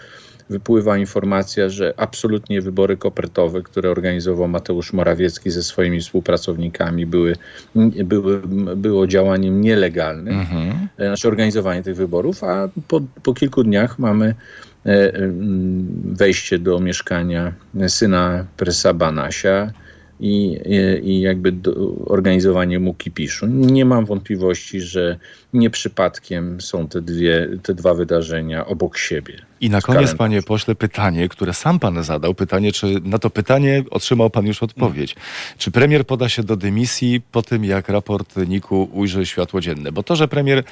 wypływa 0.50 0.98
informacja, 0.98 1.68
że 1.68 1.94
absolutnie 1.96 2.60
wybory 2.60 2.96
kopertowe, 2.96 3.62
które 3.62 3.90
organizował 3.90 4.48
Mateusz 4.48 4.92
Morawiecki 4.92 5.50
ze 5.50 5.62
swoimi 5.62 6.00
współpracownikami, 6.00 7.06
były, 7.06 7.36
były, 8.04 8.40
było 8.76 9.06
działaniem 9.06 9.60
nielegalnym, 9.60 10.40
mhm. 10.40 10.88
znaczy 10.98 11.28
organizowanie 11.28 11.82
tych 11.82 11.96
wyborów, 11.96 12.44
a 12.44 12.68
po, 12.88 13.00
po 13.22 13.34
kilku 13.34 13.64
dniach 13.64 13.98
mamy 13.98 14.34
e, 14.86 15.12
wejście 16.04 16.58
do 16.58 16.80
mieszkania 16.80 17.52
syna 17.88 18.44
presa 18.56 18.94
Banasia 18.94 19.72
i, 20.22 20.60
i 21.02 21.20
jakby 21.20 21.54
organizowanie 22.06 22.78
mu 22.78 22.94
kipiszu. 22.94 23.46
Nie 23.46 23.84
mam 23.84 24.04
wątpliwości, 24.04 24.80
że 24.80 25.18
nie 25.52 25.70
przypadkiem 25.70 26.60
są 26.60 26.88
te, 26.88 27.02
dwie, 27.02 27.48
te 27.62 27.74
dwa 27.74 27.94
wydarzenia 27.94 28.66
obok 28.66 28.98
siebie. 28.98 29.34
I 29.60 29.70
na 29.70 29.80
koniec, 29.80 30.14
panie 30.14 30.42
pośle, 30.42 30.74
pytanie, 30.74 31.28
które 31.28 31.54
sam 31.54 31.78
pan 31.78 32.02
zadał. 32.02 32.34
Pytanie, 32.34 32.72
czy 32.72 33.00
na 33.04 33.18
to 33.18 33.30
pytanie 33.30 33.84
otrzymał 33.90 34.30
pan 34.30 34.46
już 34.46 34.62
odpowiedź. 34.62 35.16
Czy 35.58 35.70
premier 35.70 36.06
poda 36.06 36.28
się 36.28 36.42
do 36.42 36.56
dymisji 36.56 37.20
po 37.32 37.42
tym, 37.42 37.64
jak 37.64 37.88
raport 37.88 38.36
NIK-u 38.36 38.88
ujrzy 38.92 39.26
światło 39.26 39.60
dzienne? 39.60 39.92
Bo 39.92 40.02
to, 40.02 40.16
że 40.16 40.28
premier 40.28 40.64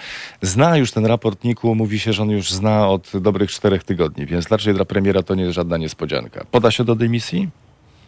zna 0.42 0.76
już 0.76 0.92
ten 0.92 1.07
raport 1.07 1.44
NIK-u, 1.44 1.74
mówi 1.74 1.98
się, 1.98 2.12
że 2.12 2.22
on 2.22 2.30
już 2.30 2.53
zna 2.53 2.88
od 2.88 3.11
dobrych 3.20 3.51
czterech 3.51 3.84
tygodni, 3.84 4.26
więc 4.26 4.48
raczej 4.48 4.74
dla 4.74 4.84
premiera 4.84 5.22
to 5.22 5.34
nie 5.34 5.42
jest 5.42 5.55
żadna 5.55 5.76
niespodzianka. 5.76 6.46
Poda 6.51 6.70
się 6.70 6.84
do 6.84 6.94
dymisji? 6.94 7.48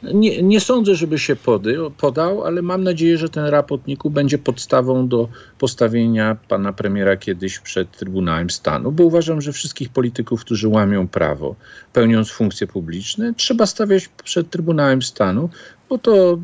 Nie, 0.03 0.43
nie 0.43 0.61
sądzę, 0.61 0.95
żeby 0.95 1.19
się 1.19 1.37
pody, 1.37 1.79
podał, 1.99 2.45
ale 2.45 2.63
mam 2.63 2.85
nadzieję, 2.85 3.19
że 3.19 3.29
ten 3.29 3.45
raport 3.45 3.87
NIK-u 3.87 4.11
będzie 4.11 4.39
podstawą 4.39 5.09
do 5.09 5.29
postawienia 5.59 6.37
pana 6.49 6.73
premiera 6.73 7.17
kiedyś 7.17 7.59
przed 7.59 7.91
Trybunałem 7.91 8.51
Stanu, 8.51 8.93
bo 8.93 9.05
uważam, 9.05 9.41
że 9.41 9.53
wszystkich 9.53 9.89
polityków, 9.89 10.41
którzy 10.41 10.69
łamią 10.69 11.09
prawo, 11.09 11.55
pełniąc 11.93 12.31
funkcje 12.31 12.67
publiczne, 12.67 13.35
trzeba 13.37 13.67
stawiać 13.67 14.09
przed 14.25 14.51
Trybunałem 14.51 15.03
Stanu, 15.03 15.49
bo 15.89 15.99
to. 15.99 16.39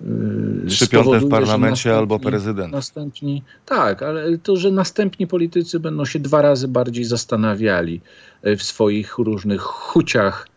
Yy, 0.00 0.66
Trzy 0.68 0.88
piąte 0.88 1.20
w 1.20 1.28
parlamencie 1.28 1.96
albo 1.96 2.18
prezydent. 2.18 2.72
Następni, 2.72 3.42
tak, 3.66 4.02
ale 4.02 4.38
to, 4.38 4.56
że 4.56 4.70
następni 4.70 5.26
politycy 5.26 5.80
będą 5.80 6.04
się 6.04 6.18
dwa 6.20 6.42
razy 6.42 6.68
bardziej 6.68 7.04
zastanawiali 7.04 8.00
w 8.42 8.62
swoich 8.62 9.18
różnych 9.18 9.60
chuciach 9.60 10.51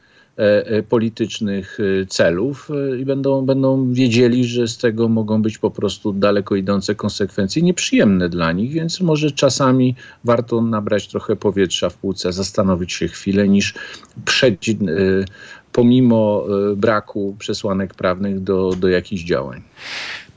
politycznych 0.90 1.78
e, 1.80 2.06
celów 2.06 2.70
i 3.00 3.06
będą, 3.06 3.46
będą 3.46 3.94
wiedzieli, 3.94 4.46
że 4.46 4.68
z 4.68 4.78
tego 4.78 5.08
mogą 5.10 5.42
być 5.42 5.58
po 5.58 5.72
prostu 5.72 6.14
daleko 6.14 6.56
idące 6.56 6.96
konsekwencje 6.96 7.62
nieprzyjemne 7.62 8.30
dla 8.30 8.52
nich, 8.52 8.72
więc 8.72 9.02
może 9.02 9.32
czasami 9.32 9.96
warto 10.24 10.62
nabrać 10.62 11.08
trochę 11.08 11.36
powietrza 11.36 11.90
w 11.90 11.98
płuce, 11.98 12.34
zastanowić 12.34 12.94
się 12.94 13.08
chwilę, 13.08 13.48
niż 13.48 13.74
przejść 14.26 14.76
pomimo 15.72 16.46
braku 16.76 17.36
przesłanek 17.40 17.94
prawnych 17.94 18.40
do, 18.40 18.70
do 18.80 18.88
jakichś 18.88 19.24
działań. 19.24 19.62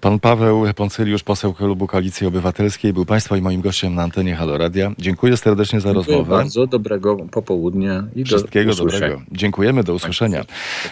Pan 0.00 0.20
Paweł 0.20 0.64
Poncyliusz, 0.76 1.22
poseł 1.22 1.54
Klubu 1.54 1.86
Koalicji 1.86 2.26
Obywatelskiej, 2.26 2.92
był 2.92 3.04
Państwa 3.04 3.36
i 3.36 3.42
moim 3.42 3.60
gościem 3.60 3.94
na 3.94 4.02
antenie 4.02 4.36
Halo 4.36 4.58
Radia. 4.58 4.92
Dziękuję 4.98 5.36
serdecznie 5.36 5.80
za 5.80 5.94
Dziękuję 5.94 6.16
rozmowę. 6.16 6.36
bardzo, 6.36 6.66
dobrego 6.66 7.16
popołudnia 7.16 8.04
i 8.16 8.24
Wszystkiego 8.24 8.74
do 8.74 8.84
dobrego. 8.84 9.22
Dziękujemy, 9.32 9.84
do 9.84 9.94
usłyszenia. 9.94 10.44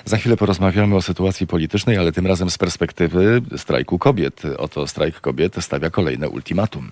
Za 0.04 0.16
chwilę 0.16 0.36
porozmawiamy 0.36 0.96
o 0.96 1.02
sytuacji 1.02 1.46
politycznej, 1.46 1.96
ale 1.96 2.12
tym 2.12 2.26
razem 2.26 2.50
z 2.50 2.58
perspektywy 2.58 3.42
strajku 3.56 3.98
kobiet. 3.98 4.42
Oto 4.58 4.86
strajk 4.86 5.20
kobiet 5.20 5.56
stawia 5.60 5.90
kolejne 5.90 6.28
ultimatum. 6.28 6.90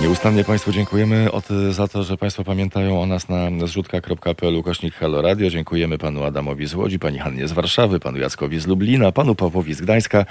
Nieustannie 0.00 0.44
Państwu 0.44 0.72
dziękujemy 0.72 1.32
od, 1.32 1.48
za 1.70 1.88
to, 1.88 2.02
że 2.02 2.16
Państwo 2.16 2.44
pamiętają 2.44 3.02
o 3.02 3.06
nas 3.06 3.28
na 3.28 3.66
zrzutka.pl 3.66 4.62
kośnik 4.62 4.94
Halo 4.94 5.22
Radio. 5.22 5.50
Dziękujemy 5.50 5.98
panu 5.98 6.24
Adamowi 6.24 6.66
z 6.66 6.74
Łodzi, 6.74 6.98
pani 6.98 7.18
Hannie 7.18 7.48
z 7.48 7.52
Warszawy, 7.52 8.00
panu 8.00 8.18
Jackowi 8.18 8.60
z 8.60 8.66
Lublina, 8.66 9.12
panu 9.12 9.34
Pawłowi 9.34 9.74
z 9.74 9.80
Gdańska. 9.80 10.24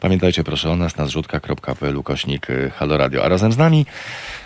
Pamiętajcie 0.00 0.44
proszę 0.44 0.70
o 0.70 0.76
nas 0.76 0.96
na 0.96 1.06
zrzutka.pl 1.06 2.02
kośnik 2.02 2.46
Halo 2.74 2.96
Radio. 2.96 3.24
A 3.24 3.28
razem 3.28 3.52
z 3.52 3.58
nami 3.58 3.86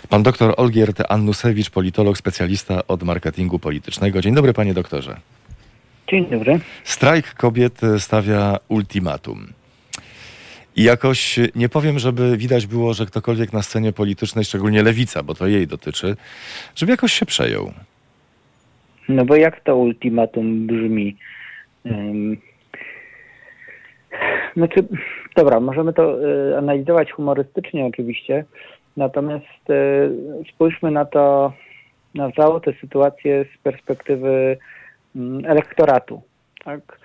pan 0.09 0.23
doktor 0.23 0.53
Olgierd 0.57 1.01
Annusewicz, 1.09 1.69
politolog, 1.69 2.17
specjalista 2.17 2.87
od 2.87 3.03
marketingu 3.03 3.59
politycznego. 3.59 4.21
Dzień 4.21 4.35
dobry 4.35 4.53
panie 4.53 4.73
doktorze. 4.73 5.19
Dzień 6.07 6.29
dobry. 6.29 6.59
Strajk 6.83 7.33
kobiet 7.33 7.81
stawia 7.97 8.57
ultimatum. 8.67 9.53
I 10.75 10.83
jakoś 10.83 11.39
nie 11.55 11.69
powiem, 11.69 11.99
żeby 11.99 12.37
widać 12.37 12.67
było, 12.67 12.93
że 12.93 13.05
ktokolwiek 13.05 13.53
na 13.53 13.61
scenie 13.61 13.93
politycznej, 13.93 14.45
szczególnie 14.45 14.83
lewica, 14.83 15.23
bo 15.23 15.33
to 15.33 15.47
jej 15.47 15.67
dotyczy, 15.67 16.15
żeby 16.75 16.91
jakoś 16.91 17.13
się 17.13 17.25
przejął. 17.25 17.71
No 19.09 19.25
bo 19.25 19.35
jak 19.35 19.63
to 19.63 19.75
ultimatum 19.75 20.67
brzmi? 20.67 21.17
Znaczy, 24.55 24.87
dobra, 25.35 25.59
możemy 25.59 25.93
to 25.93 26.29
y, 26.51 26.57
analizować 26.57 27.11
humorystycznie 27.11 27.85
oczywiście, 27.85 28.45
natomiast 28.97 29.69
y, 29.69 30.09
spójrzmy 30.53 30.91
na 30.91 31.05
to, 31.05 31.53
na 32.15 32.31
całą 32.31 32.59
tę 32.59 32.73
sytuację 32.81 33.45
z 33.55 33.61
perspektywy 33.63 34.57
y, 35.15 35.19
elektoratu, 35.47 36.21
tak? 36.65 36.99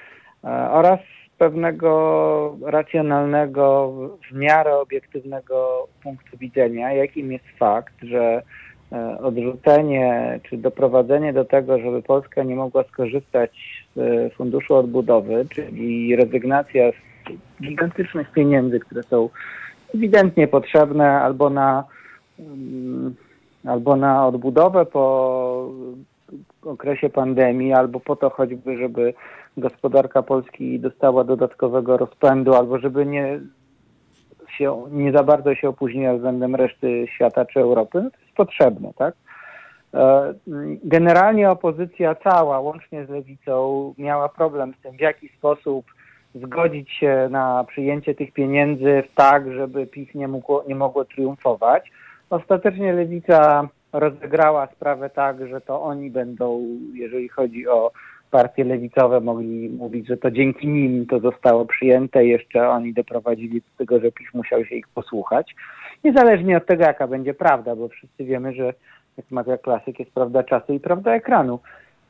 oraz 0.70 1.00
pewnego 1.38 2.56
racjonalnego, 2.62 3.92
w 4.30 4.36
miarę 4.36 4.76
obiektywnego 4.78 5.88
punktu 6.02 6.38
widzenia, 6.38 6.92
jakim 6.92 7.32
jest 7.32 7.44
fakt, 7.58 7.94
że 8.02 8.42
e, 8.92 9.18
odrzucenie 9.18 10.40
czy 10.42 10.56
doprowadzenie 10.56 11.32
do 11.32 11.44
tego, 11.44 11.78
żeby 11.78 12.02
Polska 12.02 12.42
nie 12.42 12.56
mogła 12.56 12.84
skorzystać 12.84 13.84
z 13.96 14.34
funduszu 14.34 14.74
odbudowy, 14.74 15.46
czyli 15.50 16.16
rezygnacja 16.16 16.90
z 16.92 17.62
gigantycznych 17.62 18.32
pieniędzy, 18.32 18.80
które 18.80 19.02
są 19.02 19.28
ewidentnie 19.94 20.48
potrzebne 20.48 21.20
albo 21.20 21.50
na 21.50 21.84
mm, 22.38 23.14
albo 23.64 23.96
na 23.96 24.26
odbudowę 24.26 24.86
po 24.86 25.70
okresie 26.62 27.10
pandemii, 27.10 27.72
albo 27.72 28.00
po 28.00 28.16
to 28.16 28.30
choćby, 28.30 28.78
żeby 28.78 29.14
gospodarka 29.58 30.22
Polski 30.22 30.80
dostała 30.80 31.24
dodatkowego 31.24 31.96
rozpędu, 31.96 32.54
albo 32.54 32.78
żeby 32.78 33.06
nie, 33.06 33.40
się, 34.58 34.84
nie 34.90 35.12
za 35.12 35.22
bardzo 35.22 35.54
się 35.54 35.68
opóźniła 35.68 36.14
względem 36.14 36.54
reszty 36.54 37.06
świata 37.14 37.44
czy 37.44 37.60
Europy, 37.60 38.00
no 38.02 38.10
to 38.10 38.18
jest 38.20 38.36
potrzebne, 38.36 38.92
tak? 38.96 39.14
E, 39.94 40.34
generalnie 40.84 41.50
opozycja 41.50 42.14
cała, 42.14 42.60
łącznie 42.60 43.06
z 43.06 43.08
lewicą, 43.08 43.94
miała 43.98 44.28
problem 44.28 44.74
z 44.78 44.82
tym, 44.82 44.96
w 44.96 45.00
jaki 45.00 45.28
sposób 45.28 45.86
zgodzić 46.34 46.90
się 46.90 47.28
na 47.30 47.64
przyjęcie 47.64 48.14
tych 48.14 48.32
pieniędzy 48.32 49.02
tak, 49.14 49.52
żeby 49.52 49.86
PiS 49.86 50.14
nie, 50.14 50.28
nie 50.68 50.74
mogło 50.74 51.04
triumfować. 51.04 51.90
Ostatecznie 52.30 52.92
lewica 52.92 53.68
rozegrała 53.92 54.66
sprawę 54.66 55.10
tak, 55.10 55.48
że 55.48 55.60
to 55.60 55.82
oni 55.82 56.10
będą, 56.10 56.66
jeżeli 56.94 57.28
chodzi 57.28 57.68
o 57.68 57.92
partie 58.30 58.64
lewicowe 58.64 59.20
mogli 59.20 59.68
mówić, 59.68 60.06
że 60.06 60.16
to 60.16 60.30
dzięki 60.30 60.68
nim 60.68 61.06
to 61.06 61.20
zostało 61.20 61.66
przyjęte 61.66 62.26
jeszcze 62.26 62.68
oni 62.68 62.94
doprowadzili 62.94 63.60
do 63.60 63.78
tego, 63.78 64.00
że 64.00 64.12
PiS 64.12 64.28
musiał 64.34 64.64
się 64.64 64.74
ich 64.74 64.88
posłuchać. 64.88 65.54
Niezależnie 66.04 66.56
od 66.56 66.66
tego, 66.66 66.82
jaka 66.82 67.06
będzie 67.06 67.34
prawda, 67.34 67.76
bo 67.76 67.88
wszyscy 67.88 68.24
wiemy, 68.24 68.52
że 68.52 68.74
jak 69.16 69.30
mawia 69.30 69.58
klasyk, 69.58 69.98
jest 69.98 70.10
prawda 70.10 70.42
czasu 70.42 70.72
i 70.72 70.80
prawda 70.80 71.14
ekranu. 71.14 71.60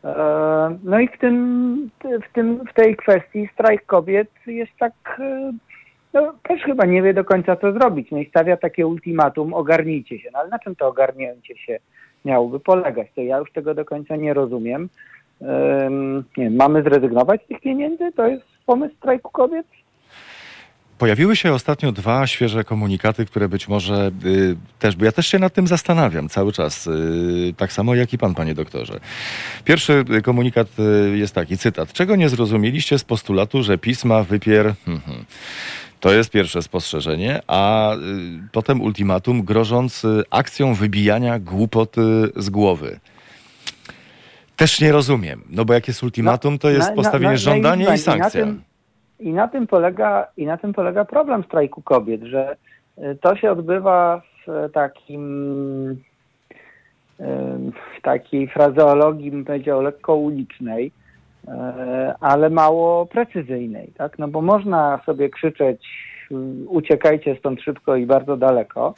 E, 0.04 0.78
No 0.84 1.00
i 1.00 1.08
w 1.08 1.18
tym, 1.18 1.90
w 2.00 2.32
tym, 2.32 2.64
w 2.70 2.74
tej 2.74 2.96
kwestii 2.96 3.48
strajk 3.54 3.86
kobiet 3.86 4.28
jest 4.46 4.72
tak, 4.78 4.92
e, 5.18 5.52
no 6.14 6.34
też 6.42 6.62
chyba 6.62 6.84
nie 6.84 7.02
wie 7.02 7.14
do 7.14 7.24
końca 7.24 7.56
co 7.56 7.72
zrobić. 7.72 8.10
No 8.10 8.18
i 8.18 8.28
stawia 8.28 8.56
takie 8.56 8.86
ultimatum, 8.86 9.54
ogarnijcie 9.54 10.18
się. 10.18 10.28
No 10.32 10.38
ale 10.38 10.48
na 10.48 10.58
czym 10.58 10.76
to 10.76 10.88
ogarnięcie 10.88 11.56
się 11.56 11.78
miałoby 12.24 12.60
polegać? 12.60 13.06
To 13.14 13.20
ja 13.20 13.38
już 13.38 13.52
tego 13.52 13.74
do 13.74 13.84
końca 13.84 14.16
nie 14.16 14.34
rozumiem. 14.34 14.88
Nie 16.36 16.50
mamy 16.50 16.82
zrezygnować 16.82 17.44
z 17.44 17.48
tych 17.48 17.60
pieniędzy? 17.60 18.12
To 18.16 18.26
jest 18.26 18.44
pomysł 18.66 18.94
strajku 18.96 19.30
kobiet? 19.30 19.66
Pojawiły 20.98 21.36
się 21.36 21.52
ostatnio 21.52 21.92
dwa 21.92 22.26
świeże 22.26 22.64
komunikaty, 22.64 23.26
które 23.26 23.48
być 23.48 23.68
może 23.68 24.10
y, 24.24 24.56
też, 24.78 24.96
bo 24.96 25.04
ja 25.04 25.12
też 25.12 25.26
się 25.26 25.38
nad 25.38 25.54
tym 25.54 25.66
zastanawiam 25.66 26.28
cały 26.28 26.52
czas, 26.52 26.86
y, 26.86 27.54
tak 27.56 27.72
samo 27.72 27.94
jak 27.94 28.12
i 28.12 28.18
pan, 28.18 28.34
panie 28.34 28.54
doktorze. 28.54 29.00
Pierwszy 29.64 30.04
y, 30.18 30.22
komunikat 30.22 30.68
y, 30.78 31.18
jest 31.18 31.34
taki, 31.34 31.58
cytat. 31.58 31.92
Czego 31.92 32.16
nie 32.16 32.28
zrozumieliście 32.28 32.98
z 32.98 33.04
postulatu, 33.04 33.62
że 33.62 33.78
pisma 33.78 34.22
wypier... 34.22 34.74
Hmm. 34.84 35.24
To 36.00 36.12
jest 36.12 36.30
pierwsze 36.30 36.62
spostrzeżenie, 36.62 37.40
a 37.46 37.94
y, 37.94 37.98
potem 38.52 38.80
ultimatum 38.80 39.42
grożąc 39.42 40.04
y, 40.04 40.22
akcją 40.30 40.74
wybijania 40.74 41.38
głupoty 41.38 42.02
z 42.36 42.50
głowy. 42.50 43.00
Też 44.58 44.80
nie 44.80 44.92
rozumiem, 44.92 45.42
no 45.50 45.64
bo 45.64 45.74
jak 45.74 45.88
jest 45.88 46.02
ultimatum, 46.02 46.58
to 46.58 46.70
jest 46.70 46.88
Na- 46.90 46.94
postawienie 46.96 47.24
na- 47.26 47.32
na 47.32 47.36
żądania 47.38 47.94
i 47.94 47.98
sankcja. 47.98 48.44
na 48.46 48.46
tym, 48.46 48.62
I 49.20 49.32
na 49.32 49.48
tym 49.48 49.66
polega, 49.66 50.26
i 50.36 50.46
na 50.46 50.56
tym 50.56 50.72
polega 50.72 51.04
problem 51.04 51.44
strajku 51.44 51.82
kobiet, 51.82 52.22
że 52.22 52.56
y, 52.98 53.18
to 53.20 53.36
się 53.36 53.50
odbywa 53.50 54.22
w 54.46 54.70
takim 54.72 55.24
w 57.98 58.02
takiej 58.02 58.48
frazeologii, 58.48 59.30
bym 59.30 59.44
powiedział, 59.44 59.82
lekko 59.82 60.14
ulicznej, 60.16 60.86
y, 61.44 61.50
ale 62.20 62.50
mało 62.50 63.06
precyzyjnej, 63.06 63.92
tak? 63.96 64.18
No 64.18 64.28
bo 64.28 64.40
można 64.42 65.00
sobie 65.06 65.30
krzyczeć 65.30 65.86
y, 66.32 66.34
uciekajcie 66.68 67.36
stąd 67.38 67.62
szybko 67.62 67.96
i 67.96 68.06
bardzo 68.06 68.36
daleko, 68.36 68.94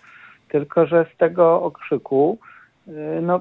tylko 0.49 0.87
że 0.87 1.07
z 1.15 1.17
tego 1.17 1.63
okrzyku 1.63 2.39
no, 3.23 3.41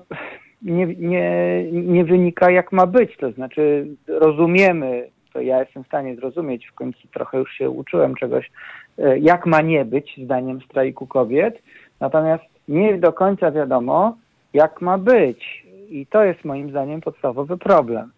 nie, 0.62 0.86
nie, 0.86 1.64
nie 1.72 2.05
wynika 2.05 2.51
jak 2.51 2.72
ma 2.72 2.86
być. 2.88 3.18
To 3.18 3.32
znaczy 3.32 3.88
rozumiemy, 4.07 5.10
to 5.34 5.41
ja 5.41 5.60
jestem 5.60 5.84
w 5.84 5.88
stanie 5.88 6.16
zrozumieć, 6.16 6.68
w 6.68 6.74
końcu 6.74 7.07
trochę 7.14 7.38
już 7.38 7.51
się 7.51 7.70
uczyłem 7.70 8.16
czegoś, 8.16 8.51
e, 8.97 9.20
jak 9.20 9.45
ma 9.45 9.62
nie 9.62 9.86
być 9.86 10.20
zdaniem 10.24 10.62
strajku 10.62 11.07
kobiet, 11.07 11.62
natomiast 11.99 12.43
nie 12.68 12.97
do 12.97 13.14
końca 13.14 13.51
wiadomo, 13.51 14.18
jak 14.53 14.82
ma 14.82 14.97
być. 14.97 15.66
I 15.89 16.05
to 16.05 16.24
jest 16.24 16.45
moim 16.45 16.70
zdaniem 16.70 17.01
podstawowy 17.01 17.57
problem. 17.57 18.12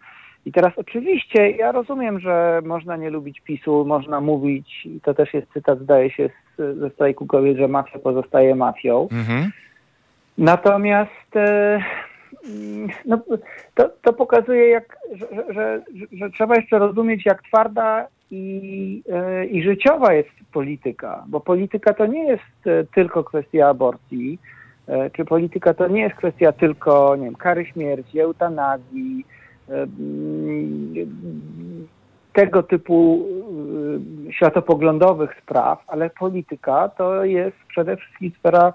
I 0.45 0.51
teraz 0.51 0.73
oczywiście 0.75 1.51
ja 1.51 1.71
rozumiem, 1.71 2.19
że 2.19 2.61
można 2.65 2.97
nie 2.97 3.09
lubić 3.09 3.41
PiSu, 3.41 3.85
można 3.85 4.21
mówić, 4.21 4.85
i 4.85 5.01
to 5.01 5.13
też 5.13 5.33
jest 5.33 5.47
cytat, 5.53 5.79
zdaje 5.79 6.11
się, 6.11 6.29
z, 6.57 6.79
ze 6.79 6.89
strajku 6.89 7.25
kobiet, 7.25 7.57
że 7.57 7.67
mafia 7.67 7.99
pozostaje 7.99 8.55
mafią. 8.55 9.07
Mhm. 9.11 9.51
Natomiast 10.37 11.35
e, 11.35 11.79
no, 13.05 13.19
to, 13.75 13.89
to 14.01 14.13
pokazuje, 14.13 14.67
jak, 14.69 14.97
że, 15.13 15.27
że, 15.53 15.81
że, 16.11 16.29
trzeba 16.29 16.55
jeszcze 16.55 16.79
rozumieć, 16.79 17.25
jak 17.25 17.43
twarda 17.43 18.07
i, 18.31 19.03
e, 19.09 19.45
i 19.45 19.63
życiowa 19.63 20.13
jest 20.13 20.29
polityka, 20.53 21.23
bo 21.27 21.39
polityka 21.39 21.93
to 21.93 22.05
nie 22.05 22.27
jest 22.27 22.67
e, 22.67 22.83
tylko 22.95 23.23
kwestia 23.23 23.67
aborcji, 23.67 24.39
e, 24.87 25.09
czy 25.09 25.25
polityka 25.25 25.73
to 25.73 25.87
nie 25.87 26.01
jest 26.01 26.15
kwestia 26.15 26.51
tylko 26.51 27.15
nie 27.15 27.25
wiem, 27.25 27.35
kary 27.35 27.65
śmierci, 27.65 28.19
eutanazji, 28.19 29.25
mm, 29.69 31.07
tego 32.33 32.63
typu 32.63 33.27
światopoglądowych 34.31 35.35
spraw, 35.43 35.83
ale 35.87 36.09
polityka 36.09 36.89
to 36.89 37.25
jest 37.25 37.57
przede 37.67 37.97
wszystkim 37.97 38.31
sfera 38.39 38.73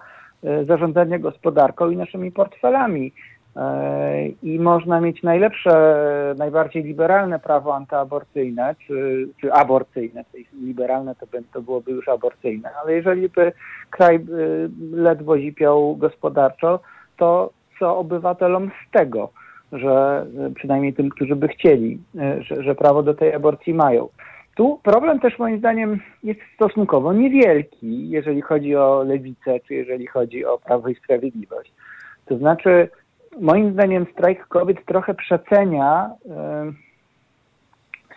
zarządzania 0.66 1.18
gospodarką 1.18 1.90
i 1.90 1.96
naszymi 1.96 2.32
portfelami. 2.32 3.12
E, 3.56 4.28
I 4.42 4.58
można 4.58 5.00
mieć 5.00 5.22
najlepsze, 5.22 5.94
najbardziej 6.38 6.82
liberalne 6.82 7.38
prawo 7.38 7.74
antyaborcyjne, 7.76 8.74
czy, 8.86 9.28
czy 9.40 9.52
aborcyjne, 9.52 10.24
liberalne 10.62 11.14
to, 11.14 11.26
by- 11.26 11.42
to 11.52 11.62
byłoby 11.62 11.92
już 11.92 12.08
aborcyjne, 12.08 12.70
ale 12.82 12.92
jeżeli 12.92 13.28
by 13.28 13.52
kraj 13.90 14.16
y, 14.16 14.20
ledwo 14.92 15.38
zipiał 15.38 15.96
gospodarczo, 15.96 16.80
to 17.16 17.50
co 17.78 17.98
obywatelom 17.98 18.70
z 18.88 18.90
tego, 18.90 19.30
że 19.72 20.26
y, 20.50 20.54
przynajmniej 20.54 20.94
tym, 20.94 21.08
którzy 21.10 21.36
by 21.36 21.48
chcieli, 21.48 21.98
y, 22.14 22.42
że, 22.42 22.62
że 22.62 22.74
prawo 22.74 23.02
do 23.02 23.14
tej 23.14 23.34
aborcji 23.34 23.74
mają. 23.74 24.08
Tu 24.54 24.80
problem 24.82 25.20
też 25.20 25.38
moim 25.38 25.58
zdaniem 25.58 26.00
jest 26.22 26.40
stosunkowo 26.54 27.12
niewielki, 27.12 28.08
jeżeli 28.10 28.42
chodzi 28.42 28.76
o 28.76 29.02
lewicę, 29.02 29.60
czy 29.68 29.74
jeżeli 29.74 30.06
chodzi 30.06 30.44
o 30.44 30.58
Prawo 30.58 30.88
i 30.88 30.94
Sprawiedliwość. 30.94 31.72
To 32.26 32.38
znaczy, 32.38 32.88
moim 33.40 33.72
zdaniem 33.72 34.06
strajk 34.12 34.48
kobiet 34.48 34.84
trochę 34.84 35.14
przecenia 35.14 36.10
y, 36.10 36.22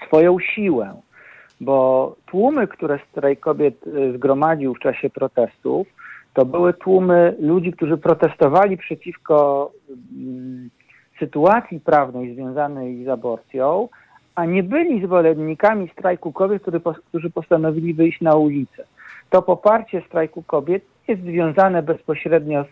swoją 0.07 0.39
siłę, 0.39 0.93
bo 1.61 2.15
tłumy, 2.25 2.67
które 2.67 2.99
strajk 3.11 3.39
kobiet 3.39 3.87
y, 3.87 4.17
zgromadził 4.17 4.75
w 4.75 4.79
czasie 4.79 5.09
protestów, 5.09 5.87
to 6.33 6.45
były 6.45 6.73
tłumy 6.73 7.35
ludzi, 7.39 7.71
którzy 7.71 7.97
protestowali 7.97 8.77
przeciwko 8.77 9.71
mm, 9.89 10.69
sytuacji 11.19 11.79
prawnej 11.79 12.33
związanej 12.33 13.05
z 13.05 13.07
aborcją, 13.07 13.89
a 14.35 14.45
nie 14.45 14.63
byli 14.63 15.05
zwolennikami 15.05 15.89
strajku 15.89 16.31
kobiet, 16.31 16.63
którzy 17.09 17.29
postanowili 17.29 17.93
wyjść 17.93 18.21
na 18.21 18.35
ulicę. 18.35 18.83
To 19.29 19.41
poparcie 19.41 20.01
strajku 20.07 20.43
kobiet 20.43 20.83
jest 21.07 21.21
związane 21.21 21.83
bezpośrednio 21.83 22.63
z, 22.63 22.67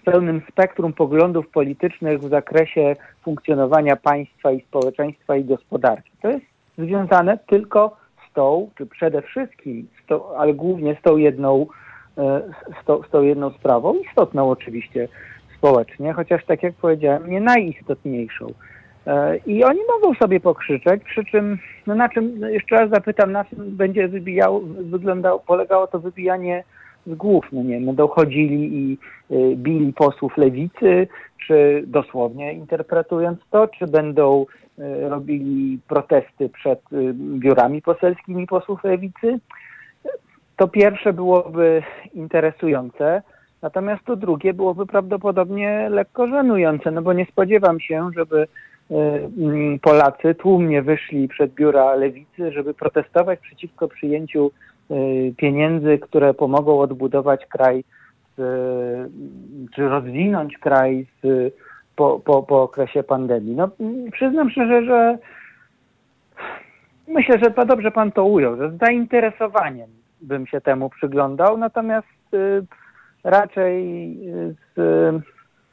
z 0.00 0.04
pełnym 0.04 0.42
spektrum 0.50 0.92
poglądów 0.92 1.48
politycznych 1.48 2.20
w 2.20 2.28
zakresie 2.28 2.96
funkcjonowania 3.22 3.96
państwa 3.96 4.52
i 4.52 4.60
społeczeństwa 4.60 5.36
i 5.36 5.44
gospodarki. 5.44 6.10
To 6.22 6.28
jest 6.28 6.46
związane 6.78 7.38
tylko 7.38 7.96
z 8.30 8.32
tą, 8.32 8.70
czy 8.78 8.86
przede 8.86 9.22
wszystkim, 9.22 9.88
z 10.04 10.06
tą, 10.06 10.36
ale 10.36 10.54
głównie 10.54 10.96
z 11.00 11.02
tą 11.02 11.16
jedną, 11.16 11.66
e, 12.18 12.42
z 12.82 12.84
tą, 12.84 13.02
z 13.02 13.10
tą 13.10 13.22
jedną 13.22 13.50
sprawą, 13.50 13.94
istotną 13.94 14.50
oczywiście 14.50 15.08
społecznie, 15.58 16.12
chociaż 16.12 16.44
tak 16.44 16.62
jak 16.62 16.74
powiedziałem, 16.74 17.30
nie 17.30 17.40
najistotniejszą. 17.40 18.46
E, 19.06 19.36
I 19.36 19.64
oni 19.64 19.80
mogą 19.88 20.14
sobie 20.14 20.40
pokrzyczeć, 20.40 21.04
przy 21.04 21.24
czym, 21.24 21.58
no 21.86 21.94
na 21.94 22.08
czym, 22.08 22.40
no 22.40 22.48
jeszcze 22.48 22.76
raz 22.76 22.90
zapytam, 22.90 23.32
na 23.32 23.44
czym 23.44 23.76
będzie 23.76 24.08
wybijało, 24.08 24.60
wyglądało, 24.80 25.38
polegało 25.38 25.86
to 25.86 25.98
wybijanie 25.98 26.64
z 27.06 27.14
głów. 27.14 27.44
No 27.52 27.62
nie 27.62 27.68
wiem, 27.68 27.86
będą 27.86 28.08
chodzili 28.08 28.76
i 28.76 28.98
y, 29.30 29.56
bili 29.56 29.92
posłów 29.92 30.36
lewicy, 30.36 31.08
czy 31.46 31.84
dosłownie 31.86 32.52
interpretując 32.52 33.38
to, 33.50 33.68
czy 33.68 33.86
będą 33.86 34.46
y, 34.78 35.08
robili 35.08 35.78
protesty 35.88 36.48
przed 36.48 36.80
y, 36.92 37.14
biurami 37.14 37.82
poselskimi 37.82 38.46
posłów 38.46 38.84
lewicy. 38.84 39.40
To 40.56 40.68
pierwsze 40.68 41.12
byłoby 41.12 41.82
interesujące, 42.14 43.22
natomiast 43.62 44.04
to 44.04 44.16
drugie 44.16 44.54
byłoby 44.54 44.86
prawdopodobnie 44.86 45.88
lekko 45.90 46.26
żenujące, 46.26 46.90
no 46.90 47.02
bo 47.02 47.12
nie 47.12 47.26
spodziewam 47.26 47.80
się, 47.80 48.10
żeby 48.16 48.46
y, 48.90 48.94
mm, 49.38 49.78
Polacy 49.78 50.34
tłumnie 50.34 50.82
wyszli 50.82 51.28
przed 51.28 51.54
biura 51.54 51.94
lewicy, 51.94 52.52
żeby 52.52 52.74
protestować 52.74 53.40
przeciwko 53.40 53.88
przyjęciu 53.88 54.50
pieniędzy, 55.36 55.98
które 55.98 56.34
pomogą 56.34 56.80
odbudować 56.80 57.46
kraj, 57.46 57.84
z, 58.36 58.42
czy 59.74 59.88
rozwinąć 59.88 60.58
kraj 60.58 61.06
z, 61.22 61.54
po, 61.96 62.20
po, 62.20 62.42
po 62.42 62.62
okresie 62.62 63.02
pandemii. 63.02 63.56
No, 63.56 63.68
mm, 63.80 64.10
przyznam 64.10 64.50
szczerze, 64.50 64.84
że 64.84 65.18
myślę, 67.08 67.38
że 67.38 67.50
to 67.50 67.66
dobrze 67.66 67.90
pan 67.90 68.12
to 68.12 68.24
ujął, 68.24 68.56
że 68.56 68.70
z 68.70 68.78
zainteresowaniem 68.78 69.90
bym 70.20 70.46
się 70.46 70.60
temu 70.60 70.90
przyglądał, 70.90 71.58
natomiast 71.58 72.34
y, 72.34 72.66
raczej 73.24 73.82
y, 74.28 74.54
z, 74.76 74.76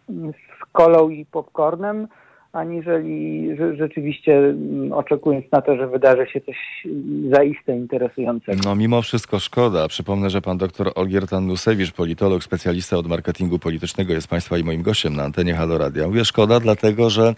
z 0.09 0.71
kolą 0.71 1.09
i 1.09 1.25
popcornem, 1.25 2.07
aniżeli 2.53 3.49
że, 3.57 3.75
rzeczywiście 3.75 4.37
mm, 4.37 4.91
oczekując 4.91 5.45
na 5.51 5.61
to, 5.61 5.75
że 5.75 5.87
wydarzy 5.87 6.25
się 6.33 6.41
coś 6.41 6.87
zaiste 7.29 7.77
interesującego. 7.77 8.61
No 8.65 8.75
mimo 8.75 9.01
wszystko 9.01 9.39
szkoda. 9.39 9.87
Przypomnę, 9.87 10.29
że 10.29 10.41
pan 10.41 10.57
dr 10.57 10.91
Olgiertan 10.95 11.47
Nusewicz, 11.47 11.91
politolog, 11.91 12.43
specjalista 12.43 12.97
od 12.97 13.07
marketingu 13.07 13.59
politycznego 13.59 14.13
jest 14.13 14.27
państwa 14.27 14.57
i 14.57 14.63
moim 14.63 14.81
gościem 14.81 15.15
na 15.15 15.23
antenie 15.23 15.53
Halo 15.53 15.77
Radio. 15.77 16.07
Mówię 16.07 16.25
szkoda, 16.25 16.59
dlatego 16.59 17.09
że 17.09 17.33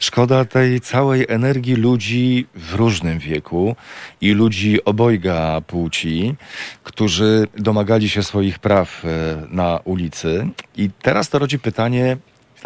szkoda 0.00 0.44
tej 0.44 0.80
całej 0.80 1.24
energii 1.28 1.74
ludzi 1.74 2.46
w 2.54 2.74
różnym 2.74 3.18
wieku 3.18 3.76
i 4.20 4.32
ludzi 4.32 4.84
obojga 4.84 5.60
płci, 5.66 6.34
którzy 6.82 7.44
domagali 7.58 8.08
się 8.08 8.22
swoich 8.22 8.58
praw 8.58 9.04
e, 9.04 9.08
na 9.50 9.80
ulicy. 9.84 10.48
I 10.76 10.90
teraz 11.02 11.30
to 11.30 11.38
rodzi 11.38 11.58
pytanie, 11.58 12.16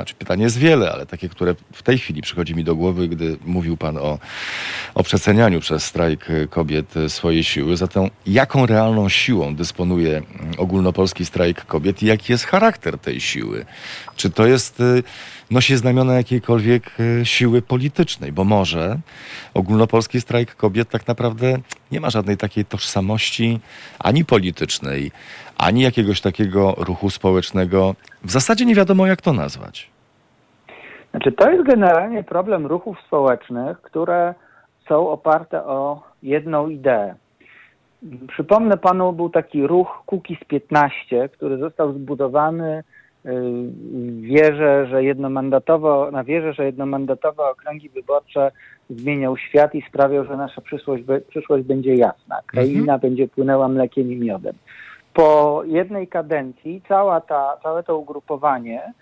znaczy 0.01 0.15
pytanie 0.15 0.45
jest 0.45 0.59
wiele, 0.59 0.93
ale 0.93 1.07
takie, 1.07 1.29
które 1.29 1.55
w 1.73 1.83
tej 1.83 1.99
chwili 1.99 2.23
przychodzi 2.23 2.55
mi 2.55 2.65
do 2.65 2.75
głowy, 2.75 3.09
gdy 3.09 3.37
mówił 3.45 3.77
Pan 3.77 3.99
o, 3.99 4.19
o 4.95 5.03
przecenianiu 5.03 5.61
przez 5.61 5.85
strajk 5.85 6.31
y, 6.31 6.49
kobiet 6.51 6.97
y, 6.97 7.11
swojej 7.11 7.45
siły. 7.45 7.77
Zatem 7.77 8.11
jaką 8.27 8.67
realną 8.67 9.09
siłą 9.09 9.55
dysponuje 9.55 10.23
ogólnopolski 10.59 11.25
strajk 11.25 11.67
kobiet 11.67 12.03
i 12.03 12.07
jaki 12.07 12.33
jest 12.33 12.45
charakter 12.45 12.99
tej 12.99 13.21
siły? 13.21 13.65
Czy 14.17 14.31
to 14.31 14.47
jest, 14.47 14.81
y, 14.81 15.03
nosi 15.51 15.77
znamiona 15.77 16.15
jakiejkolwiek 16.15 16.91
siły 17.25 17.63
politycznej? 17.63 18.33
Bo 18.33 18.45
może 18.45 18.99
ogólnopolski 19.55 20.21
strajk 20.21 20.57
kobiet 20.57 20.91
tak 20.91 21.07
naprawdę 21.07 21.59
nie 21.93 22.01
ma 22.01 22.11
żadnej 22.11 22.37
takiej 22.37 22.65
tożsamości 22.65 23.61
ani 23.99 24.25
politycznej, 24.25 25.13
ani 25.61 25.83
jakiegoś 25.83 26.21
takiego 26.21 26.75
ruchu 26.79 27.11
społecznego. 27.11 27.95
W 28.25 28.31
zasadzie 28.31 28.65
nie 28.65 28.75
wiadomo, 28.75 29.07
jak 29.07 29.23
to 29.23 29.33
nazwać. 29.33 29.91
Znaczy, 31.11 31.33
to 31.33 31.51
jest 31.51 31.67
generalnie 31.67 32.23
problem 32.25 32.67
ruchów 32.67 32.97
społecznych, 33.07 33.81
które 33.83 34.35
są 34.89 35.09
oparte 35.09 35.65
o 35.65 36.03
jedną 36.23 36.69
ideę. 36.69 37.15
Przypomnę 38.29 38.77
panu, 38.77 39.13
był 39.13 39.31
taki 39.31 39.67
ruch 39.67 40.03
Kukiz 40.07 40.39
15, 40.49 41.29
który 41.29 41.59
został 41.59 41.93
zbudowany 41.93 42.83
w 43.25 44.21
wierze, 44.21 44.87
że 44.91 45.05
jednomandatowo, 45.05 46.11
na 46.11 46.25
wierze, 46.25 46.53
że 46.53 46.65
jednomandatowe 46.65 47.43
okręgi 47.43 47.89
wyborcze 47.89 48.51
zmieniał 48.91 49.37
świat 49.37 49.75
i 49.75 49.83
sprawiał, 49.89 50.25
że 50.25 50.37
nasza 50.37 50.61
przyszłość, 50.61 51.05
przyszłość 51.29 51.65
będzie 51.65 51.95
jasna. 51.95 52.41
Kraina 52.47 52.81
mhm. 52.81 53.01
będzie 53.01 53.29
płynęła 53.29 53.69
mlekiem 53.69 54.13
i 54.13 54.17
miodem 54.17 54.55
po 55.15 55.63
jednej 55.67 56.09
kadencji 56.09 56.83
cała 56.89 57.21
ta, 57.21 57.57
całe 57.63 57.83
to 57.83 57.99
ugrupowanie, 57.99 58.93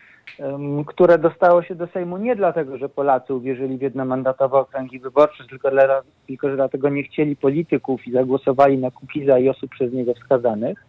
które 0.87 1.19
dostało 1.19 1.63
się 1.63 1.75
do 1.75 1.87
Sejmu 1.87 2.17
nie 2.17 2.37
dlatego, 2.37 2.79
że 2.79 2.89
Polacy 2.89 3.35
uwierzyli 3.35 3.79
w 3.79 3.83
jednomandatowe 3.83 4.59
okręgi 4.59 4.99
wyborcze, 4.99 5.45
tylko, 5.51 5.71
dla, 5.71 6.03
tylko 6.27 6.51
że 6.51 6.57
dlatego 6.57 6.89
nie 6.89 7.03
chcieli 7.03 7.37
polityków 7.37 8.07
i 8.07 8.13
zagłosowali 8.13 8.79
na 8.79 8.91
Kukiza 8.91 9.39
i 9.39 9.49
osób 9.49 9.71
przez 9.71 9.93
niego 9.93 10.15
wskazanych, 10.15 10.85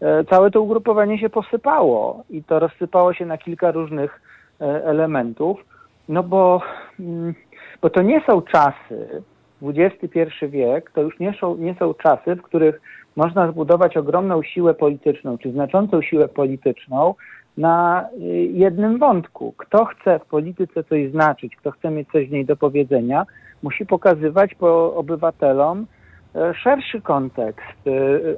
e, 0.00 0.24
całe 0.24 0.50
to 0.50 0.62
ugrupowanie 0.62 1.18
się 1.18 1.30
posypało 1.30 2.24
i 2.30 2.42
to 2.44 2.58
rozsypało 2.58 3.14
się 3.14 3.26
na 3.26 3.38
kilka 3.38 3.70
różnych 3.70 4.20
e, 4.60 4.84
elementów, 4.84 5.64
no 6.08 6.22
bo, 6.22 6.62
mm, 7.00 7.34
bo 7.82 7.90
to 7.90 8.02
nie 8.02 8.22
są 8.26 8.42
czasy, 8.42 9.22
XXI 9.62 10.46
wiek, 10.48 10.90
to 10.90 11.00
już 11.00 11.18
nie 11.18 11.34
są, 11.40 11.56
nie 11.56 11.74
są 11.74 11.94
czasy, 11.94 12.34
w 12.34 12.42
których 12.42 12.80
można 13.16 13.50
zbudować 13.52 13.96
ogromną 13.96 14.42
siłę 14.42 14.74
polityczną, 14.74 15.38
czy 15.38 15.52
znaczącą 15.52 16.02
siłę 16.02 16.28
polityczną 16.28 17.14
na 17.56 18.08
y, 18.12 18.26
jednym 18.52 18.98
wątku. 18.98 19.54
Kto 19.56 19.84
chce 19.84 20.18
w 20.18 20.24
polityce 20.24 20.84
coś 20.84 21.10
znaczyć, 21.10 21.56
kto 21.56 21.70
chce 21.70 21.90
mieć 21.90 22.08
coś 22.12 22.28
w 22.28 22.32
niej 22.32 22.44
do 22.44 22.56
powiedzenia, 22.56 23.26
musi 23.62 23.86
pokazywać 23.86 24.54
po 24.54 24.94
obywatelom 24.94 25.86
e, 26.34 26.54
szerszy 26.54 27.00
kontekst, 27.00 27.86
e, 27.86 27.90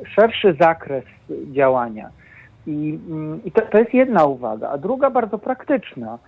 szerszy 0.07 0.57
zakres 0.61 1.05
działania. 1.53 2.11
I, 2.67 2.99
mm, 3.09 3.45
i 3.45 3.53
to, 3.53 3.63
to 3.63 3.79
jest 3.79 3.95
jedna 3.95 4.25
uwaga. 4.25 4.71
A 4.71 4.79
druga 4.79 5.11
bardzo 5.11 5.39
praktyczna. 5.39 6.19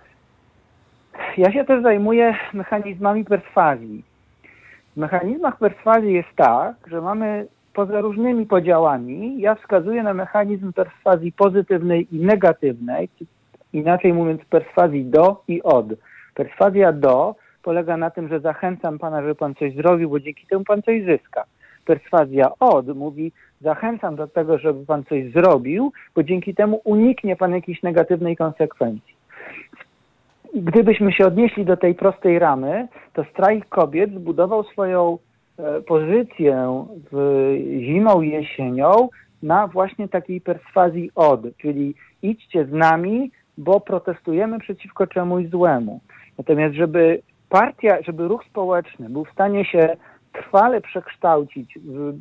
Ja 1.37 1.51
się 1.51 1.65
też 1.65 1.83
zajmuję 1.83 2.35
mechanizmami 2.53 3.25
perswazji. 3.25 4.03
W 4.95 4.97
mechanizmach 4.97 5.57
perswazji 5.57 6.13
jest 6.13 6.35
tak, 6.35 6.75
że 6.87 7.01
mamy 7.01 7.47
poza 7.75 8.01
różnymi 8.01 8.45
podziałami, 8.45 9.41
ja 9.41 9.55
wskazuję 9.55 10.03
na 10.03 10.13
mechanizm 10.13 10.73
perswazji 10.73 11.31
pozytywnej 11.31 12.07
i 12.11 12.19
negatywnej, 12.19 13.09
inaczej 13.73 14.13
mówiąc 14.13 14.45
perswazji 14.45 15.05
do 15.05 15.41
i 15.47 15.63
od. 15.63 15.85
Perswazja 16.33 16.91
do 16.93 17.35
polega 17.63 17.97
na 17.97 18.09
tym, 18.09 18.27
że 18.29 18.39
zachęcam 18.39 18.99
pana, 18.99 19.21
żeby 19.21 19.35
pan 19.35 19.55
coś 19.55 19.75
zrobił, 19.75 20.09
bo 20.09 20.19
dzięki 20.19 20.47
temu 20.47 20.63
pan 20.63 20.81
coś 20.81 21.03
zyska. 21.03 21.43
Perswazja 21.85 22.51
od 22.59 22.95
mówi, 22.95 23.31
zachęcam 23.61 24.15
do 24.15 24.27
tego, 24.27 24.57
żeby 24.57 24.85
pan 24.85 25.03
coś 25.03 25.31
zrobił, 25.31 25.91
bo 26.15 26.23
dzięki 26.23 26.55
temu 26.55 26.81
uniknie 26.83 27.35
pan 27.35 27.51
jakiejś 27.51 27.83
negatywnej 27.83 28.35
konsekwencji. 28.35 29.15
Gdybyśmy 30.55 31.13
się 31.13 31.25
odnieśli 31.25 31.65
do 31.65 31.77
tej 31.77 31.95
prostej 31.95 32.39
ramy, 32.39 32.87
to 33.13 33.23
strajk 33.23 33.69
kobiet 33.69 34.11
zbudował 34.11 34.63
swoją 34.63 35.17
pozycję 35.87 36.85
w 37.11 37.17
zimą 37.79 38.21
jesienią 38.21 39.09
na 39.43 39.67
właśnie 39.67 40.07
takiej 40.07 40.41
perswazji 40.41 41.11
od, 41.15 41.41
czyli 41.57 41.95
idźcie 42.21 42.65
z 42.65 42.71
nami, 42.71 43.31
bo 43.57 43.79
protestujemy 43.79 44.59
przeciwko 44.59 45.07
czemuś 45.07 45.47
złemu. 45.47 45.99
Natomiast 46.37 46.75
żeby 46.75 47.21
partia, 47.49 47.97
żeby 48.01 48.27
ruch 48.27 48.43
społeczny 48.45 49.09
był 49.09 49.25
w 49.25 49.31
stanie 49.31 49.65
się 49.65 49.97
trwale 50.33 50.81
przekształcić 50.81 51.79
w 51.83 52.13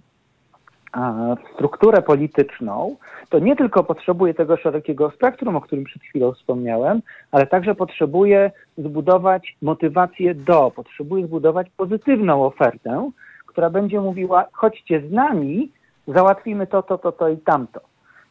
strukturę 1.54 2.02
polityczną, 2.02 2.96
to 3.28 3.38
nie 3.38 3.56
tylko 3.56 3.84
potrzebuje 3.84 4.34
tego 4.34 4.56
szerokiego 4.56 5.10
spektrum, 5.10 5.56
o 5.56 5.60
którym 5.60 5.84
przed 5.84 6.02
chwilą 6.02 6.32
wspomniałem, 6.32 7.02
ale 7.32 7.46
także 7.46 7.74
potrzebuje 7.74 8.50
zbudować 8.78 9.56
motywację 9.62 10.34
do, 10.34 10.72
potrzebuje 10.76 11.26
zbudować 11.26 11.66
pozytywną 11.76 12.44
ofertę, 12.44 13.10
która 13.54 13.70
będzie 13.70 14.00
mówiła, 14.00 14.44
chodźcie 14.52 15.00
z 15.00 15.12
nami, 15.12 15.72
załatwimy 16.06 16.66
to, 16.66 16.82
to, 16.82 16.98
to, 16.98 17.12
to 17.12 17.28
i 17.28 17.36
tamto. 17.36 17.80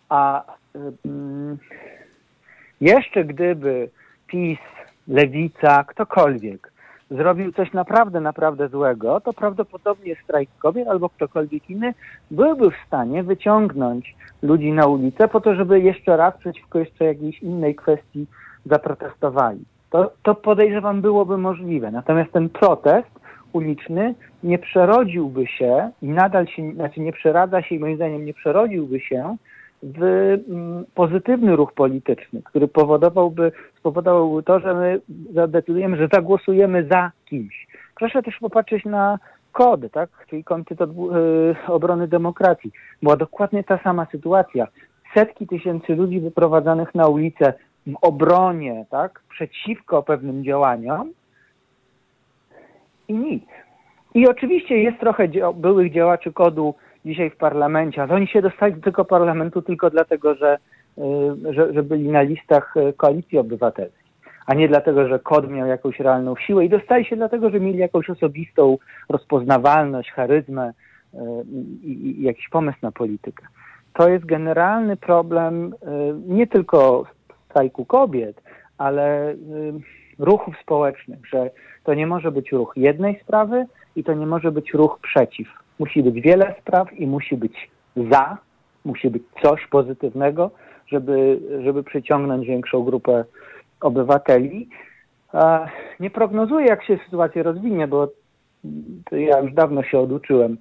A 0.09 0.43
jeszcze 2.81 3.25
gdyby 3.25 3.89
PiS, 4.27 4.59
Lewica, 5.07 5.83
ktokolwiek 5.83 6.73
zrobił 7.11 7.51
coś 7.51 7.73
naprawdę, 7.73 8.21
naprawdę 8.21 8.67
złego, 8.67 9.21
to 9.21 9.33
prawdopodobnie 9.33 10.15
strajk 10.23 10.49
kobiet 10.59 10.87
albo 10.87 11.09
ktokolwiek 11.09 11.69
inny 11.69 11.93
byłby 12.31 12.71
w 12.71 12.87
stanie 12.87 13.23
wyciągnąć 13.23 14.15
ludzi 14.41 14.71
na 14.71 14.87
ulicę 14.87 15.27
po 15.27 15.41
to, 15.41 15.55
żeby 15.55 15.79
jeszcze 15.79 16.17
raz 16.17 16.37
przeciwko 16.37 16.79
jeszcze 16.79 17.05
jakiejś 17.05 17.43
innej 17.43 17.75
kwestii 17.75 18.27
zaprotestowali. 18.65 19.65
To, 19.89 20.11
to 20.23 20.35
podejrzewam 20.35 21.01
byłoby 21.01 21.37
możliwe. 21.37 21.91
Natomiast 21.91 22.31
ten 22.31 22.49
protest 22.49 23.22
uliczny 23.53 24.15
nie 24.43 24.59
przerodziłby 24.59 25.47
się 25.47 25.91
i 26.01 26.07
nadal 26.07 26.47
się, 26.47 26.71
znaczy 26.71 27.01
nie 27.01 27.13
przeradza 27.13 27.61
się 27.61 27.75
i 27.75 27.79
moim 27.79 27.95
zdaniem 27.95 28.25
nie 28.25 28.33
przerodziłby 28.33 28.99
się 28.99 29.35
w 29.83 30.03
mm, 30.49 30.85
pozytywny 30.95 31.55
ruch 31.55 31.73
polityczny, 31.73 32.41
który 32.43 32.67
powodowałby, 32.67 33.51
spowodowałby 33.79 34.43
to, 34.43 34.59
że 34.59 34.73
my 34.73 35.01
zadecydujemy, 35.33 35.97
że 35.97 36.07
zagłosujemy 36.13 36.87
za 36.91 37.11
kimś. 37.25 37.67
Proszę 37.95 38.23
też 38.23 38.37
popatrzeć 38.39 38.85
na 38.85 39.19
KOD, 39.51 39.91
tak? 39.91 40.09
czyli 40.29 40.43
Komitet 40.43 40.81
y, 40.81 40.85
Obrony 41.67 42.07
Demokracji. 42.07 42.71
Była 43.01 43.17
dokładnie 43.17 43.63
ta 43.63 43.77
sama 43.77 44.07
sytuacja. 44.11 44.67
Setki 45.13 45.47
tysięcy 45.47 45.95
ludzi 45.95 46.19
wyprowadzanych 46.19 46.95
na 46.95 47.07
ulicę 47.07 47.53
w 47.87 47.93
obronie, 48.01 48.85
tak? 48.89 49.21
przeciwko 49.29 50.03
pewnym 50.03 50.43
działaniom, 50.43 51.11
i 53.13 53.17
nic. 53.17 53.43
I 54.13 54.27
oczywiście 54.27 54.77
jest 54.77 54.99
trochę 54.99 55.27
byłych 55.55 55.93
działaczy 55.93 56.33
kodu 56.33 56.75
dzisiaj 57.05 57.29
w 57.29 57.37
parlamencie, 57.37 58.03
ale 58.03 58.13
oni 58.13 58.27
się 58.27 58.41
dostali 58.41 58.73
do 58.73 58.81
tego 58.81 59.05
parlamentu 59.05 59.61
tylko 59.61 59.89
dlatego, 59.89 60.35
że, 60.35 60.57
y, 60.97 61.53
że, 61.53 61.73
że 61.73 61.83
byli 61.83 62.09
na 62.09 62.21
listach 62.21 62.77
y, 62.77 62.93
koalicji 62.93 63.37
obywatelskiej, 63.37 64.03
a 64.45 64.53
nie 64.53 64.67
dlatego, 64.67 65.07
że 65.07 65.19
kod 65.19 65.51
miał 65.51 65.67
jakąś 65.67 65.99
realną 65.99 66.35
siłę 66.35 66.65
i 66.65 66.69
dostali 66.69 67.05
się 67.05 67.15
dlatego, 67.15 67.49
że 67.49 67.59
mieli 67.59 67.77
jakąś 67.77 68.09
osobistą 68.09 68.77
rozpoznawalność, 69.09 70.11
charyzmę 70.11 70.73
y, 71.13 71.17
i, 71.83 72.19
i 72.19 72.23
jakiś 72.23 72.49
pomysł 72.49 72.77
na 72.81 72.91
politykę. 72.91 73.45
To 73.93 74.09
jest 74.09 74.25
generalny 74.25 74.97
problem 74.97 75.75
nie 76.27 76.47
tylko 76.47 77.05
strajku 77.49 77.85
kobiet, 77.85 78.41
ale 78.77 79.35
ruchów 80.19 80.55
społecznych, 80.61 81.19
że 81.33 81.49
to 81.83 81.93
nie 81.93 82.07
może 82.07 82.31
być 82.31 82.51
ruch 82.51 82.73
jednej 82.75 83.19
sprawy 83.23 83.65
i 83.95 84.03
to 84.03 84.13
nie 84.13 84.25
może 84.25 84.51
być 84.51 84.73
ruch 84.73 84.99
przeciw. 85.01 85.47
Musi 85.79 86.03
być 86.03 86.21
wiele 86.21 86.55
spraw 86.61 86.93
i 86.93 87.07
musi 87.07 87.37
być 87.37 87.69
za, 88.11 88.37
musi 88.85 89.09
być 89.09 89.23
coś 89.41 89.67
pozytywnego, 89.67 90.51
żeby, 90.87 91.39
żeby 91.63 91.83
przyciągnąć 91.83 92.47
większą 92.47 92.83
grupę 92.83 93.25
obywateli. 93.81 94.69
Nie 95.99 96.09
prognozuję, 96.09 96.65
jak 96.65 96.83
się 96.83 96.97
sytuacja 97.05 97.43
rozwinie, 97.43 97.87
bo 97.87 98.07
ja 99.11 99.39
już 99.39 99.53
dawno 99.53 99.83
się 99.83 99.99
oduczyłem 99.99 100.57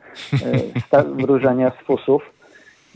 e, 0.93 1.03
wróżenia 1.05 1.71
z 1.71 1.85
fusów. 1.87 2.31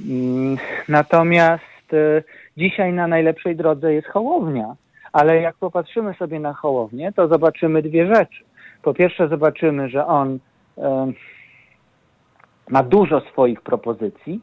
Mm, 0.09 0.57
Natomiast 0.89 1.93
e, 1.93 2.23
dzisiaj 2.57 2.93
na 2.93 3.07
najlepszej 3.07 3.57
drodze 3.57 3.95
jest 3.95 4.09
Hołownia. 4.09 4.77
Ale 5.17 5.41
jak 5.41 5.57
popatrzymy 5.57 6.15
sobie 6.15 6.41
na 6.41 6.53
Hołownię, 6.53 7.13
to 7.13 7.29
zobaczymy 7.29 7.83
dwie 7.83 8.15
rzeczy. 8.15 8.45
Po 8.83 8.95
pierwsze 8.95 9.29
zobaczymy, 9.29 9.89
że 9.89 10.07
on 10.07 10.39
e, 10.79 11.13
ma 12.71 12.83
dużo 12.83 13.21
swoich 13.21 13.61
propozycji, 13.61 14.41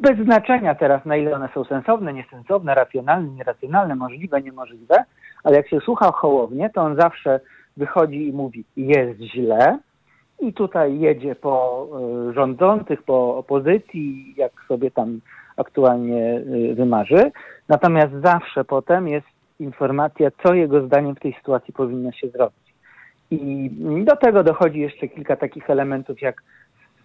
bez 0.00 0.24
znaczenia 0.24 0.74
teraz, 0.74 1.04
na 1.04 1.16
ile 1.16 1.34
one 1.34 1.48
są 1.54 1.64
sensowne, 1.64 2.12
niesensowne, 2.12 2.74
racjonalne, 2.74 3.30
nieracjonalne, 3.30 3.94
możliwe, 3.94 4.42
niemożliwe, 4.42 5.04
ale 5.44 5.56
jak 5.56 5.68
się 5.68 5.80
słucha 5.80 6.12
Hołownię, 6.12 6.70
to 6.74 6.82
on 6.82 6.96
zawsze 6.96 7.40
wychodzi 7.76 8.28
i 8.28 8.32
mówi, 8.32 8.64
jest 8.76 9.20
źle 9.20 9.78
i 10.40 10.52
tutaj 10.52 10.98
jedzie 10.98 11.34
po 11.34 11.86
y, 12.30 12.32
rządzących, 12.32 13.02
po 13.02 13.36
opozycji, 13.36 14.34
jak 14.36 14.52
sobie 14.68 14.90
tam 14.90 15.20
aktualnie 15.62 16.42
y, 16.70 16.74
wymarzy. 16.74 17.30
Natomiast 17.68 18.12
zawsze 18.24 18.64
potem 18.64 19.08
jest 19.08 19.26
informacja, 19.60 20.30
co 20.42 20.54
jego 20.54 20.86
zdaniem 20.86 21.14
w 21.14 21.20
tej 21.20 21.34
sytuacji 21.34 21.74
powinno 21.74 22.12
się 22.12 22.28
zrobić. 22.28 22.74
I 23.30 23.70
do 24.04 24.16
tego 24.16 24.44
dochodzi 24.44 24.80
jeszcze 24.80 25.08
kilka 25.08 25.36
takich 25.36 25.70
elementów, 25.70 26.22
jak 26.22 26.42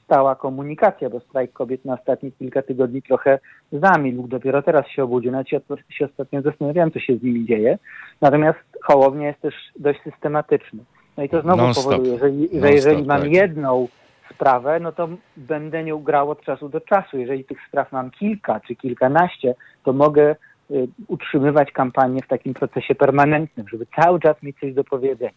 stała 0.07 0.35
komunikacja, 0.35 1.09
bo 1.09 1.19
strajk 1.19 1.53
kobiet 1.53 1.85
na 1.85 1.93
ostatnie 1.93 2.31
kilka 2.31 2.61
tygodni 2.61 3.01
trochę 3.01 3.39
zamilkł. 3.71 4.27
Dopiero 4.27 4.61
teraz 4.61 4.87
się 4.87 5.03
obudził. 5.03 5.31
Nawet 5.31 5.49
się, 5.49 5.59
się 5.89 6.05
ostatnio 6.05 6.41
zastanawiałem, 6.41 6.91
co 6.91 6.99
się 6.99 7.17
z 7.17 7.23
nimi 7.23 7.45
dzieje. 7.45 7.77
Natomiast 8.21 8.59
Hołownia 8.83 9.27
jest 9.27 9.41
też 9.41 9.55
dość 9.79 9.99
systematyczny. 10.03 10.79
No 11.17 11.23
i 11.23 11.29
to 11.29 11.41
znowu 11.41 11.73
powoduje, 11.73 12.17
że, 12.17 12.29
że 12.61 12.71
jeżeli 12.71 13.03
mam 13.03 13.21
tak. 13.21 13.31
jedną 13.31 13.87
sprawę, 14.33 14.79
no 14.79 14.91
to 14.91 15.09
będę 15.37 15.83
nią 15.83 16.03
grał 16.03 16.31
od 16.31 16.41
czasu 16.41 16.69
do 16.69 16.81
czasu. 16.81 17.17
Jeżeli 17.17 17.43
tych 17.43 17.57
spraw 17.67 17.91
mam 17.91 18.11
kilka 18.11 18.59
czy 18.59 18.75
kilkanaście, 18.75 19.55
to 19.83 19.93
mogę 19.93 20.35
y, 20.71 20.87
utrzymywać 21.07 21.71
kampanię 21.71 22.21
w 22.21 22.27
takim 22.27 22.53
procesie 22.53 22.95
permanentnym, 22.95 23.67
żeby 23.69 23.85
cały 24.01 24.19
czas 24.19 24.43
mieć 24.43 24.59
coś 24.59 24.73
do 24.73 24.83
powiedzenia. 24.83 25.31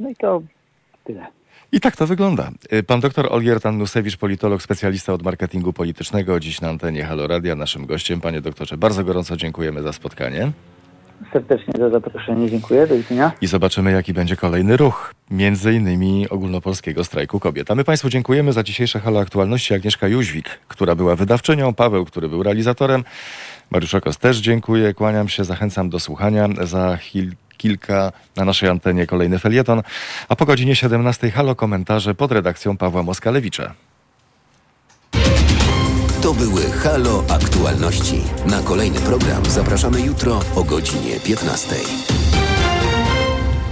No 0.00 0.08
i 0.08 0.16
to 0.16 0.42
tyle. 1.04 1.26
I 1.72 1.80
tak 1.80 1.96
to 1.96 2.06
wygląda. 2.06 2.50
Y, 2.72 2.82
Pan 2.82 3.00
doktor 3.00 3.32
Olgiertan 3.32 3.78
Nusewicz, 3.78 4.16
politolog, 4.16 4.62
specjalista 4.62 5.12
od 5.12 5.22
marketingu 5.22 5.72
politycznego, 5.72 6.40
dziś 6.40 6.60
na 6.60 6.68
antenie 6.68 7.04
Halo 7.04 7.26
Radia, 7.26 7.54
naszym 7.54 7.86
gościem. 7.86 8.20
Panie 8.20 8.40
doktorze, 8.40 8.76
bardzo 8.76 9.04
gorąco 9.04 9.36
dziękujemy 9.36 9.82
za 9.82 9.92
spotkanie 9.92 10.52
Serdecznie 11.32 11.74
za 11.78 11.90
zaproszenie. 11.90 12.50
Dziękuję. 12.50 12.86
Do 12.86 12.96
widzenia. 12.96 13.32
i 13.40 13.46
zobaczymy, 13.46 13.92
jaki 13.92 14.12
będzie 14.12 14.36
kolejny 14.36 14.76
ruch, 14.76 15.14
między 15.30 15.72
innymi 15.72 16.28
ogólnopolskiego 16.28 17.04
strajku 17.04 17.40
kobiet. 17.40 17.70
A 17.70 17.74
my 17.74 17.84
Państwu 17.84 18.08
dziękujemy 18.08 18.52
za 18.52 18.62
dzisiejsze 18.62 19.00
Halo 19.00 19.20
Aktualności. 19.20 19.74
Agnieszka 19.74 20.08
Jóźwik, 20.08 20.48
która 20.68 20.94
była 20.94 21.16
wydawczynią, 21.16 21.74
Paweł, 21.74 22.04
który 22.04 22.28
był 22.28 22.42
realizatorem, 22.42 23.04
Mariusz 23.70 23.94
Okos 23.94 24.18
też 24.18 24.38
dziękuję, 24.38 24.94
kłaniam 24.94 25.28
się, 25.28 25.44
zachęcam 25.44 25.90
do 25.90 26.00
słuchania. 26.00 26.48
Za 26.62 26.96
chwil, 26.96 27.32
kilka 27.56 28.12
na 28.36 28.44
naszej 28.44 28.68
antenie 28.68 29.06
kolejny 29.06 29.38
felieton, 29.38 29.82
a 30.28 30.36
po 30.36 30.46
godzinie 30.46 30.76
17 30.76 31.30
Halo 31.30 31.54
komentarze 31.54 32.14
pod 32.14 32.32
redakcją 32.32 32.76
Pawła 32.76 33.02
Moskalewicza. 33.02 33.74
To 36.26 36.34
były 36.34 36.62
Halo 36.62 37.24
Aktualności. 37.28 38.22
Na 38.46 38.62
kolejny 38.62 39.00
program 39.00 39.42
zapraszamy 39.50 40.00
jutro 40.00 40.40
o 40.56 40.64
godzinie 40.64 41.20
15. 41.20 41.76